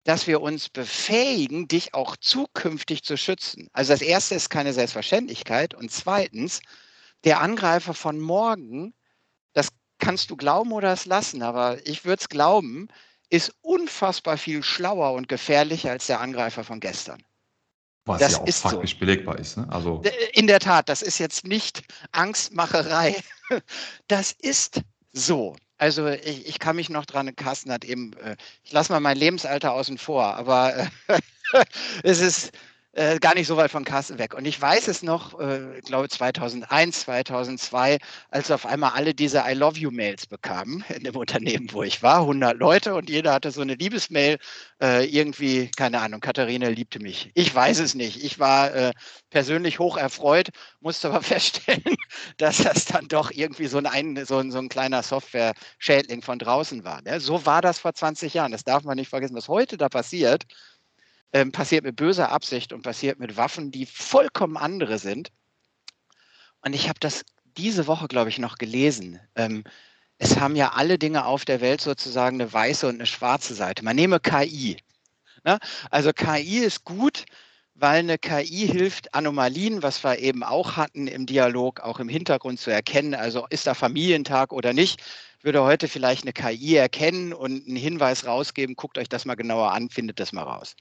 dass 0.04 0.26
wir 0.26 0.42
uns 0.42 0.68
befähigen, 0.68 1.66
dich 1.66 1.94
auch 1.94 2.16
zukünftig 2.16 3.02
zu 3.02 3.16
schützen. 3.16 3.68
Also 3.72 3.92
das 3.92 4.02
erste 4.02 4.34
ist 4.34 4.50
keine 4.50 4.72
Selbstverständlichkeit 4.72 5.74
und 5.74 5.90
zweitens, 5.90 6.60
der 7.24 7.40
Angreifer 7.40 7.94
von 7.94 8.20
morgen, 8.20 8.94
das 9.54 9.68
kannst 9.98 10.30
du 10.30 10.36
glauben 10.36 10.72
oder 10.72 10.92
es 10.92 11.06
lassen, 11.06 11.42
aber 11.42 11.86
ich 11.86 12.04
würde 12.04 12.20
es 12.20 12.28
glauben, 12.28 12.88
ist 13.34 13.52
unfassbar 13.62 14.38
viel 14.38 14.62
schlauer 14.62 15.12
und 15.12 15.28
gefährlicher 15.28 15.90
als 15.90 16.06
der 16.06 16.20
Angreifer 16.20 16.62
von 16.62 16.78
gestern. 16.78 17.20
Was 18.04 18.20
das 18.20 18.32
ja 18.32 18.38
auch 18.38 18.48
faktisch 18.48 18.92
so. 18.92 18.98
belegbar 18.98 19.38
ist. 19.40 19.56
Ne? 19.56 19.66
Also 19.70 20.02
In 20.34 20.46
der 20.46 20.60
Tat, 20.60 20.88
das 20.88 21.02
ist 21.02 21.18
jetzt 21.18 21.44
nicht 21.44 21.82
Angstmacherei. 22.12 23.16
Das 24.08 24.32
ist 24.32 24.80
so. 25.12 25.54
Also 25.76 26.08
ich, 26.08 26.46
ich 26.46 26.58
kann 26.58 26.76
mich 26.76 26.88
noch 26.88 27.04
dran, 27.04 27.36
Carsten 27.36 27.70
hat 27.70 27.84
eben, 27.84 28.14
äh, 28.14 28.36
ich 28.62 28.72
lasse 28.72 28.90
mal 28.90 29.00
mein 29.00 29.18
Lebensalter 29.18 29.74
außen 29.74 29.98
vor, 29.98 30.24
aber 30.24 30.88
es 32.02 32.20
ist, 32.20 32.52
äh, 32.94 33.18
gar 33.18 33.34
nicht 33.34 33.46
so 33.46 33.56
weit 33.56 33.70
von 33.70 33.84
Carsten 33.84 34.18
weg. 34.18 34.34
Und 34.34 34.44
ich 34.44 34.60
weiß 34.60 34.88
es 34.88 35.02
noch, 35.02 35.38
äh, 35.40 35.80
glaube 35.84 36.08
2001, 36.08 37.00
2002, 37.00 37.98
als 38.30 38.50
auf 38.50 38.66
einmal 38.66 38.92
alle 38.92 39.14
diese 39.14 39.44
I 39.46 39.54
love 39.54 39.78
you 39.78 39.90
Mails 39.90 40.26
bekamen 40.26 40.84
in 40.88 41.04
dem 41.04 41.16
Unternehmen, 41.24 41.68
wo 41.72 41.82
ich 41.82 42.02
war, 42.02 42.20
100 42.20 42.56
Leute 42.56 42.94
und 42.94 43.10
jeder 43.10 43.32
hatte 43.32 43.50
so 43.50 43.62
eine 43.62 43.74
Liebesmail, 43.74 44.38
äh, 44.80 45.04
irgendwie, 45.06 45.70
keine 45.76 46.00
Ahnung, 46.00 46.20
Katharina 46.20 46.68
liebte 46.68 47.00
mich. 47.00 47.30
Ich 47.34 47.52
weiß 47.52 47.80
es 47.80 47.94
nicht. 47.94 48.22
Ich 48.22 48.38
war 48.38 48.72
äh, 48.72 48.92
persönlich 49.30 49.78
hoch 49.80 49.96
erfreut, 49.96 50.50
musste 50.80 51.08
aber 51.08 51.22
feststellen, 51.22 51.96
dass 52.38 52.58
das 52.58 52.84
dann 52.84 53.08
doch 53.08 53.30
irgendwie 53.32 53.66
so 53.66 53.78
ein, 53.78 54.24
so 54.24 54.38
ein, 54.38 54.52
so 54.52 54.58
ein 54.58 54.68
kleiner 54.68 55.02
Software-Schädling 55.02 56.22
von 56.22 56.38
draußen 56.38 56.84
war. 56.84 57.02
Ne? 57.02 57.18
So 57.20 57.44
war 57.44 57.60
das 57.60 57.80
vor 57.80 57.94
20 57.94 58.34
Jahren. 58.34 58.52
Das 58.52 58.64
darf 58.64 58.84
man 58.84 58.96
nicht 58.96 59.08
vergessen. 59.08 59.34
Was 59.36 59.48
heute 59.48 59.76
da 59.76 59.88
passiert, 59.88 60.44
ähm, 61.34 61.52
passiert 61.52 61.84
mit 61.84 61.96
böser 61.96 62.30
Absicht 62.30 62.72
und 62.72 62.82
passiert 62.82 63.18
mit 63.18 63.36
Waffen, 63.36 63.72
die 63.72 63.86
vollkommen 63.86 64.56
andere 64.56 64.98
sind. 64.98 65.30
Und 66.62 66.72
ich 66.72 66.88
habe 66.88 67.00
das 67.00 67.24
diese 67.56 67.86
Woche, 67.88 68.06
glaube 68.08 68.30
ich, 68.30 68.38
noch 68.38 68.56
gelesen. 68.56 69.20
Ähm, 69.34 69.64
es 70.16 70.38
haben 70.38 70.54
ja 70.54 70.72
alle 70.72 70.96
Dinge 70.96 71.26
auf 71.26 71.44
der 71.44 71.60
Welt 71.60 71.80
sozusagen 71.80 72.40
eine 72.40 72.52
weiße 72.52 72.86
und 72.88 72.94
eine 72.94 73.06
schwarze 73.06 73.54
Seite. 73.54 73.84
Man 73.84 73.96
nehme 73.96 74.20
KI. 74.20 74.76
Ne? 75.44 75.58
Also 75.90 76.12
KI 76.12 76.58
ist 76.58 76.84
gut, 76.84 77.24
weil 77.74 77.98
eine 77.98 78.16
KI 78.16 78.68
hilft, 78.68 79.12
Anomalien, 79.12 79.82
was 79.82 80.04
wir 80.04 80.20
eben 80.20 80.44
auch 80.44 80.76
hatten 80.76 81.08
im 81.08 81.26
Dialog, 81.26 81.80
auch 81.80 81.98
im 81.98 82.08
Hintergrund 82.08 82.60
zu 82.60 82.70
erkennen. 82.70 83.14
Also 83.14 83.46
ist 83.50 83.66
da 83.66 83.74
Familientag 83.74 84.52
oder 84.52 84.72
nicht, 84.72 85.02
würde 85.42 85.64
heute 85.64 85.88
vielleicht 85.88 86.22
eine 86.22 86.32
KI 86.32 86.76
erkennen 86.76 87.32
und 87.32 87.66
einen 87.66 87.76
Hinweis 87.76 88.24
rausgeben, 88.24 88.76
guckt 88.76 88.98
euch 88.98 89.08
das 89.08 89.24
mal 89.24 89.34
genauer 89.34 89.72
an, 89.72 89.90
findet 89.90 90.20
das 90.20 90.32
mal 90.32 90.44
raus. 90.44 90.76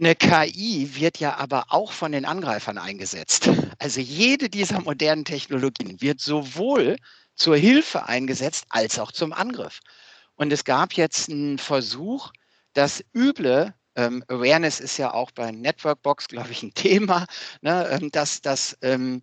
Eine 0.00 0.14
KI 0.14 0.94
wird 0.94 1.18
ja 1.18 1.38
aber 1.38 1.66
auch 1.70 1.90
von 1.90 2.12
den 2.12 2.24
Angreifern 2.24 2.78
eingesetzt. 2.78 3.50
Also 3.80 4.00
jede 4.00 4.48
dieser 4.48 4.80
modernen 4.80 5.24
Technologien 5.24 6.00
wird 6.00 6.20
sowohl 6.20 6.98
zur 7.34 7.56
Hilfe 7.56 8.06
eingesetzt 8.06 8.66
als 8.68 9.00
auch 9.00 9.10
zum 9.10 9.32
Angriff. 9.32 9.80
Und 10.36 10.52
es 10.52 10.62
gab 10.62 10.92
jetzt 10.92 11.28
einen 11.28 11.58
Versuch, 11.58 12.30
das 12.74 13.04
üble 13.12 13.74
ähm, 13.96 14.22
Awareness 14.28 14.78
ist 14.78 14.98
ja 14.98 15.12
auch 15.12 15.32
bei 15.32 15.50
Networkbox, 15.50 16.28
glaube 16.28 16.52
ich, 16.52 16.62
ein 16.62 16.74
Thema, 16.74 17.26
ne, 17.60 17.88
ähm, 17.90 18.12
dass 18.12 18.40
das 18.40 18.78
ähm, 18.82 19.22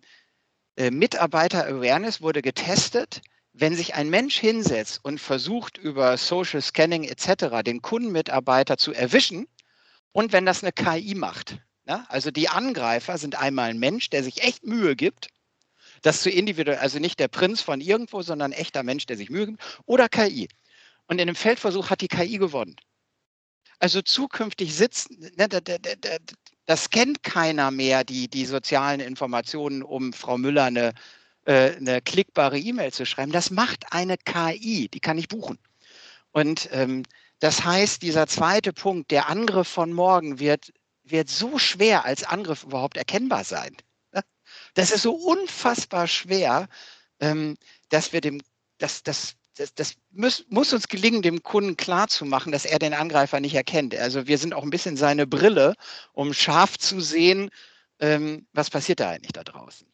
äh, 0.76 0.90
Mitarbeiter-Awareness 0.90 2.20
wurde 2.20 2.42
getestet. 2.42 3.22
Wenn 3.54 3.74
sich 3.74 3.94
ein 3.94 4.10
Mensch 4.10 4.38
hinsetzt 4.38 5.00
und 5.02 5.22
versucht, 5.22 5.78
über 5.78 6.18
Social 6.18 6.60
Scanning 6.60 7.04
etc. 7.04 7.62
den 7.64 7.80
Kundenmitarbeiter 7.80 8.76
zu 8.76 8.92
erwischen 8.92 9.46
und 10.16 10.32
wenn 10.32 10.46
das 10.46 10.62
eine 10.62 10.72
KI 10.72 11.14
macht, 11.14 11.58
ne, 11.84 12.08
also 12.08 12.30
die 12.30 12.48
Angreifer 12.48 13.18
sind 13.18 13.34
einmal 13.34 13.68
ein 13.68 13.78
Mensch, 13.78 14.08
der 14.08 14.24
sich 14.24 14.42
echt 14.42 14.64
Mühe 14.64 14.96
gibt, 14.96 15.28
das 16.00 16.22
zu 16.22 16.30
individuell, 16.30 16.78
also 16.78 16.98
nicht 16.98 17.20
der 17.20 17.28
Prinz 17.28 17.60
von 17.60 17.82
irgendwo, 17.82 18.22
sondern 18.22 18.54
ein 18.54 18.58
echter 18.58 18.82
Mensch, 18.82 19.04
der 19.04 19.18
sich 19.18 19.28
Mühe 19.28 19.44
gibt, 19.48 19.62
oder 19.84 20.08
KI. 20.08 20.48
Und 21.06 21.20
in 21.20 21.26
dem 21.26 21.36
Feldversuch 21.36 21.90
hat 21.90 22.00
die 22.00 22.08
KI 22.08 22.38
gewonnen. 22.38 22.76
Also 23.78 24.00
zukünftig 24.00 24.74
sitzen, 24.74 25.18
ne, 25.36 25.48
das 26.64 26.88
kennt 26.88 27.22
keiner 27.22 27.70
mehr, 27.70 28.02
die, 28.02 28.28
die 28.28 28.46
sozialen 28.46 29.00
Informationen, 29.00 29.82
um 29.82 30.14
Frau 30.14 30.38
Müller 30.38 30.64
eine, 30.64 30.94
äh, 31.44 31.76
eine 31.76 32.00
klickbare 32.00 32.58
E-Mail 32.58 32.90
zu 32.90 33.04
schreiben. 33.04 33.32
Das 33.32 33.50
macht 33.50 33.92
eine 33.92 34.16
KI, 34.16 34.88
die 34.88 35.00
kann 35.00 35.18
ich 35.18 35.28
buchen. 35.28 35.58
Und 36.32 36.70
ähm, 36.72 37.02
das 37.40 37.64
heißt, 37.64 38.02
dieser 38.02 38.26
zweite 38.26 38.72
Punkt, 38.72 39.10
der 39.10 39.28
Angriff 39.28 39.68
von 39.68 39.92
morgen 39.92 40.38
wird, 40.38 40.72
wird 41.04 41.28
so 41.28 41.58
schwer 41.58 42.04
als 42.04 42.24
Angriff 42.24 42.64
überhaupt 42.64 42.96
erkennbar 42.96 43.44
sein. 43.44 43.76
Ne? 44.12 44.22
Das 44.74 44.90
ist 44.90 45.02
so 45.02 45.12
unfassbar 45.12 46.08
schwer, 46.08 46.68
ähm, 47.20 47.56
dass 47.90 48.12
wir 48.12 48.20
dem, 48.20 48.40
dass, 48.78 49.02
dass 49.02 49.36
das, 49.56 49.74
das 49.74 49.94
muss, 50.10 50.44
muss, 50.48 50.72
uns 50.72 50.88
gelingen, 50.88 51.22
dem 51.22 51.42
Kunden 51.42 51.76
klarzumachen, 51.76 52.52
dass 52.52 52.64
er 52.64 52.78
den 52.78 52.94
Angreifer 52.94 53.40
nicht 53.40 53.54
erkennt. 53.54 53.94
Also 53.94 54.26
wir 54.26 54.38
sind 54.38 54.54
auch 54.54 54.62
ein 54.62 54.70
bisschen 54.70 54.96
seine 54.96 55.26
Brille, 55.26 55.74
um 56.12 56.34
scharf 56.34 56.78
zu 56.78 57.00
sehen, 57.00 57.50
ähm, 57.98 58.46
was 58.52 58.70
passiert 58.70 59.00
da 59.00 59.10
eigentlich 59.10 59.32
da 59.32 59.44
draußen. 59.44 59.86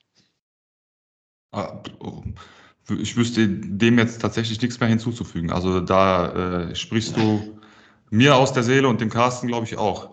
Ich 2.89 3.17
wüsste 3.17 3.49
dem 3.49 3.99
jetzt 3.99 4.21
tatsächlich 4.21 4.61
nichts 4.61 4.81
mehr 4.81 4.89
hinzuzufügen. 4.89 5.51
Also 5.51 5.81
da 5.81 6.71
äh, 6.71 6.75
sprichst 6.75 7.17
du 7.17 7.59
mir 8.11 8.37
aus 8.37 8.53
der 8.53 8.63
Seele 8.63 8.89
und 8.89 9.01
dem 9.01 9.09
Carsten, 9.09 9.47
glaube 9.47 9.67
ich, 9.67 9.79
auch. 9.79 10.11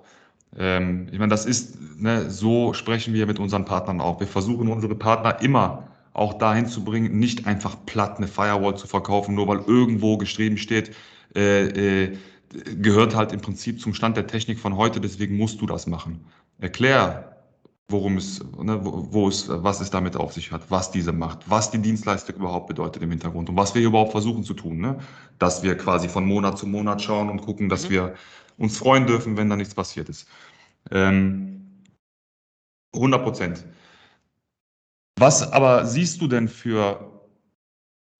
Ähm, 0.57 1.07
ich 1.11 1.19
meine, 1.19 1.29
das 1.29 1.45
ist, 1.45 1.77
ne, 1.97 2.29
so 2.29 2.73
sprechen 2.73 3.13
wir 3.13 3.25
mit 3.25 3.39
unseren 3.39 3.65
Partnern 3.65 4.01
auch. 4.01 4.19
Wir 4.19 4.27
versuchen 4.27 4.67
unsere 4.69 4.95
Partner 4.95 5.41
immer 5.41 5.89
auch 6.13 6.33
dahin 6.33 6.67
zu 6.67 6.83
bringen, 6.83 7.17
nicht 7.19 7.47
einfach 7.47 7.77
platt 7.85 8.17
eine 8.17 8.27
Firewall 8.27 8.75
zu 8.77 8.87
verkaufen, 8.87 9.35
nur 9.35 9.47
weil 9.47 9.59
irgendwo 9.59 10.17
geschrieben 10.17 10.57
steht, 10.57 10.91
äh, 11.35 12.05
äh, 12.07 12.17
gehört 12.81 13.15
halt 13.15 13.31
im 13.31 13.41
Prinzip 13.41 13.79
zum 13.79 13.93
Stand 13.93 14.17
der 14.17 14.27
Technik 14.27 14.59
von 14.59 14.75
heute, 14.75 14.99
deswegen 14.99 15.37
musst 15.37 15.61
du 15.61 15.65
das 15.65 15.87
machen. 15.87 16.25
Erklär, 16.59 17.38
worum 17.89 18.17
es, 18.17 18.39
ne, 18.61 18.83
wo, 18.85 19.07
wo 19.11 19.27
es, 19.27 19.49
was 19.49 19.81
es 19.81 19.89
damit 19.89 20.15
auf 20.15 20.33
sich 20.33 20.51
hat, 20.51 20.69
was 20.69 20.91
diese 20.91 21.11
macht, 21.11 21.49
was 21.49 21.71
die 21.71 21.79
Dienstleistung 21.79 22.35
überhaupt 22.35 22.67
bedeutet 22.67 23.01
im 23.01 23.09
Hintergrund 23.09 23.49
und 23.49 23.57
was 23.57 23.75
wir 23.75 23.81
überhaupt 23.81 24.11
versuchen 24.11 24.43
zu 24.43 24.53
tun. 24.53 24.79
Ne? 24.79 24.99
Dass 25.39 25.63
wir 25.63 25.75
quasi 25.75 26.07
von 26.07 26.25
Monat 26.25 26.57
zu 26.57 26.67
Monat 26.67 27.01
schauen 27.01 27.29
und 27.29 27.41
gucken, 27.41 27.67
dass 27.67 27.85
mhm. 27.85 27.89
wir 27.89 28.13
uns 28.57 28.77
freuen 28.77 29.07
dürfen, 29.07 29.37
wenn 29.37 29.49
da 29.49 29.55
nichts 29.55 29.73
passiert 29.73 30.09
ist. 30.09 30.27
Ähm, 30.91 31.83
100 32.93 33.23
Prozent. 33.23 33.65
Was 35.17 35.51
aber 35.51 35.85
siehst 35.85 36.21
du 36.21 36.27
denn 36.27 36.47
für 36.47 37.27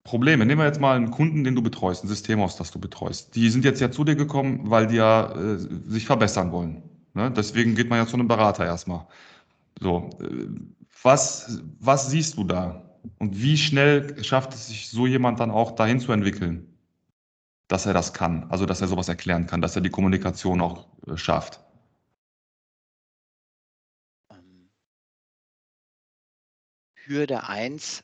Probleme? 0.03 0.45
Nehmen 0.45 0.59
wir 0.59 0.65
jetzt 0.65 0.81
mal 0.81 0.95
einen 0.95 1.11
Kunden, 1.11 1.43
den 1.43 1.55
du 1.55 1.61
betreust, 1.61 2.03
ein 2.03 2.07
Systemhaus, 2.07 2.57
das 2.57 2.71
du 2.71 2.79
betreust. 2.79 3.35
Die 3.35 3.49
sind 3.49 3.63
jetzt 3.65 3.79
ja 3.79 3.91
zu 3.91 4.03
dir 4.03 4.15
gekommen, 4.15 4.69
weil 4.69 4.87
die 4.87 4.95
ja 4.95 5.31
äh, 5.31 5.57
sich 5.57 6.05
verbessern 6.05 6.51
wollen. 6.51 6.83
Ne? 7.13 7.31
Deswegen 7.31 7.75
geht 7.75 7.89
man 7.89 7.99
ja 7.99 8.07
zu 8.07 8.15
einem 8.15 8.27
Berater 8.27 8.65
erstmal. 8.65 9.07
So, 9.81 10.09
äh, 10.21 10.47
was, 11.03 11.61
was 11.79 12.09
siehst 12.09 12.37
du 12.37 12.43
da? 12.43 12.99
Und 13.17 13.41
wie 13.41 13.57
schnell 13.57 14.21
schafft 14.23 14.53
es 14.53 14.67
sich 14.67 14.89
so 14.89 15.07
jemand 15.07 15.39
dann 15.39 15.51
auch 15.51 15.71
dahin 15.71 15.99
zu 15.99 16.11
entwickeln, 16.11 16.77
dass 17.67 17.85
er 17.85 17.93
das 17.93 18.13
kann, 18.13 18.49
also 18.51 18.65
dass 18.65 18.81
er 18.81 18.87
sowas 18.87 19.07
erklären 19.07 19.45
kann, 19.45 19.61
dass 19.61 19.75
er 19.75 19.81
die 19.81 19.89
Kommunikation 19.89 20.61
auch 20.61 20.87
äh, 21.07 21.15
schafft? 21.17 21.61
Hürde 27.09 27.47
1, 27.47 28.03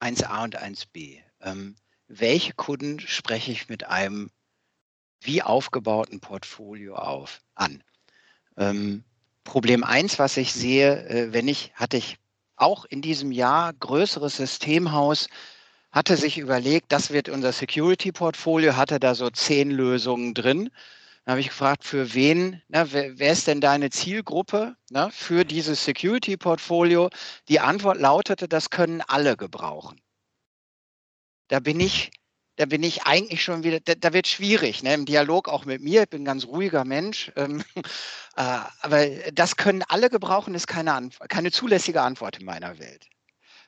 1a 0.00 0.42
und 0.42 0.58
1b. 0.58 1.22
Ähm, 1.40 1.76
welche 2.08 2.52
Kunden 2.54 2.98
spreche 2.98 3.52
ich 3.52 3.68
mit 3.68 3.84
einem 3.84 4.30
wie 5.20 5.42
aufgebauten 5.42 6.20
Portfolio 6.20 6.96
auf 6.96 7.42
an? 7.54 7.82
Ähm, 8.56 9.04
Problem 9.44 9.84
1, 9.84 10.18
was 10.18 10.36
ich 10.36 10.52
sehe, 10.52 11.08
äh, 11.08 11.32
wenn 11.32 11.48
ich, 11.48 11.72
hatte 11.74 11.96
ich 11.96 12.16
auch 12.56 12.84
in 12.84 13.02
diesem 13.02 13.32
Jahr 13.32 13.72
größeres 13.72 14.36
Systemhaus, 14.36 15.28
hatte 15.92 16.16
sich 16.16 16.38
überlegt, 16.38 16.92
das 16.92 17.10
wird 17.10 17.28
unser 17.28 17.52
Security-Portfolio, 17.52 18.76
hatte 18.76 19.00
da 19.00 19.14
so 19.14 19.30
zehn 19.30 19.70
Lösungen 19.70 20.34
drin. 20.34 20.70
Dann 21.24 21.32
habe 21.32 21.40
ich 21.40 21.48
gefragt, 21.48 21.84
für 21.84 22.14
wen, 22.14 22.62
na, 22.68 22.92
wer, 22.92 23.18
wer, 23.18 23.32
ist 23.32 23.46
denn 23.46 23.60
deine 23.60 23.90
Zielgruppe 23.90 24.76
na, 24.90 25.10
für 25.10 25.44
dieses 25.44 25.84
Security-Portfolio? 25.84 27.10
Die 27.48 27.60
Antwort 27.60 27.98
lautete, 27.98 28.48
das 28.48 28.70
können 28.70 29.00
alle 29.00 29.36
gebrauchen. 29.36 30.00
Da 31.48 31.60
bin 31.60 31.80
ich, 31.80 32.10
da 32.56 32.66
bin 32.66 32.82
ich 32.82 33.02
eigentlich 33.04 33.42
schon 33.42 33.64
wieder, 33.64 33.80
da, 33.80 33.94
da 33.94 34.12
wird 34.12 34.26
schwierig, 34.26 34.82
ne, 34.82 34.94
im 34.94 35.04
Dialog 35.04 35.48
auch 35.48 35.64
mit 35.64 35.82
mir. 35.82 36.02
Ich 36.02 36.08
bin 36.10 36.22
ein 36.22 36.26
ganz 36.26 36.46
ruhiger 36.46 36.84
Mensch. 36.84 37.32
Ähm, 37.36 37.62
äh, 38.36 38.58
aber 38.80 39.06
das 39.32 39.56
können 39.56 39.82
alle 39.88 40.10
gebrauchen, 40.10 40.54
ist 40.54 40.66
keine, 40.66 41.10
keine 41.28 41.50
zulässige 41.52 42.02
Antwort 42.02 42.38
in 42.38 42.46
meiner 42.46 42.78
Welt 42.78 43.08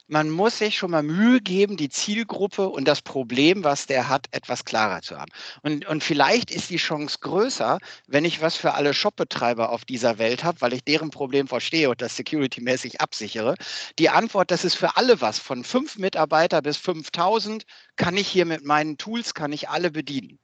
man 0.08 0.30
muss 0.30 0.58
sich 0.58 0.76
schon 0.76 0.90
mal 0.90 1.02
Mühe 1.02 1.40
geben, 1.40 1.76
die 1.76 1.90
Zielgruppe 1.90 2.68
und 2.68 2.88
das 2.88 3.02
Problem, 3.02 3.62
was 3.62 3.86
der 3.86 4.08
hat, 4.08 4.26
etwas 4.30 4.64
klarer 4.64 5.02
zu 5.02 5.18
haben. 5.18 5.30
Und, 5.62 5.86
und 5.86 6.02
vielleicht 6.02 6.50
ist 6.50 6.70
die 6.70 6.78
Chance 6.78 7.18
größer, 7.20 7.78
wenn 8.06 8.24
ich 8.24 8.40
was 8.40 8.56
für 8.56 8.74
alle 8.74 8.94
Shopbetreiber 8.94 9.68
auf 9.70 9.84
dieser 9.84 10.18
Welt 10.18 10.44
habe, 10.44 10.62
weil 10.62 10.72
ich 10.72 10.82
deren 10.82 11.10
Problem 11.10 11.46
verstehe 11.46 11.90
und 11.90 12.00
das 12.00 12.16
security-mäßig 12.16 13.00
absichere. 13.00 13.54
Die 13.98 14.08
Antwort, 14.08 14.50
das 14.50 14.64
ist 14.64 14.74
für 14.74 14.96
alle 14.96 15.20
was. 15.20 15.38
Von 15.38 15.62
fünf 15.62 15.98
Mitarbeiter 15.98 16.62
bis 16.62 16.78
5000 16.78 17.64
kann 17.96 18.16
ich 18.16 18.28
hier 18.28 18.46
mit 18.46 18.64
meinen 18.64 18.96
Tools, 18.96 19.34
kann 19.34 19.52
ich 19.52 19.68
alle 19.68 19.90
bedienen. 19.90 20.38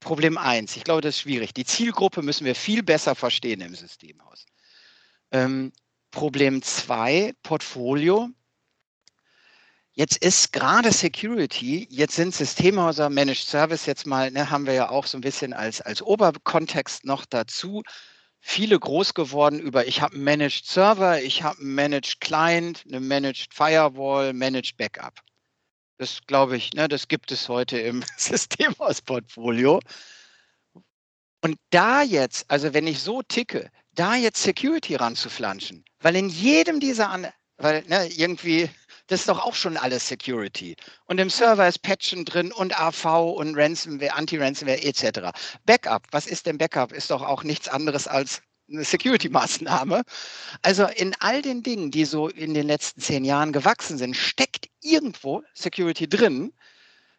Problem 0.00 0.36
eins, 0.36 0.76
ich 0.76 0.84
glaube, 0.84 1.00
das 1.00 1.14
ist 1.14 1.20
schwierig. 1.22 1.54
Die 1.54 1.64
Zielgruppe 1.64 2.22
müssen 2.22 2.44
wir 2.44 2.54
viel 2.54 2.82
besser 2.82 3.14
verstehen 3.14 3.60
im 3.62 3.74
Systemhaus. 3.74 4.44
Ähm, 5.30 5.72
Problem 6.10 6.60
zwei, 6.60 7.32
Portfolio. 7.42 8.28
Jetzt 9.94 10.24
ist 10.24 10.54
gerade 10.54 10.90
Security, 10.90 11.86
jetzt 11.90 12.16
sind 12.16 12.34
Systemhäuser, 12.34 13.10
Managed 13.10 13.46
Service 13.46 13.84
jetzt 13.84 14.06
mal, 14.06 14.30
ne, 14.30 14.48
haben 14.48 14.66
wir 14.66 14.72
ja 14.72 14.88
auch 14.88 15.04
so 15.04 15.18
ein 15.18 15.20
bisschen 15.20 15.52
als, 15.52 15.82
als 15.82 16.00
Oberkontext 16.00 17.04
noch 17.04 17.26
dazu. 17.26 17.82
Viele 18.40 18.80
groß 18.80 19.12
geworden 19.12 19.60
über, 19.60 19.86
ich 19.86 20.00
habe 20.00 20.14
einen 20.14 20.24
Managed 20.24 20.64
Server, 20.64 21.22
ich 21.22 21.42
habe 21.42 21.58
einen 21.60 21.74
Managed 21.74 22.20
Client, 22.22 22.84
eine 22.88 23.00
Managed 23.00 23.52
Firewall, 23.52 24.32
Managed 24.32 24.78
Backup. 24.78 25.20
Das 25.98 26.20
glaube 26.26 26.56
ich, 26.56 26.72
ne, 26.72 26.88
das 26.88 27.06
gibt 27.08 27.30
es 27.30 27.50
heute 27.50 27.78
im 27.78 28.02
Systemhaus-Portfolio. 28.16 29.78
Und 31.42 31.58
da 31.68 32.02
jetzt, 32.02 32.50
also 32.50 32.72
wenn 32.72 32.86
ich 32.86 33.00
so 33.00 33.20
ticke, 33.20 33.70
da 33.92 34.14
jetzt 34.14 34.42
Security 34.42 34.94
ranzuflanschen, 34.94 35.84
weil 36.00 36.16
in 36.16 36.30
jedem 36.30 36.80
dieser, 36.80 37.10
An 37.10 37.26
weil 37.58 37.82
ne, 37.88 38.08
irgendwie 38.16 38.70
Das 39.12 39.20
ist 39.20 39.28
doch 39.28 39.44
auch 39.44 39.54
schon 39.54 39.76
alles 39.76 40.08
Security. 40.08 40.74
Und 41.04 41.18
im 41.18 41.28
Server 41.28 41.68
ist 41.68 41.82
Patchen 41.82 42.24
drin 42.24 42.50
und 42.50 42.80
AV 42.80 43.34
und 43.36 43.54
Ransomware, 43.54 44.14
Anti-Ransomware 44.14 44.82
etc. 44.82 45.38
Backup, 45.66 46.06
was 46.12 46.26
ist 46.26 46.46
denn 46.46 46.56
Backup? 46.56 46.92
Ist 46.92 47.10
doch 47.10 47.20
auch 47.20 47.44
nichts 47.44 47.68
anderes 47.68 48.08
als 48.08 48.40
eine 48.70 48.84
Security-Maßnahme. 48.84 50.04
Also 50.62 50.86
in 50.86 51.14
all 51.20 51.42
den 51.42 51.62
Dingen, 51.62 51.90
die 51.90 52.06
so 52.06 52.28
in 52.28 52.54
den 52.54 52.66
letzten 52.66 53.02
zehn 53.02 53.26
Jahren 53.26 53.52
gewachsen 53.52 53.98
sind, 53.98 54.16
steckt 54.16 54.70
irgendwo 54.80 55.42
Security 55.52 56.08
drin, 56.08 56.54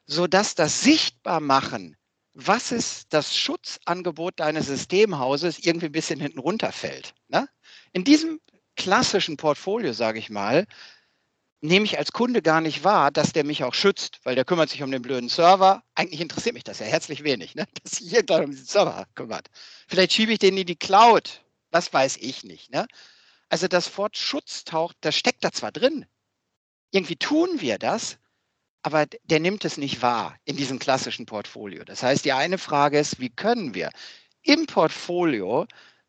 sodass 0.08 0.56
das 0.56 0.82
Sichtbarmachen, 0.82 1.96
was 2.34 2.72
ist 2.72 3.14
das 3.14 3.38
Schutzangebot 3.38 4.40
deines 4.40 4.66
Systemhauses, 4.66 5.60
irgendwie 5.60 5.86
ein 5.86 5.92
bisschen 5.92 6.20
hinten 6.20 6.40
runterfällt. 6.40 7.14
Ne? 7.28 7.48
In 7.92 8.04
diesem 8.04 8.40
klassischen 8.76 9.38
Portfolio, 9.38 9.94
sage 9.94 10.18
ich 10.18 10.32
mal, 10.32 10.66
nehme 11.64 11.86
ich 11.86 11.98
als 11.98 12.12
Kunde 12.12 12.42
gar 12.42 12.60
nicht 12.60 12.84
wahr, 12.84 13.10
dass 13.10 13.32
der 13.32 13.46
mich 13.46 13.64
auch 13.64 13.74
schützt, 13.74 14.20
weil 14.24 14.36
der 14.36 14.44
kümmert 14.44 14.70
sich 14.70 14.84
um 14.84 14.92
den 14.92 15.02
blöden 15.02 15.30
Server. 15.30 15.82
Eigentlich 15.96 16.20
interessiert 16.20 16.56
mich 16.56 16.66
das 16.66 16.80
ja 16.80 16.86
herzlich 16.86 17.24
wenig, 17.24 17.56
ne? 17.56 17.66
dass 17.84 17.94
sich 17.94 18.14
irgendwann 18.14 18.46
um 18.46 18.52
diesen 18.52 18.66
Server 18.66 19.06
kümmert. 19.16 19.48
Vielleicht 19.88 20.12
schiebe 20.12 20.34
ich 20.34 20.40
den 20.40 20.58
in 20.58 20.68
die 20.68 20.76
Cloud, 20.76 21.42
was 21.72 21.94
weiß 21.94 22.18
ich 22.18 22.44
nicht. 22.44 22.70
Ne? 22.72 22.86
Also 23.48 23.68
das 23.70 23.98
Wort 23.98 24.18
Schutz 24.18 24.66
taucht, 24.66 24.98
das 25.02 25.16
steckt 25.16 25.44
da 25.44 25.52
zwar 25.54 25.72
drin. 25.72 26.06
Irgendwie 26.92 27.16
tun 27.16 27.62
wir 27.62 27.80
das, 27.80 28.18
aber 28.82 29.06
der 29.24 29.40
nimmt 29.40 29.64
es 29.64 29.78
nicht 29.78 30.02
wahr 30.02 30.36
in 30.44 30.58
diesem 30.58 30.80
klassischen 30.80 31.26
Portfolio. 31.26 31.86
Das 31.86 32.04
heißt, 32.04 32.26
die 32.26 32.34
eine 32.34 32.58
Frage 32.58 33.00
ist, 33.00 33.22
wie 33.22 33.30
können 33.30 33.74
wir 33.74 33.90
im 34.42 34.66
Portfolio 34.66 35.66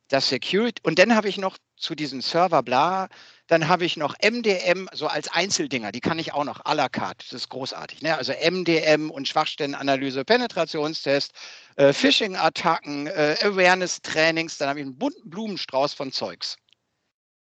das 0.08 0.28
Security, 0.28 0.82
und 0.84 0.98
dann 0.98 1.14
habe 1.14 1.28
ich 1.28 1.38
noch 1.38 1.56
zu 1.76 1.94
diesem 1.94 2.20
Server 2.20 2.62
bla, 2.62 3.08
dann 3.46 3.68
habe 3.68 3.84
ich 3.84 3.96
noch 3.96 4.14
MDM 4.22 4.88
so 4.92 5.06
als 5.06 5.28
Einzeldinger, 5.28 5.92
die 5.92 6.00
kann 6.00 6.18
ich 6.18 6.32
auch 6.32 6.44
noch 6.44 6.64
à 6.64 6.74
la 6.74 6.88
carte. 6.88 7.26
Das 7.30 7.42
ist 7.42 7.48
großartig. 7.50 8.00
Ne? 8.00 8.16
Also 8.16 8.32
MDM 8.32 9.10
und 9.10 9.28
Schwachstellenanalyse, 9.28 10.24
Penetrationstest, 10.24 11.32
äh, 11.76 11.92
Phishing-Attacken, 11.92 13.06
äh, 13.06 13.36
Awareness-Trainings, 13.42 14.56
dann 14.58 14.70
habe 14.70 14.80
ich 14.80 14.86
einen 14.86 14.96
bunten 14.96 15.28
Blumenstrauß 15.28 15.92
von 15.92 16.10
Zeugs. 16.10 16.56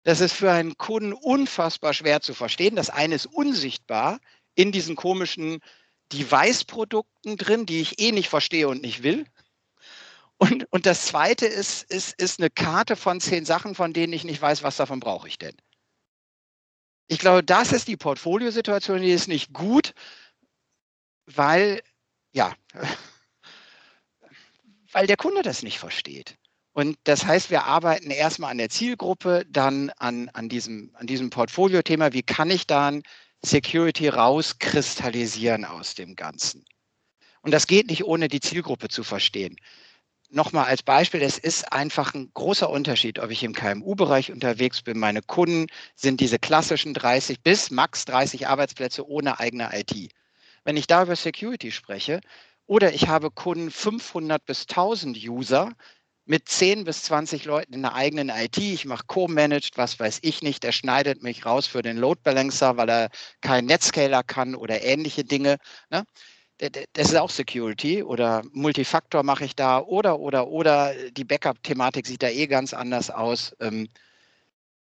Das 0.02 0.20
ist 0.20 0.32
für 0.32 0.50
einen 0.50 0.76
Kunden 0.76 1.12
unfassbar 1.12 1.94
schwer 1.94 2.20
zu 2.20 2.34
verstehen. 2.34 2.76
Das 2.76 2.90
eine 2.90 3.14
ist 3.14 3.26
unsichtbar 3.26 4.18
in 4.54 4.72
diesen 4.72 4.96
komischen 4.96 5.60
Device-Produkten 6.12 7.36
drin, 7.36 7.66
die 7.66 7.80
ich 7.80 8.00
eh 8.00 8.12
nicht 8.12 8.28
verstehe 8.28 8.68
und 8.68 8.82
nicht 8.82 9.02
will. 9.02 9.26
Und, 10.38 10.66
und 10.70 10.86
das 10.86 11.06
zweite 11.06 11.46
ist, 11.46 11.82
ist, 11.90 12.20
ist 12.20 12.40
eine 12.40 12.50
Karte 12.50 12.94
von 12.94 13.20
zehn 13.20 13.44
Sachen, 13.44 13.74
von 13.74 13.92
denen 13.92 14.12
ich 14.12 14.24
nicht 14.24 14.40
weiß, 14.40 14.62
was 14.62 14.76
davon 14.76 15.00
brauche 15.00 15.28
ich 15.28 15.38
denn. 15.38 15.56
Ich 17.08 17.18
glaube, 17.18 17.42
das 17.42 17.72
ist 17.72 17.88
die 17.88 17.96
Portfoliosituation, 17.96 19.00
die 19.00 19.12
ist 19.12 19.28
nicht 19.28 19.52
gut, 19.52 19.92
weil, 21.26 21.82
ja, 22.32 22.54
weil 24.92 25.06
der 25.06 25.16
Kunde 25.16 25.42
das 25.42 25.62
nicht 25.62 25.78
versteht. 25.78 26.36
Und 26.72 26.98
das 27.04 27.24
heißt, 27.24 27.50
wir 27.50 27.64
arbeiten 27.64 28.10
erstmal 28.10 28.50
an 28.50 28.58
der 28.58 28.68
Zielgruppe, 28.68 29.46
dann 29.48 29.90
an, 29.96 30.28
an 30.30 30.48
diesem, 30.48 30.90
an 30.94 31.06
diesem 31.06 31.30
Portfolio-Thema. 31.30 32.12
Wie 32.12 32.22
kann 32.22 32.50
ich 32.50 32.66
dann 32.66 33.02
Security 33.42 34.08
rauskristallisieren 34.08 35.64
aus 35.64 35.94
dem 35.94 36.16
Ganzen? 36.16 36.64
Und 37.40 37.52
das 37.52 37.66
geht 37.66 37.88
nicht, 37.88 38.04
ohne 38.04 38.28
die 38.28 38.40
Zielgruppe 38.40 38.88
zu 38.88 39.04
verstehen 39.04 39.56
nochmal 40.30 40.66
als 40.66 40.82
Beispiel, 40.82 41.22
es 41.22 41.38
ist 41.38 41.72
einfach 41.72 42.14
ein 42.14 42.30
großer 42.34 42.68
Unterschied, 42.70 43.18
ob 43.18 43.30
ich 43.30 43.42
im 43.42 43.54
KMU-Bereich 43.54 44.32
unterwegs 44.32 44.82
bin. 44.82 44.98
Meine 44.98 45.22
Kunden 45.22 45.66
sind 45.94 46.20
diese 46.20 46.38
klassischen 46.38 46.94
30 46.94 47.42
bis 47.42 47.70
max 47.70 48.04
30 48.06 48.46
Arbeitsplätze 48.46 49.08
ohne 49.08 49.38
eigene 49.40 49.70
IT. 49.72 50.10
Wenn 50.64 50.76
ich 50.76 50.86
da 50.86 51.02
über 51.02 51.16
Security 51.16 51.70
spreche, 51.72 52.20
oder 52.66 52.92
ich 52.92 53.08
habe 53.08 53.30
Kunden 53.30 53.70
500 53.70 54.44
bis 54.44 54.62
1000 54.62 55.16
User 55.18 55.72
mit 56.26 56.48
10 56.48 56.84
bis 56.84 57.04
20 57.04 57.44
Leuten 57.44 57.72
in 57.72 57.82
der 57.82 57.94
eigenen 57.94 58.28
IT. 58.30 58.58
Ich 58.58 58.84
mache 58.84 59.04
Co-Managed, 59.06 59.76
was 59.76 59.98
weiß 60.00 60.18
ich 60.22 60.42
nicht. 60.42 60.64
Der 60.64 60.72
schneidet 60.72 61.22
mich 61.22 61.46
raus 61.46 61.68
für 61.68 61.82
den 61.82 61.96
Load 61.96 62.20
Balancer, 62.24 62.76
weil 62.76 62.90
er 62.90 63.10
keinen 63.40 63.66
Netscaler 63.66 64.24
kann 64.24 64.56
oder 64.56 64.82
ähnliche 64.82 65.24
Dinge. 65.24 65.58
Ne? 65.90 66.04
Das 66.58 67.08
ist 67.08 67.16
auch 67.16 67.30
Security 67.30 68.02
oder 68.02 68.42
Multifaktor 68.52 69.22
mache 69.22 69.44
ich 69.44 69.56
da 69.56 69.80
oder, 69.80 70.18
oder, 70.20 70.48
oder. 70.48 70.94
Die 71.10 71.24
Backup-Thematik 71.24 72.06
sieht 72.06 72.22
da 72.22 72.28
eh 72.28 72.46
ganz 72.46 72.72
anders 72.72 73.10
aus. 73.10 73.54
Ähm, 73.60 73.88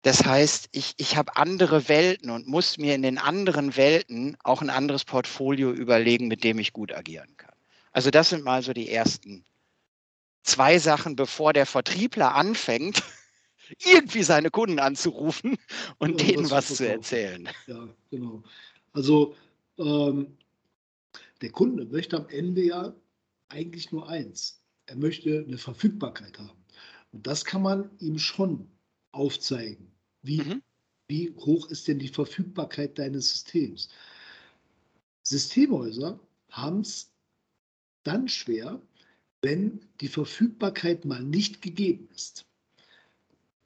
das 0.03 0.26
heißt, 0.26 0.70
ich, 0.72 0.93
ich 0.97 1.18
habe 1.18 1.36
andere 1.36 1.89
Welten 1.89 2.30
und 2.30 2.47
muss 2.47 2.78
mir 2.78 2.95
in 2.95 3.01
den 3.01 3.18
anderen 3.18 3.76
Welten 3.76 4.38
auch 4.43 4.61
ein 4.61 4.70
anderes 4.70 5.03
Portfolio 5.03 5.72
überlegen, 5.72 6.28
mit 6.28 6.43
dem 6.43 6.59
ich 6.59 6.72
gut 6.72 6.93
agieren 6.93 7.36
kann. 7.36 7.53
Also 7.91 8.11
das 8.11 8.30
sind 8.30 8.43
mal 8.43 8.61
so 8.61 8.72
die 8.74 8.89
ersten 8.89 9.43
zwei 10.43 10.80
Sachen, 10.80 11.15
bevor 11.15 11.51
der 11.51 11.65
Vertriebler 11.65 12.36
anfängt, 12.36 13.03
irgendwie 13.86 14.24
seine 14.24 14.49
Kunden 14.49 14.80
anzurufen 14.80 15.57
und 15.97 16.22
ja, 16.22 16.28
denen 16.28 16.49
was 16.49 16.74
zu 16.74 16.88
erzählen. 16.88 17.49
Ja, 17.65 17.89
genau. 18.09 18.43
Also 18.93 19.36
ähm, 19.78 20.37
der 21.42 21.52
Kunde 21.52 21.86
möchte 21.86 22.18
am 22.18 22.28
Ende 22.30 22.64
ja 22.64 22.96
eigentlich 23.50 23.92
nur 23.92 24.08
eins. 24.10 24.62
Er 24.86 24.96
möchte 24.96 25.44
eine 25.48 25.58
Verfügbarkeit 25.58 26.40
haben. 26.40 26.66
Und 27.12 27.28
das 27.28 27.46
kann 27.46 27.62
man 27.62 27.90
ihm 28.00 28.18
schon 28.20 28.70
aufzeigen. 29.12 29.92
Wie, 30.22 30.42
mhm. 30.42 30.62
wie 31.08 31.32
hoch 31.36 31.70
ist 31.70 31.88
denn 31.88 32.00
die 32.00 32.08
Verfügbarkeit 32.08 32.98
deines 32.98 33.32
Systems? 33.32 33.90
Systemhäuser 35.24 36.20
haben 36.50 36.82
es 36.82 37.14
dann 38.04 38.28
schwer, 38.28 38.82
wenn 39.42 39.82
die 40.02 40.08
Verfügbarkeit 40.08 41.06
mal 41.06 41.24
nicht 41.24 41.62
gegeben 41.62 42.10
ist. 42.16 42.47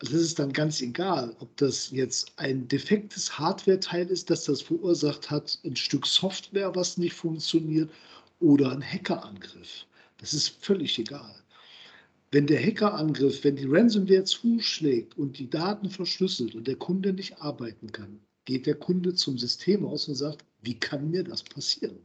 Also 0.01 0.15
es 0.17 0.23
ist 0.23 0.39
dann 0.39 0.51
ganz 0.51 0.81
egal, 0.81 1.35
ob 1.39 1.55
das 1.57 1.91
jetzt 1.91 2.33
ein 2.37 2.67
defektes 2.67 3.37
Hardware-Teil 3.37 4.07
ist, 4.07 4.31
das 4.31 4.45
das 4.45 4.63
verursacht 4.63 5.29
hat, 5.29 5.59
ein 5.63 5.75
Stück 5.75 6.07
Software, 6.07 6.73
was 6.75 6.97
nicht 6.97 7.13
funktioniert, 7.13 7.91
oder 8.39 8.71
ein 8.71 8.81
Hackerangriff. 8.81 9.85
Das 10.17 10.33
ist 10.33 10.49
völlig 10.59 10.97
egal. 10.97 11.35
Wenn 12.31 12.47
der 12.47 12.59
Hackerangriff, 12.59 13.43
wenn 13.43 13.57
die 13.57 13.67
Ransomware 13.67 14.23
zuschlägt 14.23 15.17
und 15.19 15.37
die 15.37 15.49
Daten 15.49 15.89
verschlüsselt 15.89 16.55
und 16.55 16.67
der 16.67 16.77
Kunde 16.77 17.13
nicht 17.13 17.39
arbeiten 17.39 17.91
kann, 17.91 18.19
geht 18.45 18.65
der 18.65 18.75
Kunde 18.75 19.13
zum 19.13 19.37
System 19.37 19.85
aus 19.85 20.07
und 20.07 20.15
sagt, 20.15 20.43
wie 20.63 20.79
kann 20.79 21.11
mir 21.11 21.23
das 21.23 21.43
passieren? 21.43 21.99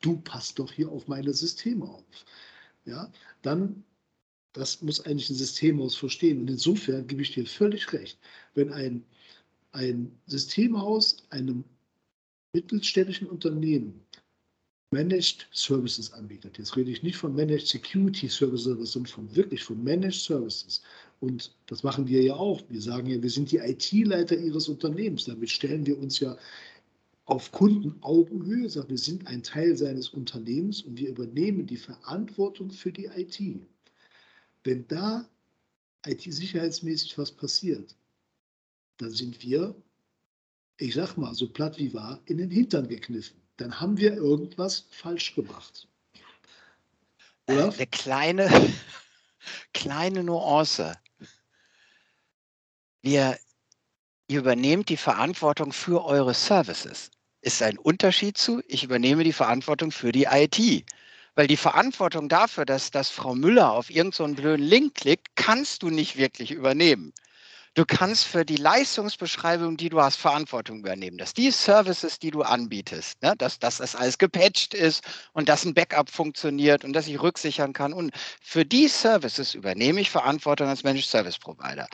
Du 0.00 0.16
passt 0.18 0.58
doch 0.58 0.72
hier 0.72 0.90
auf 0.90 1.06
meine 1.06 1.32
Systeme 1.32 1.84
auf. 1.84 2.24
Ja, 2.86 3.12
dann 3.42 3.84
das 4.56 4.80
muss 4.80 5.00
eigentlich 5.00 5.30
ein 5.30 5.36
Systemhaus 5.36 5.94
verstehen. 5.94 6.40
Und 6.40 6.50
insofern 6.50 7.06
gebe 7.06 7.22
ich 7.22 7.32
dir 7.32 7.46
völlig 7.46 7.92
recht. 7.92 8.18
Wenn 8.54 8.72
ein, 8.72 9.04
ein 9.72 10.10
Systemhaus 10.26 11.26
einem 11.30 11.64
mittelständischen 12.54 13.28
Unternehmen 13.28 14.00
Managed 14.92 15.46
Services 15.52 16.12
anbietet, 16.12 16.58
jetzt 16.58 16.74
rede 16.76 16.90
ich 16.90 17.02
nicht 17.02 17.16
von 17.16 17.34
Managed 17.34 17.66
Security 17.66 18.28
Services, 18.28 18.92
sondern 18.92 19.12
von 19.12 19.36
wirklich 19.36 19.62
von 19.62 19.82
Managed 19.84 20.20
Services. 20.20 20.80
Und 21.20 21.54
das 21.66 21.82
machen 21.82 22.08
wir 22.08 22.22
ja 22.22 22.34
auch. 22.34 22.62
Wir 22.70 22.80
sagen 22.80 23.08
ja, 23.08 23.22
wir 23.22 23.30
sind 23.30 23.52
die 23.52 23.58
IT-Leiter 23.58 24.38
Ihres 24.38 24.68
Unternehmens. 24.68 25.26
Damit 25.26 25.50
stellen 25.50 25.84
wir 25.84 25.98
uns 25.98 26.20
ja 26.20 26.38
auf 27.26 27.50
Kundenaugenhöhe, 27.52 28.70
sagen 28.70 28.90
wir 28.90 28.98
sind 28.98 29.26
ein 29.26 29.42
Teil 29.42 29.76
seines 29.76 30.10
Unternehmens 30.10 30.82
und 30.82 30.96
wir 30.96 31.08
übernehmen 31.08 31.66
die 31.66 31.76
Verantwortung 31.76 32.70
für 32.70 32.92
die 32.92 33.06
IT. 33.06 33.66
Wenn 34.66 34.88
da 34.88 35.24
IT-sicherheitsmäßig 36.06 37.16
was 37.18 37.30
passiert, 37.30 37.94
dann 38.96 39.12
sind 39.12 39.40
wir, 39.40 39.80
ich 40.76 40.94
sag 40.94 41.16
mal, 41.16 41.34
so 41.34 41.48
platt 41.48 41.78
wie 41.78 41.94
wahr, 41.94 42.20
in 42.26 42.38
den 42.38 42.50
Hintern 42.50 42.88
gekniffen. 42.88 43.40
Dann 43.58 43.80
haben 43.80 43.96
wir 43.96 44.14
irgendwas 44.14 44.86
falsch 44.90 45.36
gemacht. 45.36 45.86
Oder? 47.46 47.72
Eine 47.72 47.86
kleine, 47.86 48.50
kleine 49.72 50.24
Nuance. 50.24 50.98
Wir, 53.02 53.38
ihr 54.26 54.40
übernehmt 54.40 54.88
die 54.88 54.96
Verantwortung 54.96 55.72
für 55.72 56.04
eure 56.04 56.34
Services. 56.34 57.12
Ist 57.40 57.62
ein 57.62 57.78
Unterschied 57.78 58.36
zu, 58.36 58.60
ich 58.66 58.82
übernehme 58.82 59.22
die 59.22 59.32
Verantwortung 59.32 59.92
für 59.92 60.10
die 60.10 60.24
IT. 60.24 60.84
Weil 61.36 61.46
die 61.46 61.58
Verantwortung 61.58 62.28
dafür, 62.28 62.64
dass, 62.64 62.90
dass 62.90 63.10
Frau 63.10 63.34
Müller 63.34 63.70
auf 63.70 63.90
irgendeinen 63.90 64.34
so 64.34 64.42
blöden 64.42 64.66
Link 64.66 64.94
klickt, 64.94 65.28
kannst 65.36 65.82
du 65.82 65.90
nicht 65.90 66.16
wirklich 66.16 66.50
übernehmen. 66.50 67.12
Du 67.74 67.84
kannst 67.84 68.24
für 68.24 68.46
die 68.46 68.56
Leistungsbeschreibung, 68.56 69.76
die 69.76 69.90
du 69.90 70.00
hast, 70.00 70.16
Verantwortung 70.16 70.78
übernehmen. 70.78 71.18
Dass 71.18 71.34
die 71.34 71.50
Services, 71.50 72.18
die 72.18 72.30
du 72.30 72.40
anbietest, 72.40 73.22
ne, 73.22 73.34
dass, 73.36 73.58
dass 73.58 73.76
das 73.76 73.94
alles 73.94 74.16
gepatcht 74.16 74.72
ist 74.72 75.04
und 75.34 75.50
dass 75.50 75.66
ein 75.66 75.74
Backup 75.74 76.08
funktioniert 76.08 76.84
und 76.84 76.94
dass 76.94 77.06
ich 77.06 77.20
rücksichern 77.20 77.74
kann. 77.74 77.92
Und 77.92 78.12
für 78.40 78.64
die 78.64 78.88
Services 78.88 79.52
übernehme 79.52 80.00
ich 80.00 80.10
Verantwortung 80.10 80.68
als 80.68 80.84
Managed 80.84 81.10
Service 81.10 81.36
Provider. 81.36 81.86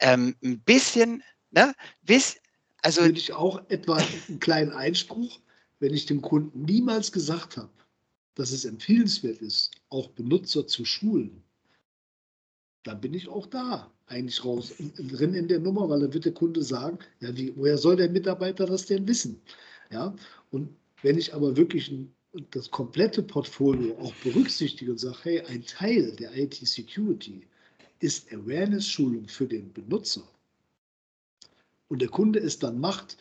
Ähm, 0.00 0.34
ein 0.42 0.60
bisschen, 0.60 1.22
ne, 1.50 1.74
bis, 2.00 2.38
also, 2.80 3.02
würde 3.02 3.18
ich 3.18 3.34
auch 3.34 3.68
etwa 3.68 3.96
einen 3.96 4.40
kleinen 4.40 4.72
Einspruch, 4.72 5.40
wenn 5.78 5.92
ich 5.92 6.06
dem 6.06 6.22
Kunden 6.22 6.62
niemals 6.62 7.12
gesagt 7.12 7.58
habe, 7.58 7.75
dass 8.36 8.52
es 8.52 8.64
empfehlenswert 8.64 9.38
ist, 9.38 9.72
auch 9.88 10.08
Benutzer 10.10 10.66
zu 10.66 10.84
schulen, 10.84 11.42
dann 12.84 13.00
bin 13.00 13.14
ich 13.14 13.28
auch 13.28 13.46
da 13.46 13.90
eigentlich 14.06 14.44
raus 14.44 14.74
drin 14.96 15.34
in 15.34 15.48
der 15.48 15.58
Nummer, 15.58 15.88
weil 15.88 16.00
dann 16.00 16.14
wird 16.14 16.26
der 16.26 16.34
Kunde 16.34 16.62
sagen, 16.62 16.98
ja, 17.20 17.36
wie, 17.36 17.56
woher 17.56 17.76
soll 17.76 17.96
der 17.96 18.08
Mitarbeiter 18.08 18.66
das 18.66 18.86
denn 18.86 19.08
wissen? 19.08 19.42
Ja, 19.90 20.14
und 20.50 20.68
wenn 21.02 21.18
ich 21.18 21.34
aber 21.34 21.56
wirklich 21.56 21.90
ein, 21.90 22.14
das 22.50 22.70
komplette 22.70 23.22
Portfolio 23.22 23.96
auch 23.98 24.14
berücksichtige 24.16 24.92
und 24.92 24.98
sage, 24.98 25.18
hey, 25.22 25.40
ein 25.46 25.64
Teil 25.64 26.12
der 26.12 26.36
IT-Security 26.36 27.46
ist 28.00 28.30
Awareness-Schulung 28.32 29.26
für 29.28 29.46
den 29.46 29.72
Benutzer 29.72 30.28
und 31.88 32.02
der 32.02 32.08
Kunde 32.08 32.38
es 32.38 32.58
dann 32.58 32.78
macht 32.78 33.16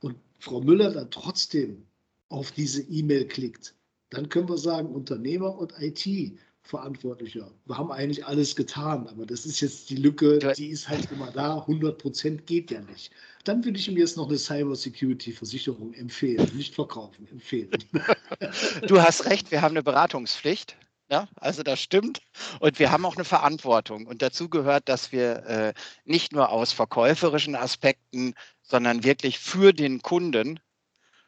und 0.00 0.16
Frau 0.38 0.60
Müller 0.60 0.92
dann 0.92 1.10
trotzdem 1.10 1.84
auf 2.28 2.52
diese 2.52 2.82
E-Mail 2.82 3.26
klickt, 3.26 3.75
dann 4.10 4.28
können 4.28 4.48
wir 4.48 4.58
sagen, 4.58 4.94
Unternehmer 4.94 5.56
und 5.58 5.74
IT 5.80 6.38
Verantwortlicher. 6.66 7.52
Wir 7.64 7.78
haben 7.78 7.92
eigentlich 7.92 8.26
alles 8.26 8.56
getan, 8.56 9.06
aber 9.06 9.24
das 9.24 9.46
ist 9.46 9.60
jetzt 9.60 9.88
die 9.88 9.96
Lücke, 9.96 10.38
die 10.56 10.70
ist 10.70 10.88
halt 10.88 11.10
immer 11.12 11.30
da. 11.30 11.60
100 11.60 11.96
Prozent 11.96 12.46
geht 12.46 12.72
ja 12.72 12.80
nicht. 12.80 13.12
Dann 13.44 13.64
würde 13.64 13.78
ich 13.78 13.86
ihm 13.88 13.96
jetzt 13.96 14.16
noch 14.16 14.28
eine 14.28 14.36
Cybersecurity-Versicherung 14.36 15.92
empfehlen, 15.94 16.50
nicht 16.56 16.74
verkaufen, 16.74 17.26
empfehlen. 17.28 17.70
Du 18.88 19.00
hast 19.00 19.26
recht, 19.26 19.50
wir 19.50 19.62
haben 19.62 19.72
eine 19.72 19.82
Beratungspflicht. 19.82 20.76
Ja, 21.08 21.28
also 21.36 21.62
das 21.62 21.80
stimmt. 21.80 22.20
Und 22.58 22.80
wir 22.80 22.90
haben 22.90 23.06
auch 23.06 23.14
eine 23.14 23.24
Verantwortung. 23.24 24.06
Und 24.06 24.22
dazu 24.22 24.48
gehört, 24.48 24.88
dass 24.88 25.12
wir 25.12 25.46
äh, 25.46 25.74
nicht 26.04 26.32
nur 26.32 26.50
aus 26.50 26.72
verkäuferischen 26.72 27.54
Aspekten, 27.54 28.34
sondern 28.62 29.04
wirklich 29.04 29.38
für 29.38 29.72
den 29.72 30.02
Kunden 30.02 30.58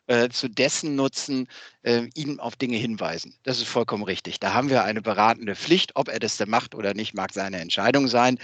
äh, 0.09 0.31
zu 0.31 0.49
dessen 0.49 0.97
Nutzen 0.97 1.49
äh, 1.83 2.09
ihn 2.15 2.41
auf 2.41 2.57
Dinge 2.57 2.77
hinweisen. 2.77 3.35
Das 3.43 3.59
ist 3.59 3.69
vollkommen 3.69 4.03
richtig. 4.03 4.41
Da 4.41 4.55
haben 4.55 4.71
wir 4.71 4.85
eine 4.85 5.03
beratende 5.03 5.55
Pflicht. 5.55 5.97
Ob 5.97 6.09
er 6.09 6.19
das 6.19 6.39
denn 6.39 6.49
macht 6.49 6.75
oder 6.75 6.95
nicht, 6.95 7.15
mag 7.15 7.33
seine 7.33 7.61
Entscheidung 7.61 8.09
sein. 8.09 8.39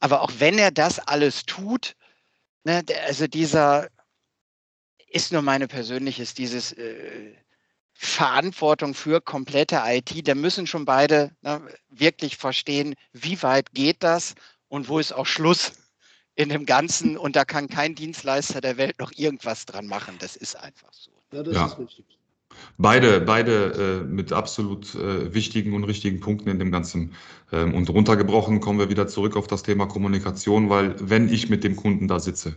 Aber 0.00 0.22
auch 0.22 0.32
wenn 0.38 0.58
er 0.58 0.72
das 0.72 0.98
alles 0.98 1.44
tut, 1.46 1.94
ne, 2.64 2.84
also 3.06 3.26
dieser 3.28 3.88
ist 5.08 5.32
nur 5.32 5.42
meine 5.42 5.68
persönliches, 5.68 6.34
dieses 6.34 6.72
äh, 6.72 7.32
Verantwortung 7.92 8.92
für 8.92 9.20
komplette 9.20 9.80
IT, 9.86 10.26
da 10.26 10.34
müssen 10.34 10.66
schon 10.66 10.84
beide 10.84 11.30
ne, 11.42 11.62
wirklich 11.90 12.36
verstehen, 12.36 12.96
wie 13.12 13.40
weit 13.42 13.72
geht 13.72 14.02
das 14.02 14.34
und 14.66 14.88
wo 14.88 14.98
ist 14.98 15.12
auch 15.12 15.26
Schluss 15.26 15.72
in 16.34 16.48
dem 16.48 16.66
Ganzen 16.66 17.16
und 17.16 17.36
da 17.36 17.44
kann 17.44 17.68
kein 17.68 17.94
Dienstleister 17.94 18.60
der 18.60 18.76
Welt 18.76 18.98
noch 18.98 19.12
irgendwas 19.14 19.66
dran 19.66 19.86
machen. 19.86 20.16
Das 20.18 20.36
ist 20.36 20.56
einfach 20.56 20.92
so. 20.92 21.10
Ja, 21.32 21.42
das 21.42 21.54
ja. 21.54 21.66
ist 21.66 21.78
richtig. 21.78 22.04
Beide, 22.78 23.20
beide 23.20 24.02
äh, 24.02 24.04
mit 24.04 24.32
absolut 24.32 24.94
äh, 24.94 25.34
wichtigen 25.34 25.74
und 25.74 25.84
richtigen 25.84 26.20
Punkten 26.20 26.48
in 26.50 26.58
dem 26.58 26.70
Ganzen. 26.70 27.14
Ähm, 27.52 27.74
und 27.74 27.90
runtergebrochen 27.90 28.60
kommen 28.60 28.78
wir 28.78 28.90
wieder 28.90 29.06
zurück 29.06 29.36
auf 29.36 29.46
das 29.46 29.62
Thema 29.62 29.86
Kommunikation, 29.86 30.70
weil 30.70 30.94
wenn 31.00 31.28
ich 31.28 31.50
mit 31.50 31.64
dem 31.64 31.76
Kunden 31.76 32.08
da 32.08 32.20
sitze 32.20 32.56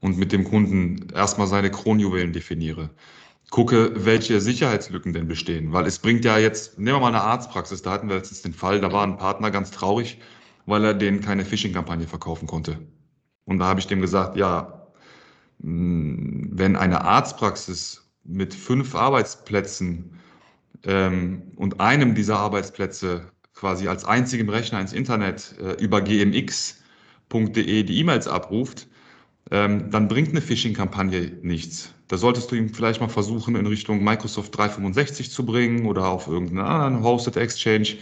und 0.00 0.16
mit 0.16 0.32
dem 0.32 0.44
Kunden 0.44 1.08
erstmal 1.14 1.46
seine 1.46 1.70
Kronjuwelen 1.70 2.32
definiere, 2.32 2.90
gucke, 3.50 3.92
welche 3.94 4.40
Sicherheitslücken 4.40 5.12
denn 5.12 5.28
bestehen. 5.28 5.72
Weil 5.72 5.86
es 5.86 5.98
bringt 5.98 6.24
ja 6.24 6.38
jetzt, 6.38 6.78
nehmen 6.78 6.96
wir 6.96 7.00
mal 7.00 7.08
eine 7.08 7.22
Arztpraxis, 7.22 7.82
da 7.82 7.90
hatten 7.90 8.08
wir 8.08 8.16
jetzt 8.16 8.44
den 8.44 8.54
Fall, 8.54 8.80
da 8.80 8.92
war 8.92 9.04
ein 9.04 9.18
Partner 9.18 9.50
ganz 9.50 9.70
traurig, 9.70 10.18
weil 10.66 10.84
er 10.84 10.94
denen 10.94 11.20
keine 11.20 11.44
Phishing-Kampagne 11.44 12.06
verkaufen 12.06 12.46
konnte. 12.46 12.78
Und 13.44 13.58
da 13.58 13.66
habe 13.66 13.80
ich 13.80 13.86
dem 13.86 14.00
gesagt, 14.00 14.36
ja, 14.36 14.86
wenn 15.58 16.76
eine 16.76 17.02
Arztpraxis 17.04 18.10
mit 18.24 18.54
fünf 18.54 18.94
Arbeitsplätzen 18.94 20.18
ähm, 20.84 21.42
und 21.56 21.80
einem 21.80 22.14
dieser 22.14 22.38
Arbeitsplätze 22.38 23.30
quasi 23.54 23.88
als 23.88 24.04
einzigem 24.04 24.48
Rechner 24.48 24.80
ins 24.80 24.92
Internet 24.92 25.54
äh, 25.60 25.82
über 25.82 26.00
gmx.de 26.00 27.82
die 27.84 27.98
E-Mails 27.98 28.26
abruft, 28.26 28.88
ähm, 29.50 29.90
dann 29.90 30.08
bringt 30.08 30.30
eine 30.30 30.40
Phishing-Kampagne 30.40 31.32
nichts. 31.42 31.94
Da 32.08 32.16
solltest 32.16 32.50
du 32.50 32.56
ihm 32.56 32.72
vielleicht 32.74 33.00
mal 33.00 33.08
versuchen, 33.08 33.54
in 33.56 33.66
Richtung 33.66 34.02
Microsoft 34.02 34.56
365 34.56 35.30
zu 35.30 35.46
bringen 35.46 35.86
oder 35.86 36.08
auf 36.08 36.26
irgendeinen 36.26 36.66
anderen 36.66 37.02
Hosted 37.04 37.36
Exchange 37.36 37.96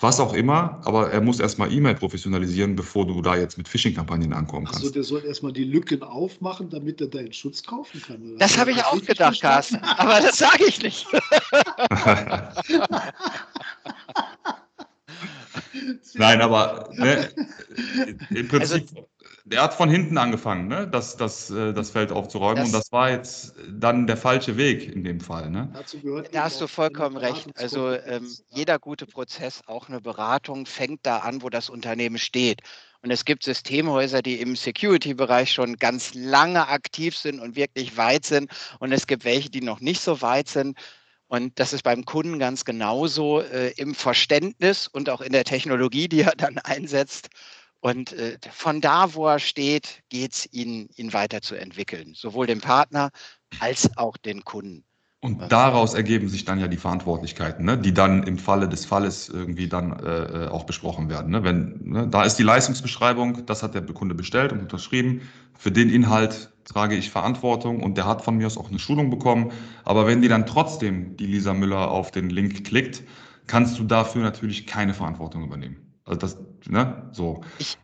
was 0.00 0.20
auch 0.20 0.34
immer, 0.34 0.80
aber 0.84 1.10
er 1.10 1.20
muss 1.20 1.40
erstmal 1.40 1.72
E-Mail 1.72 1.94
professionalisieren, 1.94 2.76
bevor 2.76 3.06
du 3.06 3.22
da 3.22 3.36
jetzt 3.36 3.56
mit 3.56 3.68
Phishing-Kampagnen 3.68 4.32
ankommen 4.32 4.66
kannst. 4.66 4.80
Also 4.80 4.92
der 4.92 5.02
soll 5.02 5.24
erstmal 5.24 5.52
die 5.52 5.64
Lücken 5.64 6.02
aufmachen, 6.02 6.68
damit 6.70 7.00
er 7.00 7.06
deinen 7.06 7.32
Schutz 7.32 7.62
kaufen 7.62 8.02
kann. 8.02 8.22
Oder? 8.22 8.38
Das 8.38 8.58
habe 8.58 8.72
ich 8.72 8.84
auch 8.84 9.00
gedacht, 9.02 9.40
Carsten, 9.40 9.76
aber 9.76 10.20
das 10.20 10.38
sage 10.38 10.64
ich 10.66 10.82
nicht. 10.82 11.06
Nein, 16.14 16.40
aber 16.40 16.88
ne, 16.94 17.28
im 18.30 18.48
Prinzip, 18.48 18.88
also, 18.88 19.08
der 19.46 19.62
hat 19.62 19.74
von 19.74 19.88
hinten 19.88 20.18
angefangen, 20.18 20.66
ne, 20.66 20.88
das, 20.88 21.16
das, 21.16 21.50
äh, 21.50 21.72
das 21.72 21.90
Feld 21.90 22.10
aufzuräumen 22.10 22.56
das, 22.56 22.66
und 22.66 22.72
das 22.72 22.90
war 22.90 23.10
jetzt 23.10 23.54
dann 23.70 24.08
der 24.08 24.16
falsche 24.16 24.56
Weg 24.56 24.92
in 24.92 25.04
dem 25.04 25.20
Fall. 25.20 25.50
Ne? 25.50 25.72
Da 26.32 26.44
hast 26.44 26.60
du 26.60 26.66
vollkommen 26.66 27.16
recht. 27.16 27.48
Also 27.56 27.92
ähm, 27.92 28.28
jeder 28.50 28.80
gute 28.80 29.06
Prozess, 29.06 29.62
auch 29.66 29.88
eine 29.88 30.00
Beratung, 30.00 30.66
fängt 30.66 31.06
da 31.06 31.18
an, 31.18 31.42
wo 31.42 31.48
das 31.48 31.70
Unternehmen 31.70 32.18
steht. 32.18 32.62
Und 33.02 33.12
es 33.12 33.24
gibt 33.24 33.44
Systemhäuser, 33.44 34.20
die 34.20 34.40
im 34.40 34.56
Security-Bereich 34.56 35.52
schon 35.52 35.76
ganz 35.76 36.14
lange 36.14 36.66
aktiv 36.66 37.16
sind 37.16 37.38
und 37.38 37.54
wirklich 37.54 37.96
weit 37.96 38.24
sind. 38.24 38.50
Und 38.80 38.90
es 38.90 39.06
gibt 39.06 39.24
welche, 39.24 39.48
die 39.48 39.60
noch 39.60 39.80
nicht 39.80 40.00
so 40.00 40.22
weit 40.22 40.48
sind. 40.48 40.76
Und 41.28 41.60
das 41.60 41.72
ist 41.72 41.84
beim 41.84 42.04
Kunden 42.04 42.40
ganz 42.40 42.64
genauso 42.64 43.42
äh, 43.42 43.70
im 43.76 43.94
Verständnis 43.94 44.88
und 44.88 45.08
auch 45.08 45.20
in 45.20 45.32
der 45.32 45.44
Technologie, 45.44 46.08
die 46.08 46.22
er 46.22 46.34
dann 46.36 46.58
einsetzt. 46.58 47.28
Und 47.86 48.14
äh, 48.14 48.36
von 48.50 48.80
da, 48.80 49.14
wo 49.14 49.28
er 49.28 49.38
steht, 49.38 50.02
geht 50.08 50.32
es 50.32 50.52
ihn, 50.52 50.88
ihn 50.96 51.12
weiterzuentwickeln, 51.12 52.14
sowohl 52.16 52.48
den 52.48 52.60
Partner 52.60 53.10
als 53.60 53.96
auch 53.96 54.16
den 54.16 54.42
Kunden. 54.42 54.82
Und 55.20 55.52
daraus 55.52 55.94
ergeben 55.94 56.28
sich 56.28 56.44
dann 56.44 56.58
ja 56.58 56.66
die 56.66 56.78
Verantwortlichkeiten, 56.78 57.64
ne, 57.64 57.78
die 57.78 57.94
dann 57.94 58.24
im 58.24 58.38
Falle 58.38 58.68
des 58.68 58.84
Falles 58.86 59.28
irgendwie 59.28 59.68
dann 59.68 60.00
äh, 60.00 60.46
äh, 60.46 60.48
auch 60.48 60.64
besprochen 60.64 61.08
werden. 61.08 61.30
Ne? 61.30 61.44
Wenn, 61.44 61.80
ne, 61.84 62.08
da 62.08 62.24
ist 62.24 62.34
die 62.34 62.42
Leistungsbeschreibung, 62.42 63.46
das 63.46 63.62
hat 63.62 63.74
der 63.74 63.82
Kunde 63.82 64.16
bestellt 64.16 64.50
und 64.50 64.62
unterschrieben. 64.62 65.20
Für 65.56 65.70
den 65.70 65.88
Inhalt 65.88 66.50
trage 66.64 66.96
ich 66.96 67.10
Verantwortung 67.10 67.84
und 67.84 67.96
der 67.96 68.06
hat 68.06 68.20
von 68.20 68.36
mir 68.36 68.48
aus 68.48 68.58
auch 68.58 68.68
eine 68.68 68.80
Schulung 68.80 69.10
bekommen. 69.10 69.52
Aber 69.84 70.08
wenn 70.08 70.22
die 70.22 70.28
dann 70.28 70.44
trotzdem 70.46 71.16
die 71.16 71.26
Lisa 71.26 71.54
Müller 71.54 71.88
auf 71.92 72.10
den 72.10 72.30
Link 72.30 72.64
klickt, 72.64 73.04
kannst 73.46 73.78
du 73.78 73.84
dafür 73.84 74.24
natürlich 74.24 74.66
keine 74.66 74.92
Verantwortung 74.92 75.44
übernehmen. 75.44 75.76
Also 76.04 76.18
das, 76.18 76.38
ne, 76.66 77.08
so. 77.12 77.42
Ich, 77.58 77.78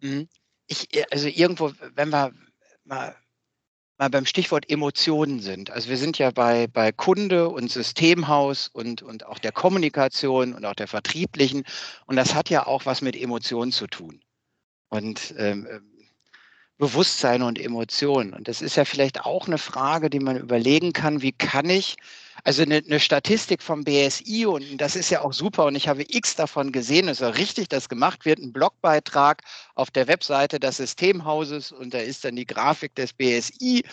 mhm. 0.00 0.28
ich, 0.66 0.88
also 1.12 1.28
irgendwo, 1.28 1.72
wenn 1.94 2.10
wir 2.10 2.32
mal 2.84 3.14
mal 3.98 4.08
beim 4.10 4.26
Stichwort 4.26 4.70
Emotionen 4.70 5.40
sind. 5.40 5.70
Also 5.70 5.88
wir 5.88 5.96
sind 5.96 6.18
ja 6.18 6.30
bei, 6.30 6.68
bei 6.68 6.92
Kunde 6.92 7.48
und 7.48 7.70
Systemhaus 7.70 8.68
und, 8.68 9.02
und 9.02 9.26
auch 9.26 9.40
der 9.40 9.52
Kommunikation 9.52 10.54
und 10.54 10.64
auch 10.64 10.76
der 10.76 10.86
Vertrieblichen. 10.86 11.64
Und 12.06 12.16
das 12.16 12.34
hat 12.34 12.48
ja 12.48 12.66
auch 12.66 12.86
was 12.86 13.02
mit 13.02 13.16
Emotionen 13.16 13.72
zu 13.72 13.88
tun. 13.88 14.20
Und 14.88 15.34
ähm, 15.36 15.66
Bewusstsein 16.78 17.42
und 17.42 17.58
Emotionen. 17.58 18.32
Und 18.32 18.46
das 18.46 18.62
ist 18.62 18.76
ja 18.76 18.84
vielleicht 18.84 19.22
auch 19.22 19.48
eine 19.48 19.58
Frage, 19.58 20.10
die 20.10 20.20
man 20.20 20.38
überlegen 20.38 20.92
kann, 20.92 21.20
wie 21.20 21.32
kann 21.32 21.68
ich, 21.68 21.96
also 22.44 22.62
eine, 22.62 22.76
eine, 22.76 23.00
Statistik 23.00 23.62
vom 23.62 23.84
BSI, 23.84 24.46
und 24.46 24.78
das 24.78 24.96
ist 24.96 25.10
ja 25.10 25.22
auch 25.22 25.32
super, 25.32 25.66
und 25.66 25.74
ich 25.74 25.88
habe 25.88 26.04
x 26.08 26.36
davon 26.36 26.72
gesehen, 26.72 27.08
es 27.08 27.18
ist 27.18 27.22
ja 27.22 27.28
richtig, 27.30 27.68
dass 27.68 27.88
gemacht 27.88 28.24
wird, 28.24 28.38
ein 28.38 28.52
Blogbeitrag 28.52 29.42
auf 29.74 29.90
der 29.90 30.08
Webseite 30.08 30.60
des 30.60 30.78
Systemhauses 30.78 31.72
und 31.72 31.94
da 31.94 31.98
ist 31.98 32.24
dann 32.24 32.36
die 32.36 32.46
Grafik 32.46 32.94
des 32.94 33.12
BSI 33.12 33.84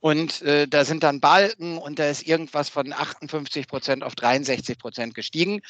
und 0.00 0.42
äh, 0.42 0.68
da 0.68 0.84
sind 0.84 1.02
dann 1.02 1.20
Balken 1.20 1.78
und 1.78 1.98
da 1.98 2.08
ist 2.08 2.26
irgendwas 2.26 2.68
von 2.68 2.92
58 2.92 3.66
Prozent 3.66 4.04
auf 4.04 4.14
63 4.14 4.78
Prozent 4.78 5.14
gestiegen. 5.14 5.62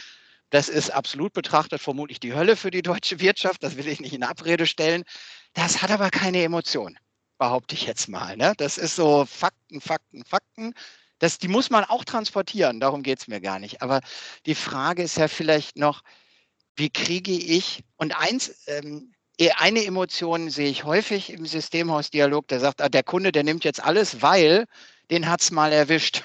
Das 0.51 0.69
ist 0.69 0.91
absolut 0.91 1.33
betrachtet 1.33 1.81
vermutlich 1.81 2.21
die 2.21 2.35
Hölle 2.35 2.57
für 2.57 2.71
die 2.71 2.83
deutsche 2.83 3.21
Wirtschaft. 3.21 3.63
Das 3.63 3.77
will 3.77 3.87
ich 3.87 4.01
nicht 4.01 4.13
in 4.13 4.25
Abrede 4.25 4.67
stellen. 4.67 5.05
Das 5.53 5.83
hat 5.83 5.91
aber 5.93 6.11
keine 6.11 6.43
Emotion, 6.43 6.99
behaupte 7.39 7.77
ich 7.77 7.87
jetzt 7.87 8.09
mal. 8.09 8.37
Ne? 8.37 8.55
Das 8.57 8.77
ist 8.77 8.97
so 8.97 9.25
Fakten, 9.25 9.81
Fakten, 9.81 10.25
Fakten. 10.25 10.75
Das, 11.19 11.39
die 11.39 11.49
muss 11.49 11.71
man 11.71 11.85
auch 11.85 12.05
transportieren, 12.05 12.81
darum 12.81 13.03
geht 13.03 13.21
es 13.21 13.29
mir 13.29 13.41
gar 13.41 13.59
nicht. 13.59 13.83
Aber 13.83 14.01
die 14.47 14.55
Frage 14.55 15.03
ist 15.03 15.17
ja 15.17 15.29
vielleicht 15.29 15.77
noch, 15.77 16.03
wie 16.77 16.91
kriege 16.91 17.33
ich, 17.33 17.85
und 17.97 18.19
eins, 18.19 18.55
ähm, 18.67 19.13
eh, 19.39 19.51
eine 19.53 19.85
Emotion 19.85 20.51
sehe 20.51 20.69
ich 20.69 20.85
häufig 20.85 21.31
im 21.31 21.47
Systemhausdialog, 21.47 22.49
der 22.49 22.61
sagt, 22.61 22.83
ah, 22.83 22.89
der 22.89 23.03
Kunde, 23.05 23.33
der 23.33 23.45
nimmt 23.45 23.65
jetzt 23.65 23.83
alles, 23.83 24.23
weil 24.23 24.67
den 25.11 25.29
hat 25.29 25.41
es 25.41 25.51
mal 25.51 25.73
erwischt. 25.73 26.25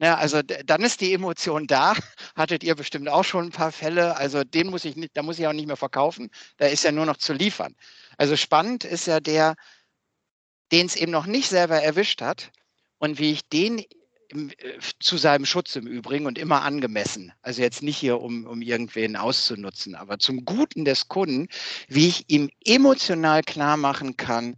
Ja, 0.00 0.16
also 0.18 0.42
dann 0.42 0.82
ist 0.82 1.00
die 1.00 1.12
Emotion 1.12 1.66
da. 1.66 1.94
Hattet 2.36 2.64
ihr 2.64 2.74
bestimmt 2.74 3.08
auch 3.08 3.24
schon 3.24 3.46
ein 3.46 3.52
paar 3.52 3.72
Fälle. 3.72 4.16
Also 4.16 4.44
den 4.44 4.68
muss 4.68 4.84
ich 4.84 4.96
nicht, 4.96 5.16
da 5.16 5.22
muss 5.22 5.38
ich 5.38 5.46
auch 5.46 5.52
nicht 5.52 5.66
mehr 5.66 5.76
verkaufen. 5.76 6.30
Da 6.56 6.66
ist 6.66 6.84
ja 6.84 6.92
nur 6.92 7.06
noch 7.06 7.16
zu 7.16 7.32
liefern. 7.32 7.74
Also 8.18 8.36
spannend 8.36 8.84
ist 8.84 9.06
ja 9.06 9.20
der, 9.20 9.54
den 10.72 10.86
es 10.86 10.96
eben 10.96 11.12
noch 11.12 11.26
nicht 11.26 11.48
selber 11.48 11.80
erwischt 11.80 12.20
hat 12.20 12.50
und 12.98 13.18
wie 13.18 13.32
ich 13.32 13.48
den 13.48 13.84
im, 14.34 14.50
äh, 14.50 14.78
zu 15.00 15.16
seinem 15.16 15.46
Schutz 15.46 15.76
im 15.76 15.86
Übrigen 15.86 16.26
und 16.26 16.38
immer 16.38 16.62
angemessen. 16.62 17.32
Also 17.42 17.62
jetzt 17.62 17.82
nicht 17.82 17.96
hier, 17.96 18.20
um, 18.20 18.46
um 18.46 18.62
irgendwen 18.62 19.16
auszunutzen, 19.16 19.94
aber 19.94 20.18
zum 20.18 20.44
Guten 20.44 20.84
des 20.84 21.08
Kunden, 21.08 21.48
wie 21.88 22.08
ich 22.08 22.24
ihm 22.28 22.50
emotional 22.64 23.42
klar 23.42 23.76
machen 23.76 24.16
kann, 24.16 24.56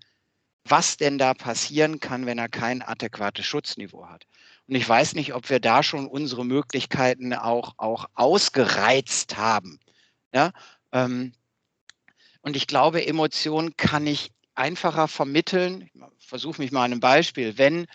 was 0.64 0.96
denn 0.96 1.18
da 1.18 1.34
passieren 1.34 2.00
kann, 2.00 2.26
wenn 2.26 2.38
er 2.38 2.48
kein 2.48 2.82
adäquates 2.82 3.46
Schutzniveau 3.46 4.08
hat. 4.08 4.24
Und 4.66 4.74
ich 4.74 4.88
weiß 4.88 5.14
nicht, 5.14 5.32
ob 5.34 5.48
wir 5.48 5.60
da 5.60 5.82
schon 5.82 6.06
unsere 6.08 6.44
Möglichkeiten 6.44 7.32
auch, 7.34 7.74
auch 7.76 8.06
ausgereizt 8.14 9.36
haben. 9.36 9.78
Ja? 10.32 10.50
Ähm, 10.90 11.32
und 12.40 12.56
ich 12.56 12.66
glaube, 12.66 13.06
Emotionen 13.06 13.76
kann 13.76 14.06
ich 14.06 14.32
einfacher 14.56 15.06
vermitteln. 15.06 15.88
Ich 16.18 16.26
versuche 16.26 16.60
mich 16.60 16.72
mal 16.72 16.84
an 16.84 16.92
einem 16.92 17.00
Beispiel. 17.00 17.58
Wenn 17.58 17.86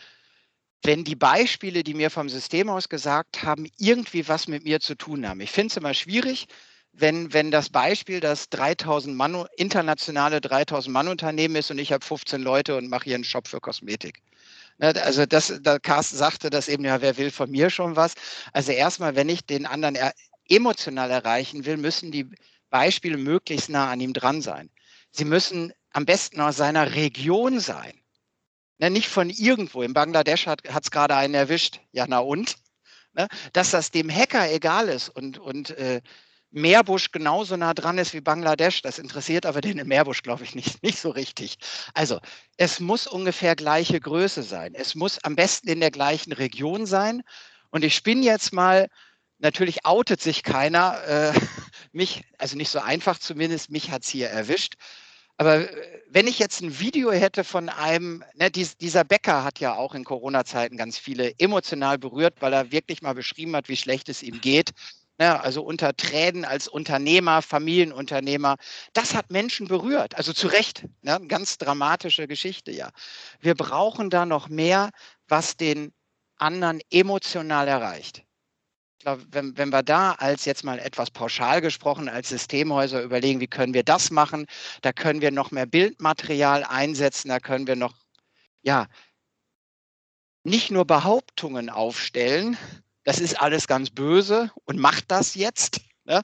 wenn 0.84 1.04
die 1.04 1.16
Beispiele, 1.16 1.84
die 1.84 1.94
mir 1.94 2.10
vom 2.10 2.30
System 2.30 2.70
aus 2.70 2.90
gesagt 2.90 3.44
haben, 3.44 3.68
irgendwie 3.78 4.28
was 4.28 4.48
mit 4.48 4.64
mir 4.64 4.80
zu 4.80 4.96
tun 4.96 5.28
haben. 5.28 5.42
Ich 5.42 5.52
finde 5.52 5.72
es 5.72 5.78
immer 5.78 5.94
schwierig, 5.94 6.48
wenn, 6.94 7.34
wenn 7.34 7.52
das 7.52 7.70
Beispiel 7.70 8.20
das 8.20 8.50
3000 8.50 9.16
Mann, 9.16 9.46
internationale 9.58 10.42
3000 10.42 10.92
Mann 10.92 11.08
Unternehmen 11.08 11.56
ist 11.56 11.72
und 11.72 11.80
ich 11.80 11.92
habe 11.94 12.06
15 12.06 12.42
Leute 12.42 12.76
und 12.76 12.90
mache 12.90 13.06
hier 13.06 13.16
einen 13.16 13.24
Shop 13.24 13.48
für 13.48 13.62
Kosmetik. 13.62 14.22
Ne, 14.80 14.94
also 15.04 15.26
das, 15.26 15.60
da 15.62 15.80
Carsten 15.80 16.18
sagte 16.18 16.50
das 16.50 16.68
eben, 16.68 16.84
ja, 16.86 17.02
wer 17.02 17.18
will 17.18 17.32
von 17.32 17.50
mir 17.52 17.70
schon 17.70 17.96
was? 17.96 18.16
Also 18.54 18.72
erstmal, 18.72 19.16
wenn 19.16 19.30
ich 19.30 19.46
den 19.46 19.66
anderen 19.66 19.96
er, 19.96 20.14
emotional 20.50 21.12
erreichen 21.12 21.66
will, 21.66 21.78
müssen 21.78 22.12
die 22.12 22.28
Beispiele 22.70 23.18
möglichst 23.18 23.70
nah 23.70 23.90
an 23.92 24.02
ihm 24.02 24.14
dran 24.14 24.42
sein. 24.42 24.70
Sie 25.12 25.26
müssen 25.26 25.74
am 25.92 26.06
besten 26.06 26.42
aus 26.42 26.58
seiner 26.58 26.96
Region 26.96 27.60
sein. 27.60 28.01
Ne, 28.82 28.90
nicht 28.90 29.10
von 29.10 29.30
irgendwo. 29.30 29.84
In 29.84 29.94
Bangladesch 29.94 30.48
hat 30.48 30.64
es 30.66 30.90
gerade 30.90 31.16
einen 31.16 31.36
erwischt. 31.36 31.80
Ja, 31.92 32.06
na 32.08 32.18
und? 32.18 32.56
Ne, 33.14 33.28
dass 33.54 33.70
das 33.72 33.92
dem 33.92 34.10
Hacker 34.10 34.52
egal 34.52 34.90
ist 34.90 35.10
und, 35.10 35.38
und 35.38 35.70
äh, 35.72 36.02
Meerbusch 36.50 37.12
genauso 37.12 37.56
nah 37.58 37.74
dran 37.74 37.98
ist 37.98 38.14
wie 38.14 38.22
Bangladesch, 38.22 38.82
das 38.82 39.00
interessiert 39.00 39.46
aber 39.46 39.62
den 39.62 39.78
im 39.78 39.88
Meerbusch, 39.88 40.24
glaube 40.24 40.44
ich, 40.44 40.56
nicht, 40.56 40.82
nicht 40.84 40.98
so 40.98 41.12
richtig. 41.12 41.58
Also, 41.94 42.20
es 42.58 42.80
muss 42.80 43.08
ungefähr 43.08 43.56
gleiche 43.56 44.00
Größe 44.00 44.44
sein. 44.44 44.74
Es 44.74 44.96
muss 44.96 45.20
am 45.24 45.36
besten 45.36 45.70
in 45.70 45.80
der 45.80 45.92
gleichen 45.92 46.34
Region 46.34 46.86
sein. 46.86 47.22
Und 47.70 47.84
ich 47.84 47.96
spinne 47.96 48.24
jetzt 48.24 48.52
mal, 48.52 48.88
natürlich 49.38 49.86
outet 49.86 50.22
sich 50.22 50.42
keiner, 50.42 51.04
äh, 51.06 51.34
mich, 51.92 52.24
also 52.40 52.58
nicht 52.58 52.70
so 52.70 52.80
einfach 52.80 53.20
zumindest, 53.20 53.70
mich 53.70 53.92
hat 53.92 54.04
es 54.04 54.10
hier 54.10 54.30
erwischt. 54.30 54.76
Aber 55.38 55.70
äh, 55.70 56.02
wenn 56.10 56.28
ich 56.28 56.40
jetzt 56.40 56.62
ein 56.62 56.80
Video 56.80 57.12
hätte 57.12 57.44
von 57.44 57.70
einem, 57.70 58.24
ne, 58.36 58.52
dies, 58.52 58.78
dieser 58.78 59.04
Bäcker 59.04 59.44
hat 59.44 59.60
ja 59.60 59.76
auch 59.76 59.96
in 59.96 60.04
Corona-Zeiten 60.04 60.78
ganz 60.78 60.98
viele 60.98 61.34
emotional 61.40 61.98
berührt, 61.98 62.36
weil 62.42 62.54
er 62.54 62.72
wirklich 62.72 63.02
mal 63.02 63.14
beschrieben 63.14 63.56
hat, 63.56 63.70
wie 63.70 63.78
schlecht 63.78 64.10
es 64.10 64.24
ihm 64.24 64.42
geht. 64.42 64.72
Ne, 65.18 65.40
also 65.42 65.62
unter 65.64 65.96
Tränen 65.96 66.46
als 66.46 66.68
Unternehmer, 66.68 67.42
Familienunternehmer. 67.42 68.56
Das 68.94 69.14
hat 69.14 69.32
Menschen 69.32 69.68
berührt. 69.68 70.16
Also 70.16 70.34
zu 70.34 70.48
Recht. 70.48 70.86
Ne, 71.02 71.20
ganz 71.28 71.58
dramatische 71.58 72.28
Geschichte, 72.28 72.72
ja. 72.72 72.90
Wir 73.40 73.56
brauchen 73.56 74.10
da 74.10 74.26
noch 74.26 74.50
mehr, 74.50 74.90
was 75.28 75.58
den 75.58 75.94
anderen 76.38 76.82
emotional 76.90 77.68
erreicht 77.68 78.24
glaube, 79.02 79.26
wenn, 79.32 79.58
wenn 79.58 79.70
wir 79.70 79.84
da 79.84 80.14
als 80.14 80.45
jetzt 80.45 80.64
mal 80.64 80.80
etwas 80.80 81.12
pauschal 81.12 81.62
gesprochen, 81.62 82.10
als 82.10 82.30
Systemhäuser 82.30 83.02
überlegen, 83.02 83.39
wie 83.39 83.47
können 83.47 83.74
wir 83.74 83.84
das 83.84 84.12
machen, 84.12 84.45
da 84.82 84.93
können 84.93 85.22
wir 85.22 85.32
noch 85.32 85.52
mehr 85.52 85.66
Bildmaterial 85.66 86.64
einsetzen, 86.64 87.30
da 87.30 87.39
können 87.39 87.68
wir 87.68 87.76
noch, 87.76 87.93
ja, 88.62 88.88
nicht 90.43 90.72
nur 90.72 90.86
Behauptungen 90.86 91.70
aufstellen, 91.70 92.58
das 93.04 93.20
ist 93.20 93.39
alles 93.39 93.68
ganz 93.68 93.89
böse 93.89 94.52
und 94.66 94.80
macht 94.80 95.12
das 95.12 95.36
jetzt, 95.36 95.82
ne? 96.06 96.22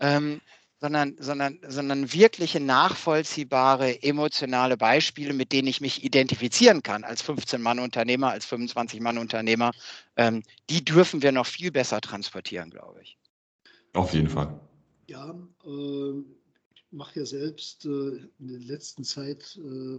ähm, 0.00 0.40
sondern, 0.80 1.16
sondern, 1.18 1.58
sondern 1.66 2.12
wirkliche 2.12 2.60
nachvollziehbare, 2.60 4.02
emotionale 4.02 4.76
Beispiele, 4.76 5.32
mit 5.32 5.52
denen 5.52 5.68
ich 5.68 5.80
mich 5.80 6.04
identifizieren 6.04 6.82
kann 6.82 7.04
als 7.04 7.24
15-Mann-Unternehmer, 7.24 8.30
als 8.30 8.46
25-Mann-Unternehmer, 8.46 9.72
ähm, 10.16 10.42
die 10.68 10.84
dürfen 10.84 11.22
wir 11.22 11.32
noch 11.32 11.46
viel 11.46 11.70
besser 11.70 12.00
transportieren, 12.00 12.70
glaube 12.70 13.00
ich. 13.02 13.16
Auf 13.94 14.12
jeden 14.12 14.28
Fall. 14.28 14.60
Ja, 15.08 15.30
äh, 15.64 16.20
ich 16.74 16.84
mache 16.90 17.20
ja 17.20 17.26
selbst 17.26 17.86
äh, 17.86 17.88
in 18.38 18.48
der 18.48 18.60
letzten 18.60 19.04
Zeit 19.04 19.58
äh, 19.62 19.98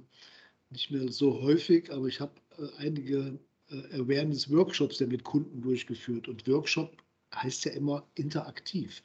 nicht 0.69 0.91
mehr 0.91 1.11
so 1.11 1.41
häufig, 1.41 1.91
aber 1.91 2.05
ich 2.05 2.19
habe 2.19 2.33
äh, 2.59 2.67
einige 2.77 3.39
äh, 3.69 3.99
Awareness-Workshops 3.99 4.99
ja 4.99 5.07
mit 5.07 5.23
Kunden 5.23 5.61
durchgeführt. 5.61 6.27
Und 6.27 6.47
Workshop 6.47 6.97
heißt 7.33 7.65
ja 7.65 7.71
immer 7.71 8.07
interaktiv. 8.15 9.01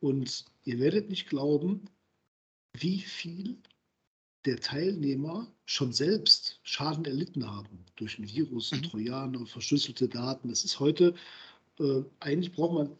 Und 0.00 0.44
ihr 0.64 0.78
werdet 0.78 1.08
nicht 1.10 1.28
glauben, 1.28 1.88
wie 2.74 3.00
viel 3.00 3.58
der 4.44 4.60
Teilnehmer 4.60 5.52
schon 5.64 5.92
selbst 5.92 6.60
Schaden 6.62 7.04
erlitten 7.04 7.50
haben 7.50 7.84
durch 7.96 8.18
ein 8.18 8.28
Virus, 8.28 8.70
mhm. 8.72 8.82
Trojaner, 8.82 9.46
verschlüsselte 9.46 10.08
Daten. 10.08 10.48
Das 10.48 10.64
ist 10.64 10.78
heute, 10.78 11.14
äh, 11.80 12.02
eigentlich 12.20 12.52
braucht 12.52 12.74
man 12.74 12.96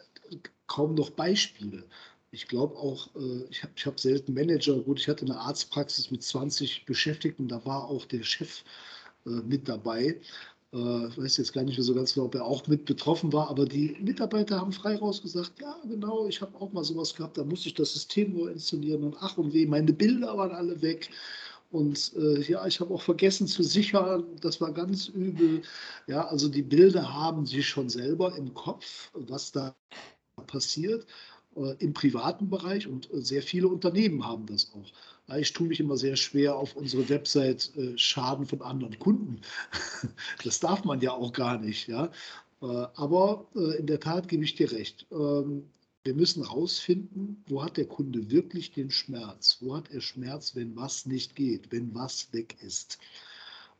kaum 0.66 0.94
noch 0.94 1.10
Beispiele. 1.10 1.84
Ich 2.32 2.48
glaube 2.48 2.76
auch, 2.76 3.14
äh, 3.14 3.44
ich 3.50 3.62
habe 3.62 3.72
hab 3.84 4.00
selten 4.00 4.34
Manager. 4.34 4.80
Gut, 4.80 4.98
ich 4.98 5.08
hatte 5.08 5.24
eine 5.24 5.38
Arztpraxis 5.38 6.10
mit 6.10 6.22
20 6.22 6.84
Beschäftigten, 6.84 7.48
da 7.48 7.64
war 7.64 7.88
auch 7.88 8.04
der 8.06 8.24
Chef 8.24 8.64
äh, 9.24 9.30
mit 9.30 9.68
dabei. 9.68 10.20
Äh, 10.72 11.08
ich 11.08 11.18
weiß 11.18 11.36
jetzt 11.38 11.52
gar 11.52 11.64
nicht 11.64 11.76
mehr 11.76 11.84
so 11.84 11.94
ganz 11.94 12.14
genau, 12.14 12.26
ob 12.26 12.34
er 12.34 12.44
auch 12.44 12.66
mit 12.66 12.84
betroffen 12.84 13.32
war, 13.32 13.48
aber 13.50 13.66
die 13.66 13.96
Mitarbeiter 14.00 14.60
haben 14.60 14.72
frei 14.72 14.96
raus 14.96 15.22
gesagt, 15.22 15.60
ja 15.60 15.76
genau, 15.88 16.26
ich 16.26 16.40
habe 16.40 16.56
auch 16.60 16.72
mal 16.72 16.84
sowas 16.84 17.14
gehabt, 17.14 17.38
da 17.38 17.44
musste 17.44 17.68
ich 17.68 17.74
das 17.74 17.92
System 17.92 18.32
nur 18.32 18.50
installieren 18.50 19.04
und 19.04 19.16
ach 19.20 19.36
und 19.38 19.52
weh, 19.52 19.66
meine 19.66 19.92
Bilder 19.92 20.36
waren 20.36 20.52
alle 20.52 20.80
weg. 20.82 21.10
Und 21.72 22.12
äh, 22.16 22.40
ja, 22.42 22.66
ich 22.66 22.80
habe 22.80 22.94
auch 22.94 23.02
vergessen 23.02 23.46
zu 23.48 23.62
sichern, 23.64 24.24
das 24.40 24.60
war 24.60 24.72
ganz 24.72 25.08
übel. 25.08 25.62
Ja, 26.06 26.26
also 26.28 26.48
die 26.48 26.62
Bilder 26.62 27.12
haben 27.12 27.44
sie 27.44 27.62
schon 27.62 27.88
selber 27.88 28.36
im 28.36 28.54
Kopf, 28.54 29.10
was 29.14 29.50
da 29.52 29.74
passiert 30.46 31.06
äh, 31.56 31.74
im 31.78 31.92
privaten 31.92 32.48
Bereich 32.50 32.86
und 32.86 33.12
äh, 33.12 33.20
sehr 33.20 33.42
viele 33.42 33.68
Unternehmen 33.68 34.24
haben 34.26 34.46
das 34.46 34.72
auch. 34.74 34.92
Ich 35.38 35.52
tue 35.52 35.66
mich 35.66 35.80
immer 35.80 35.96
sehr 35.96 36.14
schwer 36.14 36.56
auf 36.56 36.76
unsere 36.76 37.08
Website 37.08 37.72
äh, 37.76 37.98
Schaden 37.98 38.46
von 38.46 38.62
anderen 38.62 38.98
Kunden. 38.98 39.40
Das 40.44 40.60
darf 40.60 40.84
man 40.84 41.00
ja 41.00 41.12
auch 41.12 41.32
gar 41.32 41.58
nicht. 41.58 41.88
Ja? 41.88 42.12
Äh, 42.62 42.66
aber 42.66 43.46
äh, 43.56 43.78
in 43.78 43.86
der 43.86 43.98
Tat 44.00 44.28
gebe 44.28 44.44
ich 44.44 44.54
dir 44.54 44.70
recht. 44.70 45.06
Ähm, 45.10 45.64
wir 46.04 46.14
müssen 46.14 46.44
herausfinden, 46.44 47.42
wo 47.48 47.64
hat 47.64 47.76
der 47.76 47.86
Kunde 47.86 48.30
wirklich 48.30 48.70
den 48.70 48.92
Schmerz? 48.92 49.58
Wo 49.60 49.74
hat 49.76 49.90
er 49.90 50.00
Schmerz, 50.00 50.54
wenn 50.54 50.76
was 50.76 51.06
nicht 51.06 51.34
geht, 51.34 51.72
wenn 51.72 51.92
was 51.96 52.32
weg 52.32 52.56
ist? 52.62 52.98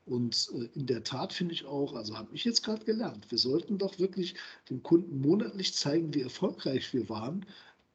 Und 0.07 0.53
in 0.75 0.87
der 0.87 1.05
Tat 1.05 1.33
finde 1.33 1.55
ich 1.55 1.65
auch, 1.67 1.95
also 1.95 2.17
habe 2.17 2.35
ich 2.35 2.45
jetzt 2.45 2.65
gerade 2.65 2.85
gelernt, 2.85 3.31
wir 3.31 3.39
sollten 3.39 3.79
doch 3.79 3.99
wirklich 3.99 4.35
dem 4.71 4.83
Kunden 4.83 5.21
monatlich 5.21 5.75
zeigen, 5.75 6.15
wie 6.15 6.23
erfolgreich 6.23 6.93
wir 6.95 7.09
waren, 7.09 7.45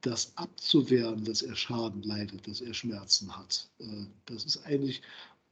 das 0.02 0.34
abzuwehren, 0.36 1.24
dass 1.24 1.42
er 1.42 1.56
Schaden 1.56 2.02
leidet, 2.04 2.48
dass 2.48 2.62
er 2.62 2.74
Schmerzen 2.74 3.36
hat. 3.36 3.70
Äh, 3.80 4.06
das 4.26 4.46
ist 4.46 4.66
eigentlich 4.66 5.02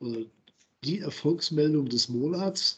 äh, 0.02 0.26
die 0.84 1.00
Erfolgsmeldung 1.00 1.88
des 1.88 2.10
Monats. 2.10 2.78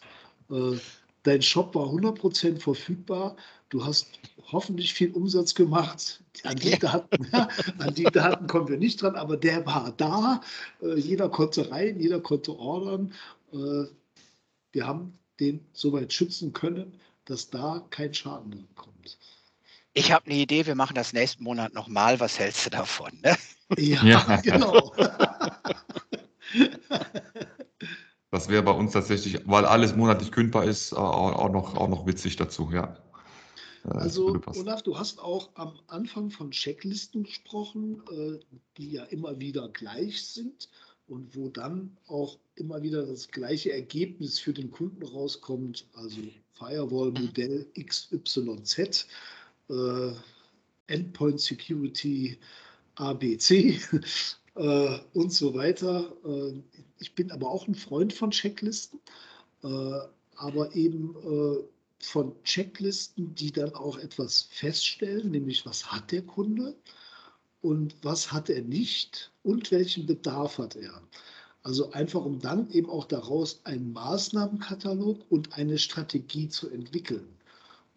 Äh, 0.50 0.78
dein 1.24 1.42
Shop 1.42 1.74
war 1.76 1.88
100% 1.88 2.60
verfügbar. 2.60 3.36
Du 3.70 3.86
hast 3.86 4.08
hoffentlich 4.52 4.94
viel 4.94 5.12
Umsatz 5.12 5.56
gemacht. 5.56 6.22
An 6.44 6.58
die, 6.58 6.78
Daten, 6.78 7.34
an 7.34 7.94
die 7.94 8.04
Daten 8.04 8.48
kommen 8.48 8.68
wir 8.68 8.78
nicht 8.78 9.02
dran, 9.02 9.16
aber 9.16 9.38
der 9.38 9.66
war 9.66 9.94
da. 9.96 10.42
Jeder 10.98 11.30
konnte 11.30 11.72
rein, 11.72 12.00
jeder 12.00 12.20
konnte 12.20 12.58
ordern. 12.58 13.14
Wir 13.52 14.88
haben 14.88 15.14
den 15.40 15.66
soweit 15.72 16.12
schützen 16.12 16.52
können, 16.52 17.00
dass 17.26 17.50
da 17.50 17.86
kein 17.92 18.14
Schaden 18.14 18.68
kommt. 18.76 19.18
Ich 19.94 20.12
habe 20.12 20.26
eine 20.28 20.36
Idee, 20.36 20.66
wir 20.66 20.76
machen 20.76 20.96
das 20.96 21.14
nächsten 21.14 21.44
Monat 21.44 21.74
nochmal. 21.74 22.20
Was 22.20 22.40
hältst 22.40 22.66
du 22.66 22.70
davon? 22.70 23.12
Ne? 23.24 23.36
Ja, 23.78 24.04
ja, 24.04 24.42
genau. 24.44 24.94
Das 28.34 28.48
wäre 28.48 28.64
bei 28.64 28.72
uns 28.72 28.94
tatsächlich, 28.94 29.42
weil 29.46 29.66
alles 29.66 29.94
monatlich 29.94 30.32
kündbar 30.32 30.64
ist, 30.64 30.94
auch 30.94 31.52
noch, 31.52 31.76
auch 31.76 31.90
noch 31.90 32.08
witzig 32.08 32.38
dazu, 32.38 32.70
ja. 32.72 32.98
Also, 33.84 34.40
Olaf, 34.56 34.84
du 34.84 34.98
hast 34.98 35.20
auch 35.20 35.50
am 35.56 35.78
Anfang 35.88 36.30
von 36.30 36.52
Checklisten 36.52 37.24
gesprochen, 37.24 38.02
äh, 38.10 38.40
die 38.78 38.92
ja 38.92 39.04
immer 39.06 39.40
wieder 39.42 39.68
gleich 39.70 40.26
sind 40.26 40.70
und 41.08 41.36
wo 41.36 41.50
dann 41.50 41.98
auch 42.08 42.38
immer 42.56 42.82
wieder 42.84 43.06
das 43.06 43.28
gleiche 43.28 43.74
Ergebnis 43.74 44.40
für 44.40 44.54
den 44.54 44.72
Kunden 44.72 45.04
rauskommt, 45.04 45.86
also 45.94 46.22
Firewall-Modell 46.54 47.68
XYZ 47.78 49.08
äh, 49.72 50.14
Endpoint 50.88 51.40
Security 51.40 52.38
ABC. 52.96 53.80
äh, 54.56 55.00
und 55.14 55.32
so 55.32 55.54
weiter. 55.54 56.12
Äh, 56.26 56.62
ich 57.00 57.16
bin 57.16 57.32
aber 57.32 57.50
auch 57.50 57.68
ein 57.68 57.76
Freund 57.76 58.14
von 58.14 58.32
Checklisten, 58.32 59.00
äh, 59.64 60.00
aber 60.36 60.76
eben 60.76 61.16
äh, 61.24 61.64
von 62.00 62.36
Checklisten, 62.44 63.34
die 63.36 63.52
dann 63.52 63.74
auch 63.76 63.98
etwas 63.98 64.44
feststellen, 64.52 65.32
nämlich 65.32 65.66
was 65.66 65.92
hat 65.92 66.12
der 66.12 66.24
Kunde 66.24 66.76
und 67.62 67.96
was 68.02 68.32
hat 68.32 68.50
er 68.50 68.62
nicht 68.62 69.32
und 69.44 69.72
welchen 69.72 70.06
Bedarf 70.06 70.58
hat 70.58 70.76
er. 70.76 71.02
Also 71.64 71.92
einfach, 71.92 72.26
um 72.26 72.40
dann 72.40 72.72
eben 72.72 72.90
auch 72.90 73.06
daraus 73.06 73.62
einen 73.66 73.94
Maßnahmenkatalog 73.94 75.20
und 75.30 75.54
eine 75.54 75.78
Strategie 75.78 76.50
zu 76.50 76.70
entwickeln. 76.72 77.28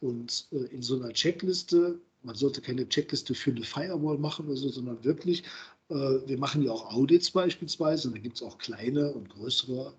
Und 0.05 0.49
äh, 0.53 0.67
in 0.67 0.83
so 0.83 0.97
einer 0.97 1.15
Checkliste, 1.15 1.99
man 2.25 2.35
sollte 2.35 2.61
keine 2.61 2.87
Checkliste 2.87 3.35
für 3.35 3.53
eine 3.53 3.65
Firewall 3.65 4.19
machen 4.19 4.47
oder 4.47 4.57
so, 4.57 4.69
sondern 4.69 5.03
wirklich, 5.03 5.43
äh, 5.89 5.95
wir 5.95 6.37
machen 6.37 6.63
ja 6.63 6.73
auch 6.73 6.93
Audits 6.93 7.31
beispielsweise, 7.31 8.09
und 8.09 8.15
da 8.15 8.21
gibt 8.21 8.37
es 8.37 8.43
auch 8.43 8.59
kleine 8.59 9.11
und 9.13 9.31
größere, 9.31 9.95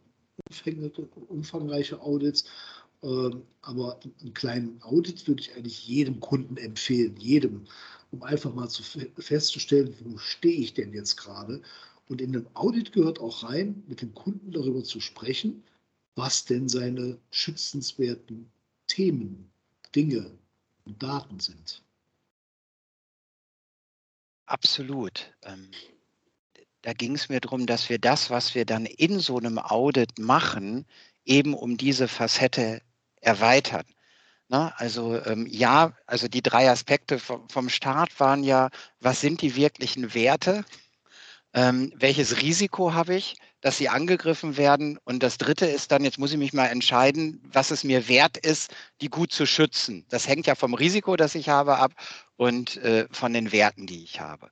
umfangreiche 1.28 1.99
Audits. 2.01 2.45
Ähm, 3.01 3.41
aber 3.64 3.99
einen 4.22 4.34
kleinen 4.36 4.80
Audit 4.84 5.28
würde 5.28 5.41
ich 5.41 5.56
eigentlich 5.56 5.88
jedem 5.88 6.20
Kunden 6.20 6.58
empfehlen, 6.58 7.18
jedem, 7.18 7.66
um 8.12 8.22
einfach 8.22 8.53
mal 8.53 8.70
zu 8.70 8.84
festzustellen, 9.18 9.91
wo 10.03 10.20
stehe 10.20 10.62
ich 10.62 10.76
denn 10.76 10.93
jetzt 10.93 11.16
gerade. 11.16 11.64
Und 12.10 12.22
in 12.22 12.36
einem 12.36 12.47
Audit 12.53 12.91
gehört 12.91 13.20
auch 13.20 13.41
rein, 13.41 13.84
mit 13.88 14.03
dem 14.03 14.14
Kunden 14.14 14.51
darüber 14.51 14.84
zu 14.84 14.99
sprechen, 14.99 15.64
was 16.14 16.45
denn 16.45 16.70
seine 16.70 17.18
schützenswerten 17.32 18.51
Themen, 18.88 19.49
Dinge 19.95 20.31
und 20.85 21.01
Daten 21.01 21.39
sind. 21.39 21.81
Absolut. 24.45 25.33
Ähm, 25.43 25.71
da 26.81 26.93
ging 26.93 27.15
es 27.15 27.29
mir 27.29 27.39
darum, 27.39 27.65
dass 27.65 27.89
wir 27.89 27.97
das, 27.97 28.29
was 28.29 28.53
wir 28.53 28.65
dann 28.65 28.85
in 28.85 29.19
so 29.19 29.37
einem 29.37 29.57
Audit 29.57 30.19
machen, 30.19 30.85
eben 31.23 31.55
um 31.55 31.77
diese 31.77 32.07
Facette 32.07 32.81
erweitern. 33.21 33.85
Na, 34.47 34.71
also 34.77 35.19
ähm, 35.25 35.47
ja, 35.49 35.97
also 36.05 36.27
die 36.27 36.43
drei 36.43 36.69
Aspekte 36.69 37.17
vom, 37.17 37.49
vom 37.49 37.69
Start 37.69 38.19
waren 38.19 38.43
ja, 38.43 38.69
was 38.99 39.21
sind 39.21 39.41
die 39.41 39.55
wirklichen 39.55 40.13
Werte? 40.13 40.63
Ähm, 41.53 41.91
welches 41.95 42.41
Risiko 42.41 42.93
habe 42.93 43.15
ich, 43.15 43.37
dass 43.66 43.78
sie 43.78 43.89
angegriffen 43.89 44.57
werden? 44.57 44.99
Und 45.05 45.24
das 45.24 45.39
dritte 45.39 45.66
ist 45.66 45.91
dann, 45.91 46.03
jetzt 46.03 46.20
muss 46.20 46.32
ich 46.32 46.38
mich 46.38 46.53
mal 46.53 46.68
entscheiden, 46.68 47.41
was 47.51 47.72
es 47.72 47.84
mir 47.84 48.07
wert 48.07 48.38
ist, 48.38 48.72
die 49.01 49.09
gut 49.09 49.32
zu 49.32 49.47
schützen. 49.47 50.05
Das 50.09 50.28
hängt 50.28 50.45
ja 50.45 50.53
vom 50.53 50.76
Risiko, 50.76 51.16
das 51.16 51.34
ich 51.34 51.49
habe, 51.49 51.80
ab 51.80 51.91
und 52.38 52.78
äh, 52.78 53.07
von 53.09 53.34
den 53.34 53.51
Werten, 53.51 53.88
die 53.88 54.03
ich 54.03 54.20
habe. 54.20 54.51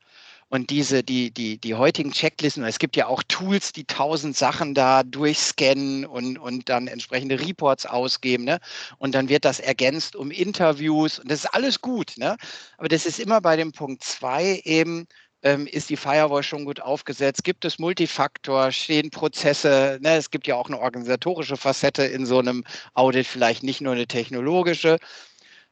Und 0.49 0.71
diese, 0.71 1.03
die, 1.03 1.29
die, 1.29 1.59
die 1.59 1.75
heutigen 1.75 2.11
Checklisten, 2.11 2.63
es 2.63 2.79
gibt 2.79 2.95
ja 2.95 3.05
auch 3.05 3.21
Tools, 3.27 3.71
die 3.71 3.85
tausend 3.85 4.35
Sachen 4.35 4.73
da 4.73 5.03
durchscannen 5.03 6.05
und, 6.05 6.39
und 6.39 6.69
dann 6.69 6.87
entsprechende 6.87 7.39
Reports 7.39 7.85
ausgeben. 7.85 8.45
Ne? 8.45 8.59
Und 8.97 9.13
dann 9.13 9.29
wird 9.29 9.45
das 9.45 9.59
ergänzt 9.59 10.15
um 10.15 10.31
Interviews 10.31 11.19
und 11.19 11.29
das 11.29 11.43
ist 11.43 11.53
alles 11.53 11.81
gut. 11.81 12.13
Ne? 12.17 12.35
Aber 12.77 12.87
das 12.87 13.05
ist 13.05 13.19
immer 13.19 13.41
bei 13.41 13.57
dem 13.57 13.73
Punkt 13.73 14.03
zwei 14.03 14.61
eben, 14.63 15.07
ähm, 15.43 15.67
ist 15.67 15.89
die 15.89 15.97
Firewall 15.97 16.43
schon 16.43 16.65
gut 16.65 16.81
aufgesetzt? 16.81 17.43
Gibt 17.43 17.65
es 17.65 17.79
Multifaktor? 17.79 18.71
Stehen 18.71 19.11
Prozesse? 19.11 19.99
Ne? 20.01 20.15
Es 20.15 20.31
gibt 20.31 20.47
ja 20.47 20.55
auch 20.55 20.67
eine 20.67 20.79
organisatorische 20.79 21.57
Facette 21.57 22.03
in 22.03 22.25
so 22.25 22.39
einem 22.39 22.63
Audit, 22.93 23.27
vielleicht 23.27 23.63
nicht 23.63 23.81
nur 23.81 23.93
eine 23.93 24.07
technologische. 24.07 24.97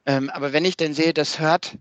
Ähm, 0.06 0.30
aber 0.30 0.54
wenn 0.54 0.66
ich 0.66 0.78
dann 0.78 0.94
sehe, 0.94 1.14
das 1.14 1.40
hört 1.40 1.78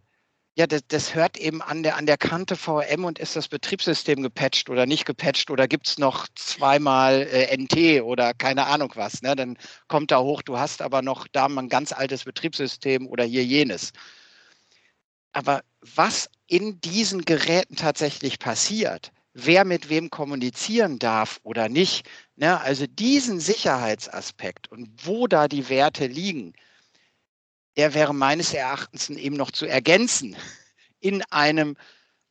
ja, 0.57 0.67
das, 0.67 0.83
das, 0.89 1.15
hört 1.15 1.39
eben 1.39 1.63
an 1.63 1.83
der, 1.83 1.97
an 1.97 2.07
der 2.07 2.19
Kante 2.19 2.57
VM 2.57 3.05
und 3.05 3.19
ist 3.19 3.37
das 3.37 3.49
Betriebssystem 3.49 4.21
gepatcht 4.23 4.69
oder 4.69 4.85
nicht 4.85 5.07
gepatcht 5.07 5.51
oder 5.51 5.69
gibt 5.69 5.87
es 5.87 5.97
noch 5.97 6.27
zweimal 6.35 7.23
äh, 7.33 7.57
NT 7.57 8.03
oder 8.03 8.35
keine 8.35 8.67
Ahnung 8.67 8.93
was. 8.97 9.23
Ne? 9.23 9.37
Dann 9.37 9.57
kommt 9.89 10.11
da 10.11 10.21
hoch, 10.21 10.43
du 10.43 10.59
hast 10.59 10.83
aber 10.83 11.03
noch 11.03 11.29
da 11.29 11.49
mal 11.49 11.63
ein 11.63 11.69
ganz 11.69 11.93
altes 11.93 12.25
Betriebssystem 12.25 13.07
oder 13.07 13.25
hier 13.25 13.45
jenes. 13.45 13.93
Aber 15.33 15.63
was 15.81 16.29
in 16.47 16.81
diesen 16.81 17.25
Geräten 17.25 17.77
tatsächlich 17.77 18.39
passiert, 18.39 19.13
wer 19.33 19.65
mit 19.65 19.89
wem 19.89 20.11
kommunizieren 20.11 20.99
darf 20.99 21.41
oder 21.43 21.69
nicht, 21.69 22.09
ne? 22.37 22.61
also 22.61 22.87
diesen 22.87 23.41
Sicherheitsaspekt 23.41 24.71
und 24.71 24.91
wo 25.05 25.27
da 25.27 25.49
die 25.49 25.69
Werte 25.69 26.07
liegen, 26.07 26.55
der 27.77 27.95
wäre 27.95 28.13
meines 28.13 28.53
Erachtens 28.53 29.09
eben 29.11 29.37
noch 29.37 29.53
zu 29.53 29.67
ergänzen 29.67 30.37
in 31.01 31.23
einem 31.31 31.77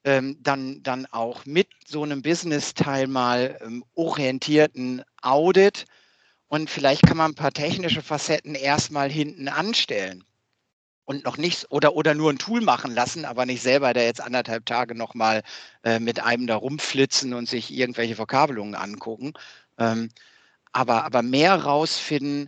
ähm, 0.04 0.38
dann, 0.42 0.84
dann 0.84 1.06
auch 1.08 1.46
mit 1.46 1.68
so 1.86 2.04
einem 2.04 2.22
Business-Teil 2.22 3.08
mal 3.08 3.58
ähm, 3.62 3.84
orientierten 3.96 5.04
Audit. 5.22 5.86
Und 6.48 6.70
vielleicht 6.70 7.04
kann 7.04 7.18
man 7.18 7.32
ein 7.32 7.36
paar 7.36 7.52
technische 7.52 8.02
Facetten 8.02 8.56
erstmal 8.56 9.12
hinten 9.12 9.50
anstellen 9.50 10.24
und 11.10 11.26
noch 11.26 11.38
nichts 11.38 11.66
oder, 11.72 11.96
oder 11.96 12.14
nur 12.14 12.32
ein 12.32 12.38
Tool 12.38 12.62
machen 12.62 12.94
lassen, 12.94 13.26
aber 13.26 13.48
nicht 13.48 13.64
selber 13.64 13.96
da 13.96 14.02
jetzt 14.02 14.22
anderthalb 14.22 14.68
Tage 14.68 14.94
nochmal 14.94 15.42
äh, 15.84 15.98
mit 16.00 16.20
einem 16.20 16.46
da 16.46 16.56
rumflitzen 16.56 17.34
und 17.34 17.50
sich 17.50 17.74
irgendwelche 17.74 18.16
Verkabelungen 18.16 18.76
angucken. 18.76 19.34
Ähm, 19.80 20.10
aber, 20.72 21.06
aber 21.06 21.24
mehr 21.24 21.56
rausfinden, 21.56 22.48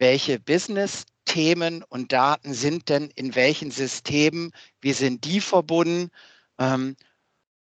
welche 0.00 0.40
Business 0.40 1.04
Themen 1.24 1.84
und 1.84 2.10
Daten 2.10 2.52
sind 2.52 2.88
denn 2.88 3.10
in 3.14 3.36
welchen 3.36 3.70
Systemen, 3.70 4.50
wie 4.80 4.92
sind 4.92 5.24
die 5.24 5.40
verbunden 5.40 6.10
ähm, 6.58 6.96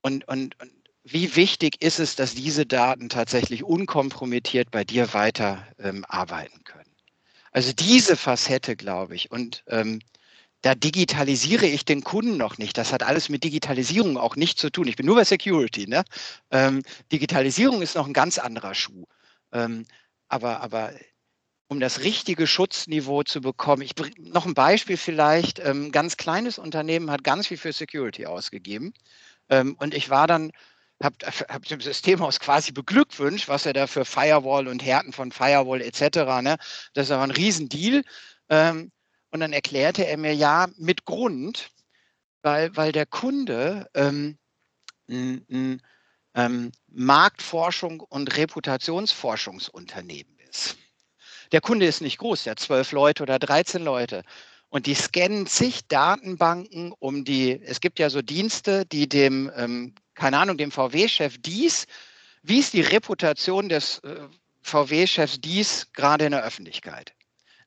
und, 0.03 0.27
und, 0.27 0.61
und 0.61 0.73
wie 1.05 1.37
wichtig 1.37 1.81
ist 1.81 2.01
es, 2.01 2.17
dass 2.17 2.35
diese 2.35 2.67
Daten 2.67 3.11
tatsächlich 3.11 3.63
unkompromittiert 3.63 4.73
bei 4.73 4.83
dir 4.83 5.15
weiter 5.15 5.65
ähm, 5.79 6.05
arbeiten 6.09 6.65
können. 6.65 6.91
Also 7.53 7.73
diese 7.73 8.17
Facette, 8.17 8.75
glaube 8.75 9.15
ich, 9.15 9.31
und 9.31 9.63
ähm, 9.69 10.01
da 10.67 10.75
digitalisiere 10.75 11.67
ich 11.67 11.85
den 11.85 12.03
Kunden 12.03 12.37
noch 12.37 12.59
nicht. 12.59 12.77
Das 12.77 12.93
hat 12.93 13.05
alles 13.05 13.29
mit 13.29 13.45
Digitalisierung 13.45 14.19
auch 14.19 14.35
nichts 14.35 14.61
zu 14.61 14.69
tun. 14.69 14.89
Ich 14.89 14.97
bin 14.97 15.07
nur 15.07 15.15
bei 15.15 15.23
Security. 15.23 15.87
Ne? 15.87 16.03
Ähm, 16.51 16.83
Digitalisierung 17.13 17.83
ist 17.83 17.95
noch 17.95 18.09
ein 18.09 18.13
ganz 18.13 18.37
anderer 18.37 18.75
Schuh. 18.75 19.05
Ähm, 19.53 19.87
aber, 20.27 20.63
aber 20.63 20.93
um 21.69 21.79
das 21.79 22.01
richtige 22.01 22.49
Schutzniveau 22.49 23.23
zu 23.23 23.41
bekommen. 23.41 23.83
Ich 23.83 23.93
noch 24.19 24.45
ein 24.45 24.55
Beispiel 24.55 24.97
vielleicht. 24.97 25.61
Ähm, 25.61 25.93
ganz 25.93 26.17
kleines 26.17 26.59
Unternehmen 26.59 27.13
hat 27.13 27.23
ganz 27.23 27.47
viel 27.47 27.59
für 27.59 27.73
Security 27.73 28.27
ausgegeben. 28.27 28.93
Ähm, 29.49 29.77
und 29.79 29.95
ich 29.95 30.11
war 30.11 30.27
dann, 30.27 30.51
habe 31.01 31.15
hab 31.27 31.65
dem 31.67 31.81
Systemhaus 31.81 32.41
quasi 32.41 32.73
beglückwünscht, 32.73 33.47
was 33.47 33.67
er 33.67 33.73
da 33.73 33.87
für 33.87 34.05
Firewall 34.05 34.67
und 34.67 34.85
Härten 34.85 35.13
von 35.13 35.31
Firewall 35.31 35.81
etc. 35.81 36.43
Ne? 36.43 36.57
Das 36.93 37.07
ist 37.07 37.13
aber 37.13 37.23
ein 37.23 37.31
Riesendeal. 37.31 38.03
Ähm, 38.49 38.91
und 39.37 39.41
dann 39.41 39.53
erklärte 39.53 40.07
er 40.07 40.17
mir 40.17 40.35
ja 40.35 40.67
mit 40.79 41.05
Grund, 41.05 41.69
weil, 42.41 42.75
weil 42.75 42.91
der 42.91 43.05
Kunde 43.05 43.87
ähm, 43.93 44.39
ein, 45.11 45.83
ähm, 46.35 46.73
Marktforschung 46.89 48.01
und 48.01 48.35
Reputationsforschungsunternehmen 48.35 50.39
ist. 50.49 50.79
Der 51.53 51.61
Kunde 51.61 51.85
ist 51.85 52.01
nicht 52.01 52.17
groß, 52.17 52.45
der 52.45 52.53
hat 52.53 52.61
zwölf 52.61 52.93
Leute 52.93 53.25
oder 53.25 53.39
13 53.39 53.85
Leute. 53.85 54.23
Und 54.71 54.87
die 54.87 54.95
scannen 54.95 55.47
zig 55.47 55.87
Datenbanken 55.87 56.93
um 56.93 57.27
die, 57.27 57.61
es 57.63 57.81
gibt 57.81 57.99
ja 57.99 58.09
so 58.09 58.23
Dienste, 58.23 58.87
die 58.87 59.07
dem, 59.07 59.53
ähm, 59.55 59.95
keine 60.15 60.39
Ahnung, 60.39 60.57
dem 60.57 60.71
VW-Chef 60.71 61.37
dies, 61.41 61.87
wie 62.43 62.61
ist 62.61 62.73
die 62.73 62.81
Reputation 62.81 63.69
des 63.69 63.99
äh, 63.99 64.17
VW-Chefs 64.63 65.43
dies 65.43 65.93
gerade 65.93 66.25
in 66.25 66.33
der 66.33 66.43
Öffentlichkeit? 66.43 67.13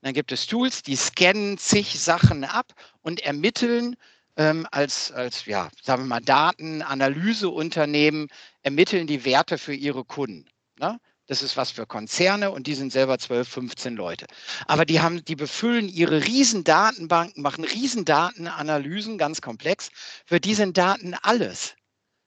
Dann 0.01 0.13
gibt 0.13 0.31
es 0.31 0.47
Tools, 0.47 0.81
die 0.81 0.95
scannen 0.95 1.57
zig 1.57 1.99
Sachen 1.99 2.45
ab 2.45 2.73
und 3.01 3.19
ermitteln 3.21 3.97
ähm, 4.37 4.65
als, 4.71 5.11
als, 5.11 5.45
ja, 5.45 5.69
sagen 5.83 6.03
wir 6.03 6.07
mal, 6.07 6.21
Datenanalyseunternehmen, 6.21 8.29
ermitteln 8.63 9.07
die 9.07 9.25
Werte 9.25 9.57
für 9.57 9.73
ihre 9.73 10.05
Kunden. 10.05 10.45
Ne? 10.79 10.99
Das 11.27 11.43
ist 11.43 11.57
was 11.57 11.71
für 11.71 11.85
Konzerne 11.85 12.49
und 12.49 12.65
die 12.65 12.73
sind 12.73 12.91
selber 12.91 13.19
12, 13.19 13.47
15 13.47 13.95
Leute. 13.95 14.25
Aber 14.65 14.85
die 14.85 15.01
haben, 15.01 15.23
die 15.25 15.35
befüllen 15.35 15.89
ihre 15.89 16.25
riesen 16.25 16.63
Datenbanken, 16.63 17.43
machen 17.43 17.65
riesen 17.65 18.05
Datenanalysen, 18.05 19.17
ganz 19.17 19.41
komplex. 19.41 19.89
Für 20.25 20.39
die 20.39 20.55
sind 20.55 20.77
Daten 20.77 21.13
alles. 21.21 21.75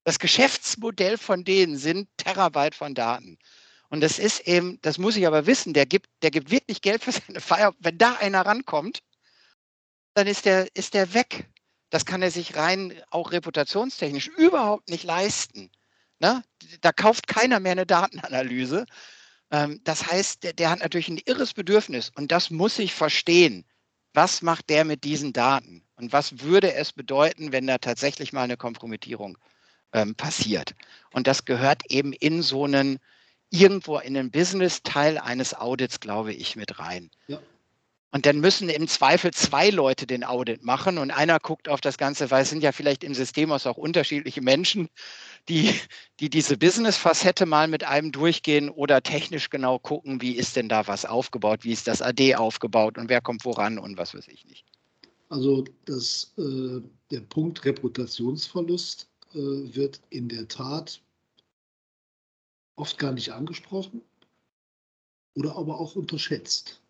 Das 0.05 0.19
Geschäftsmodell 0.19 1.17
von 1.17 1.45
denen 1.45 1.79
sind 1.79 2.09
Terabyte 2.17 2.75
von 2.75 2.95
Daten. 2.95 3.39
Und 3.93 4.01
das 4.01 4.19
ist 4.19 4.49
eben, 4.49 4.79
das 4.81 4.97
muss 4.97 5.19
ich 5.19 5.27
aber 5.27 5.45
wissen, 5.45 5.75
der 5.75 5.85
gibt, 5.85 6.09
der 6.23 6.31
gibt 6.31 6.51
wirklich 6.51 6.81
Geld 6.81 7.05
für 7.05 7.13
seine 7.13 7.43
Feier. 7.43 7.75
Wenn 7.79 7.99
da 7.99 8.15
einer 8.15 8.41
rankommt, 8.41 9.03
dann 10.15 10.27
ist 10.27 10.47
der, 10.47 10.75
ist 10.75 10.95
der 10.95 11.13
weg. 11.13 11.51
Das 11.91 12.07
kann 12.07 12.23
er 12.23 12.31
sich 12.31 12.57
rein 12.57 12.99
auch 13.11 13.33
reputationstechnisch 13.33 14.29
überhaupt 14.29 14.89
nicht 14.89 15.05
leisten. 15.05 15.71
Ne? 16.21 16.43
Da 16.81 16.91
kauft 16.91 17.27
keiner 17.27 17.61
mehr 17.61 17.73
eine 17.73 17.85
Datenanalyse. 17.85 18.87
Ähm, 19.51 19.83
das 19.85 20.07
heißt, 20.07 20.43
der, 20.43 20.55
der 20.55 20.71
hat 20.71 20.79
natürlich 20.79 21.11
ein 21.11 21.21
irres 21.27 21.53
Bedürfnis 21.53 22.11
und 22.15 22.33
das 22.33 22.49
muss 22.49 22.79
ich 22.79 22.95
verstehen. 22.95 23.67
Was 24.15 24.41
macht 24.41 24.71
der 24.71 24.87
mit 24.87 25.05
diesen 25.05 25.35
Daten? 25.35 25.87
Und 25.97 26.15
was 26.15 26.41
würde 26.41 26.73
es 26.73 26.95
bedeuten, 26.95 27.53
wenn 27.53 27.67
da 27.67 27.77
tatsächlich 27.77 28.33
mal 28.33 28.45
eine 28.45 28.57
Kompromittierung 28.57 29.37
ähm, 29.93 30.15
passiert. 30.15 30.75
Und 31.13 31.27
das 31.27 31.45
gehört 31.45 31.83
eben 31.91 32.15
in 32.15 32.41
so 32.41 32.65
einen, 32.65 32.99
irgendwo 33.53 33.99
in 33.99 34.15
den 34.15 34.31
Business-Teil 34.31 35.19
eines 35.19 35.55
Audits, 35.55 36.01
glaube 36.01 36.33
ich, 36.33 36.57
mit 36.57 36.79
rein. 36.79 37.11
Ja. 37.29 37.39
Und 38.15 38.27
dann 38.27 38.41
müssen 38.41 38.69
im 38.69 38.89
Zweifel 38.89 39.31
zwei 39.33 39.71
Leute 39.71 40.07
den 40.07 40.23
Audit 40.23 40.63
machen 40.63 40.99
und 40.99 41.11
einer 41.11 41.39
guckt 41.39 41.69
auf 41.69 41.81
das 41.81 41.97
Ganze, 41.97 42.31
weil 42.31 42.43
es 42.43 42.51
sind 42.51 42.63
ja 42.63 42.73
vielleicht 42.73 43.05
im 43.05 43.15
System 43.15 43.51
auch 43.51 43.79
unterschiedliche 43.79 44.43
Menschen, 44.43 44.89
die, 45.49 45.75
die 46.21 46.29
diese 46.29 46.59
Business-Facette 46.59 47.47
mal 47.47 47.69
mit 47.69 47.85
einem 47.85 48.13
durchgehen 48.13 48.69
oder 48.69 49.03
technisch 49.03 49.49
genau 49.49 49.79
gucken, 49.79 50.21
wie 50.21 50.37
ist 50.37 50.57
denn 50.57 50.69
da 50.69 50.87
was 50.87 51.07
aufgebaut, 51.07 51.61
wie 51.63 51.73
ist 51.73 51.89
das 51.89 52.03
AD 52.03 52.37
aufgebaut 52.37 52.99
und 52.99 53.09
wer 53.09 53.23
kommt 53.23 53.47
woran 53.47 53.79
und 53.79 53.97
was 53.97 54.15
weiß 54.15 54.29
ich 54.29 54.45
nicht. 54.45 54.67
Also 55.31 55.65
das, 55.87 56.35
äh, 56.37 56.83
der 57.11 57.21
Punkt 57.21 57.65
Reputationsverlust 57.65 59.09
äh, 59.33 59.39
wird 59.39 60.03
in 60.11 60.29
der 60.29 60.49
Tat 60.49 61.01
oft 62.77 62.99
gar 62.99 63.13
nicht 63.13 63.31
angesprochen 63.33 64.03
oder 65.35 65.57
aber 65.57 65.79
auch 65.79 65.97
unterschätzt. 65.97 66.81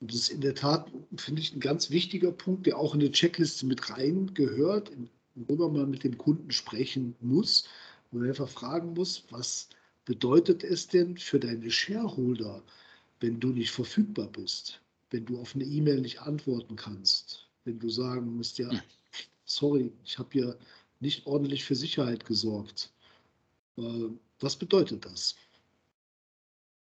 Und 0.00 0.10
das 0.12 0.20
ist 0.22 0.28
in 0.30 0.40
der 0.40 0.54
Tat, 0.54 0.90
finde 1.16 1.40
ich, 1.40 1.54
ein 1.54 1.60
ganz 1.60 1.90
wichtiger 1.90 2.32
Punkt, 2.32 2.66
der 2.66 2.76
auch 2.76 2.94
in 2.94 3.00
die 3.00 3.12
Checkliste 3.12 3.66
mit 3.66 3.90
rein 3.90 4.34
gehört, 4.34 4.90
worüber 5.34 5.68
man 5.68 5.90
mit 5.90 6.04
dem 6.04 6.18
Kunden 6.18 6.50
sprechen 6.50 7.14
muss, 7.20 7.68
wo 8.10 8.18
man 8.18 8.28
einfach 8.28 8.48
fragen 8.48 8.94
muss, 8.94 9.24
was 9.30 9.68
bedeutet 10.04 10.64
es 10.64 10.88
denn 10.88 11.16
für 11.16 11.38
deine 11.38 11.70
Shareholder, 11.70 12.62
wenn 13.20 13.38
du 13.38 13.48
nicht 13.48 13.70
verfügbar 13.70 14.26
bist, 14.26 14.80
wenn 15.10 15.24
du 15.24 15.38
auf 15.40 15.54
eine 15.54 15.64
E-Mail 15.64 16.00
nicht 16.00 16.20
antworten 16.20 16.74
kannst, 16.74 17.48
wenn 17.64 17.78
du 17.78 17.88
sagen 17.88 18.36
musst, 18.36 18.58
ja, 18.58 18.70
hm. 18.70 18.80
sorry, 19.44 19.92
ich 20.04 20.18
habe 20.18 20.28
hier 20.32 20.58
nicht 20.98 21.26
ordentlich 21.26 21.64
für 21.64 21.76
Sicherheit 21.76 22.24
gesorgt. 22.24 22.92
Was 24.42 24.56
bedeutet 24.56 25.04
das? 25.04 25.34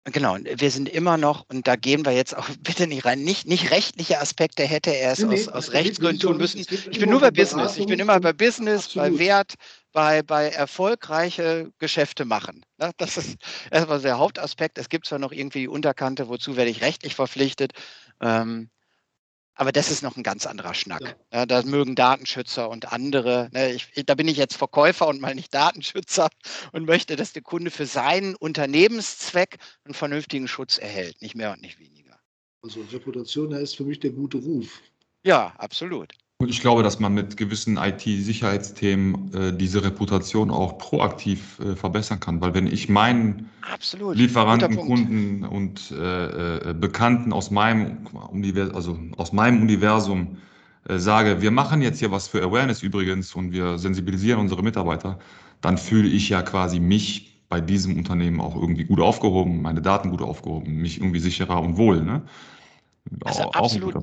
Genau, 0.06 0.36
wir 0.36 0.70
sind 0.70 0.90
immer 0.90 1.16
noch, 1.16 1.46
und 1.48 1.66
da 1.66 1.76
gehen 1.76 2.04
wir 2.04 2.12
jetzt 2.12 2.36
auch 2.36 2.46
bitte 2.60 2.86
nicht 2.86 3.06
rein, 3.06 3.22
nicht, 3.22 3.46
nicht 3.46 3.70
rechtliche 3.70 4.20
Aspekte 4.20 4.62
hätte 4.64 4.90
er 4.90 5.12
es 5.12 5.20
nee, 5.20 5.34
aus, 5.34 5.48
aus 5.48 5.72
Rechtsgründen 5.72 6.20
tun 6.20 6.36
müssen. 6.36 6.58
Ich 6.58 6.98
bin 6.98 7.08
nur 7.08 7.20
bei 7.20 7.30
Business. 7.30 7.78
Ich 7.78 7.86
bin 7.86 7.98
immer 7.98 8.20
bei 8.20 8.34
Business, 8.34 8.84
Absolut. 8.86 9.12
bei 9.12 9.18
Wert, 9.18 9.54
bei, 9.92 10.22
bei 10.22 10.48
erfolgreiche 10.48 11.72
Geschäfte 11.78 12.26
machen. 12.26 12.66
Ne, 12.76 12.90
das 12.98 13.16
ist 13.16 13.38
erstmal 13.70 14.00
der 14.00 14.18
Hauptaspekt. 14.18 14.76
Es 14.76 14.90
gibt 14.90 15.06
zwar 15.06 15.18
noch 15.18 15.32
irgendwie 15.32 15.60
die 15.60 15.68
Unterkante, 15.68 16.28
wozu 16.28 16.56
werde 16.56 16.70
ich 16.70 16.82
rechtlich 16.82 17.14
verpflichtet. 17.14 17.72
Ähm, 18.20 18.68
aber 19.54 19.72
das 19.72 19.90
ist 19.90 20.02
noch 20.02 20.16
ein 20.16 20.22
ganz 20.22 20.46
anderer 20.46 20.74
Schnack. 20.74 21.16
Ja. 21.32 21.46
Da 21.46 21.62
mögen 21.62 21.94
Datenschützer 21.94 22.68
und 22.68 22.92
andere, 22.92 23.48
ne, 23.52 23.72
ich, 23.72 23.90
da 24.06 24.14
bin 24.14 24.28
ich 24.28 24.36
jetzt 24.36 24.56
Verkäufer 24.56 25.06
und 25.08 25.20
mal 25.20 25.34
nicht 25.34 25.54
Datenschützer 25.54 26.28
und 26.72 26.86
möchte, 26.86 27.16
dass 27.16 27.32
der 27.32 27.42
Kunde 27.42 27.70
für 27.70 27.86
seinen 27.86 28.34
Unternehmenszweck 28.34 29.58
einen 29.84 29.94
vernünftigen 29.94 30.48
Schutz 30.48 30.78
erhält, 30.78 31.20
nicht 31.22 31.34
mehr 31.34 31.52
und 31.52 31.60
nicht 31.60 31.78
weniger. 31.78 32.18
Also 32.62 32.80
Reputation 32.92 33.52
ist 33.52 33.76
für 33.76 33.84
mich 33.84 34.00
der 34.00 34.10
gute 34.10 34.38
Ruf. 34.38 34.80
Ja, 35.22 35.54
absolut. 35.58 36.12
Und 36.38 36.50
ich 36.50 36.60
glaube, 36.60 36.82
dass 36.82 36.98
man 36.98 37.14
mit 37.14 37.36
gewissen 37.36 37.76
IT-Sicherheitsthemen 37.76 39.34
äh, 39.34 39.56
diese 39.56 39.84
Reputation 39.84 40.50
auch 40.50 40.78
proaktiv 40.78 41.60
äh, 41.60 41.76
verbessern 41.76 42.18
kann. 42.18 42.40
Weil 42.40 42.54
wenn 42.54 42.66
ich 42.66 42.88
meinen 42.88 43.48
Absolut. 43.72 44.16
Lieferanten, 44.16 44.76
Kunden 44.76 45.44
und 45.44 45.92
äh, 45.92 46.70
äh, 46.70 46.74
Bekannten 46.74 47.32
aus 47.32 47.50
meinem, 47.52 48.06
Univers 48.30 48.74
also 48.74 48.98
aus 49.16 49.32
meinem 49.32 49.62
Universum 49.62 50.38
äh, 50.88 50.98
sage, 50.98 51.40
wir 51.40 51.52
machen 51.52 51.82
jetzt 51.82 52.00
hier 52.00 52.10
was 52.10 52.26
für 52.26 52.42
Awareness 52.42 52.82
übrigens 52.82 53.34
und 53.34 53.52
wir 53.52 53.78
sensibilisieren 53.78 54.40
unsere 54.40 54.62
Mitarbeiter, 54.62 55.20
dann 55.60 55.78
fühle 55.78 56.08
ich 56.08 56.28
ja 56.28 56.42
quasi 56.42 56.80
mich 56.80 57.42
bei 57.48 57.60
diesem 57.60 57.96
Unternehmen 57.96 58.40
auch 58.40 58.56
irgendwie 58.56 58.84
gut 58.84 59.00
aufgehoben, 59.00 59.62
meine 59.62 59.80
Daten 59.80 60.10
gut 60.10 60.20
aufgehoben, 60.20 60.78
mich 60.78 60.98
irgendwie 60.98 61.20
sicherer 61.20 61.62
und 61.62 61.76
wohl. 61.76 62.02
Ne? 62.02 62.22
Also 63.24 63.44
auch 63.44 63.54
absolut, 63.54 63.94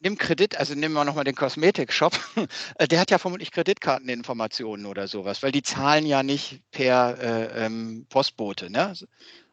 nimm 0.00 0.16
Kredit, 0.16 0.56
also 0.56 0.74
nehmen 0.74 0.94
wir 0.94 1.04
nochmal 1.04 1.24
den 1.24 1.34
Kosmetik-Shop, 1.34 2.18
äh, 2.76 2.88
der 2.88 3.00
hat 3.00 3.10
ja 3.10 3.18
vermutlich 3.18 3.50
Kreditkarteninformationen 3.50 4.86
oder 4.86 5.08
sowas, 5.08 5.42
weil 5.42 5.52
die 5.52 5.62
zahlen 5.62 6.06
ja 6.06 6.22
nicht 6.22 6.62
per 6.70 7.18
äh, 7.20 7.66
ähm, 7.66 8.06
Postbote. 8.08 8.70
Ne? 8.70 8.94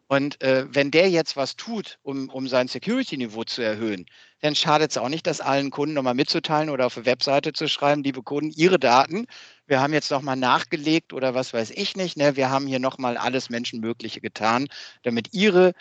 Und 0.08 0.42
äh, 0.44 0.68
wenn 0.70 0.92
der 0.92 1.10
jetzt 1.10 1.36
was 1.36 1.56
tut, 1.56 1.98
um, 2.04 2.30
um 2.30 2.48
sein 2.48 2.68
Security-Niveau 2.68 3.44
zu 3.44 3.64
erhöhen, 3.64 4.06
dann 4.42 4.54
schadet 4.54 4.92
es 4.92 4.98
auch 4.98 5.10
nicht, 5.10 5.26
das 5.26 5.42
allen 5.42 5.72
Kunden 5.72 5.96
nochmal 5.96 6.14
mitzuteilen 6.14 6.70
oder 6.70 6.86
auf 6.86 6.94
der 6.94 7.08
Webseite 7.08 7.54
zu 7.54 7.68
schreiben, 7.68 8.04
liebe 8.04 8.22
Kunden, 8.22 8.52
Ihre 8.56 8.78
Daten, 8.78 9.26
wir 9.66 9.82
haben 9.82 9.94
jetzt 9.94 10.12
nochmal 10.12 10.36
nachgelegt 10.36 11.12
oder 11.12 11.34
was 11.34 11.54
weiß 11.54 11.72
ich 11.72 11.96
nicht, 11.96 12.18
ne? 12.18 12.36
wir 12.36 12.52
haben 12.52 12.68
hier 12.68 12.80
nochmal 12.80 13.18
alles 13.18 13.50
Menschenmögliche 13.50 14.22
getan, 14.22 14.68
damit 15.02 15.34
Ihre 15.34 15.74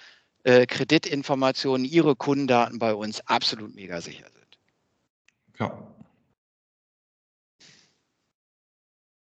äh, 0.44 0.64
Kreditinformationen, 0.66 1.84
Ihre 1.84 2.16
Kundendaten 2.16 2.78
bei 2.78 2.94
uns 2.94 3.20
absolut 3.26 3.74
mega 3.74 4.00
sicher 4.00 4.24
sind. 4.24 4.33
Ja. 5.58 5.94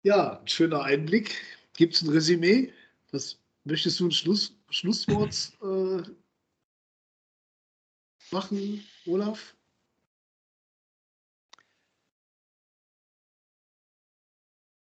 Ja, 0.03 0.43
schöner 0.47 0.83
Einblick. 0.83 1.35
Gibt 1.75 1.95
es 1.95 2.03
ein 2.03 2.09
Resümee? 2.11 2.73
Was 3.13 3.39
möchtest 3.65 4.01
du 4.01 4.07
ein 4.07 4.13
Schluss, 4.13 4.57
Schlusswort 4.71 5.53
äh, 5.63 6.03
machen, 8.31 8.85
Olaf? 9.07 9.55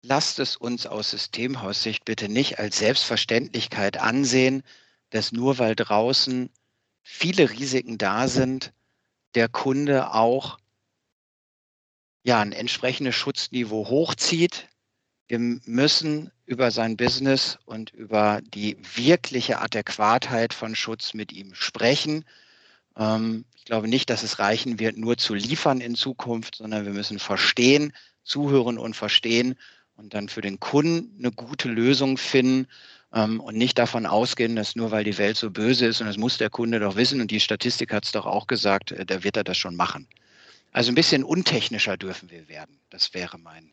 Lasst 0.02 0.40
es 0.40 0.56
uns 0.56 0.88
aus 0.88 1.12
Systemhaussicht 1.12 2.06
bitte 2.06 2.30
nicht 2.30 2.58
als 2.58 2.80
Selbstverständlichkeit 2.80 3.98
ansehen, 3.98 4.64
dass 5.10 5.32
nur 5.32 5.60
weil 5.60 5.76
draußen 5.76 6.50
viele 7.04 7.50
Risiken 7.50 7.98
da 7.98 8.28
sind, 8.28 8.74
der 9.36 9.50
Kunde 9.50 10.14
auch 10.14 10.59
ja, 12.24 12.40
ein 12.40 12.52
entsprechendes 12.52 13.16
Schutzniveau 13.16 13.88
hochzieht. 13.90 14.68
Wir 15.28 15.40
müssen 15.40 16.32
über 16.46 16.72
sein 16.72 16.98
Business 16.98 17.60
und 17.66 17.92
über 17.92 18.42
die 18.44 18.78
wirkliche 18.96 19.60
Adäquatheit 19.62 20.54
von 20.54 20.76
Schutz 20.76 21.14
mit 21.14 21.32
ihm 21.32 21.54
sprechen. 21.54 22.26
Ähm, 22.98 23.46
ich 23.56 23.66
glaube 23.66 23.88
nicht, 23.88 24.10
dass 24.10 24.24
es 24.24 24.40
reichen 24.40 24.80
wird, 24.80 24.98
nur 24.98 25.18
zu 25.18 25.36
liefern 25.36 25.82
in 25.82 25.96
Zukunft, 25.96 26.56
sondern 26.56 26.86
wir 26.86 26.94
müssen 26.94 27.20
verstehen, 27.20 27.94
zuhören 28.24 28.78
und 28.78 28.96
verstehen 28.96 29.56
und 29.96 30.14
dann 30.14 30.30
für 30.30 30.42
den 30.42 30.60
Kunden 30.60 31.16
eine 31.20 31.32
gute 31.32 31.70
Lösung 31.70 32.18
finden 32.18 32.68
ähm, 33.14 33.40
und 33.40 33.56
nicht 33.56 33.78
davon 33.78 34.06
ausgehen, 34.06 34.56
dass 34.56 34.76
nur 34.76 34.92
weil 34.92 35.04
die 35.04 35.18
Welt 35.18 35.38
so 35.38 35.52
böse 35.52 35.86
ist 35.86 36.02
und 36.02 36.08
das 36.08 36.18
muss 36.18 36.38
der 36.38 36.50
Kunde 36.50 36.80
doch 36.80 36.96
wissen 36.96 37.22
und 37.22 37.32
die 37.32 37.40
Statistik 37.40 37.94
hat 37.94 38.06
es 38.06 38.12
doch 38.12 38.26
auch 38.26 38.48
gesagt, 38.48 38.92
äh, 38.92 39.06
da 39.06 39.24
wird 39.24 39.38
er 39.38 39.44
das 39.44 39.58
schon 39.58 39.76
machen. 39.76 40.08
Also 40.72 40.92
ein 40.92 40.96
bisschen 40.96 41.24
untechnischer 41.24 41.98
dürfen 41.98 42.30
wir 42.30 42.48
werden. 42.48 42.80
Das 42.90 43.14
wäre 43.14 43.38
mein. 43.38 43.72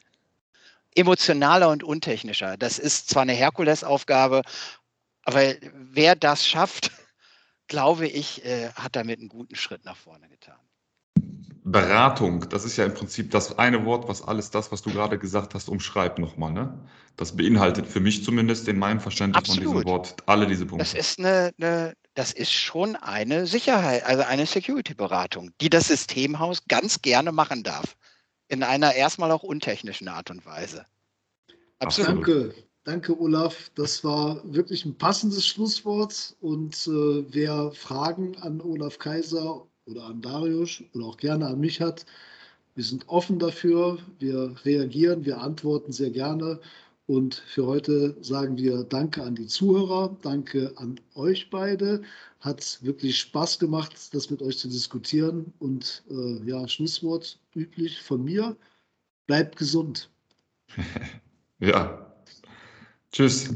Emotionaler 0.95 1.69
und 1.69 1.85
untechnischer. 1.85 2.57
Das 2.57 2.79
ist 2.79 3.11
zwar 3.11 3.23
eine 3.23 3.35
Herkulesaufgabe, 3.35 4.43
aber 5.25 5.55
wer 5.75 6.15
das 6.15 6.47
schafft, 6.47 6.91
glaube 7.69 8.07
ich, 8.07 8.45
äh, 8.45 8.71
hat 8.71 8.97
damit 8.97 9.19
einen 9.19 9.29
guten 9.29 9.57
Schritt 9.57 9.85
nach 9.85 9.97
vorne 9.97 10.29
getan. 10.29 10.57
Beratung, 11.69 12.49
das 12.49 12.65
ist 12.65 12.77
ja 12.77 12.85
im 12.85 12.95
Prinzip 12.95 13.33
das 13.33 13.59
eine 13.59 13.85
Wort, 13.85 14.09
was 14.09 14.23
alles 14.23 14.53
das, 14.53 14.71
was 14.71 14.83
du 14.83 14.91
gerade 14.93 15.19
gesagt 15.19 15.53
hast, 15.53 15.69
umschreibt 15.69 16.21
nochmal. 16.21 16.53
Ne? 16.53 16.79
Das 17.17 17.37
beinhaltet 17.37 17.89
für 17.89 17.99
mich 17.99 18.23
zumindest 18.23 18.69
in 18.69 18.79
meinem 18.79 19.01
Verständnis 19.01 19.39
Absolut. 19.41 19.65
von 19.65 19.73
diesem 19.73 19.85
Wort 19.85 20.15
alle 20.27 20.47
diese 20.47 20.65
Punkte. 20.65 20.85
Das 20.85 20.95
ist 20.95 21.19
eine, 21.19 21.53
eine, 21.61 21.95
das 22.17 22.33
ist 22.33 22.51
schon 22.51 22.97
eine 22.97 23.47
Sicherheit, 23.47 24.05
also 24.05 24.23
eine 24.23 24.47
Security-Beratung, 24.47 25.51
die 25.61 25.69
das 25.69 25.89
Systemhaus 25.89 26.67
ganz 26.67 27.03
gerne 27.03 27.31
machen 27.31 27.63
darf. 27.63 27.97
In 28.49 28.63
einer 28.63 28.95
erstmal 28.95 29.31
auch 29.31 29.43
untechnischen 29.43 30.09
Art 30.09 30.31
und 30.31 30.47
Weise. 30.47 30.87
Absolut. 31.79 32.09
Danke, 32.09 32.55
danke 32.85 33.21
Olaf. 33.21 33.71
Das 33.75 34.03
war 34.03 34.41
wirklich 34.45 34.87
ein 34.87 34.97
passendes 34.97 35.47
Schlusswort. 35.47 36.35
Und 36.41 36.75
äh, 36.87 37.25
wer 37.29 37.71
Fragen 37.73 38.35
an 38.39 38.63
Olaf 38.63 38.99
Kaiser 38.99 39.67
oder 39.85 40.05
an 40.05 40.23
Darius 40.23 40.83
oder 40.95 41.05
auch 41.05 41.19
gerne 41.19 41.47
an 41.47 41.61
mich 41.61 41.83
hat, 41.83 42.07
wir 42.77 42.85
sind 42.85 43.09
offen 43.09 43.39
dafür. 43.39 43.99
Wir 44.19 44.55
reagieren, 44.65 45.27
wir 45.27 45.39
antworten 45.39 45.93
sehr 45.93 46.11
gerne. 46.11 46.61
Und 47.07 47.37
für 47.47 47.67
heute 47.67 48.17
sagen 48.21 48.57
wir 48.57 48.83
Danke 48.83 49.23
an 49.23 49.37
die 49.37 49.47
Zuhörer, 49.47 50.17
danke 50.23 50.73
an 50.77 50.99
euch 51.15 51.49
beide. 51.51 52.03
Hat 52.41 52.79
wirklich 52.83 53.19
Spaß 53.19 53.59
gemacht, 53.61 54.13
das 54.13 54.29
mit 54.31 54.43
euch 54.43 54.59
zu 54.59 54.69
diskutieren. 54.69 55.53
Und 55.61 56.03
äh, 56.11 56.43
ja, 56.45 56.67
Schlusswort 56.67 57.39
üblich 57.55 58.03
von 58.03 58.25
mir. 58.25 58.57
Bleibt 59.27 59.57
gesund. 59.57 60.11
ja. 61.61 62.13
Tschüss. 63.13 63.51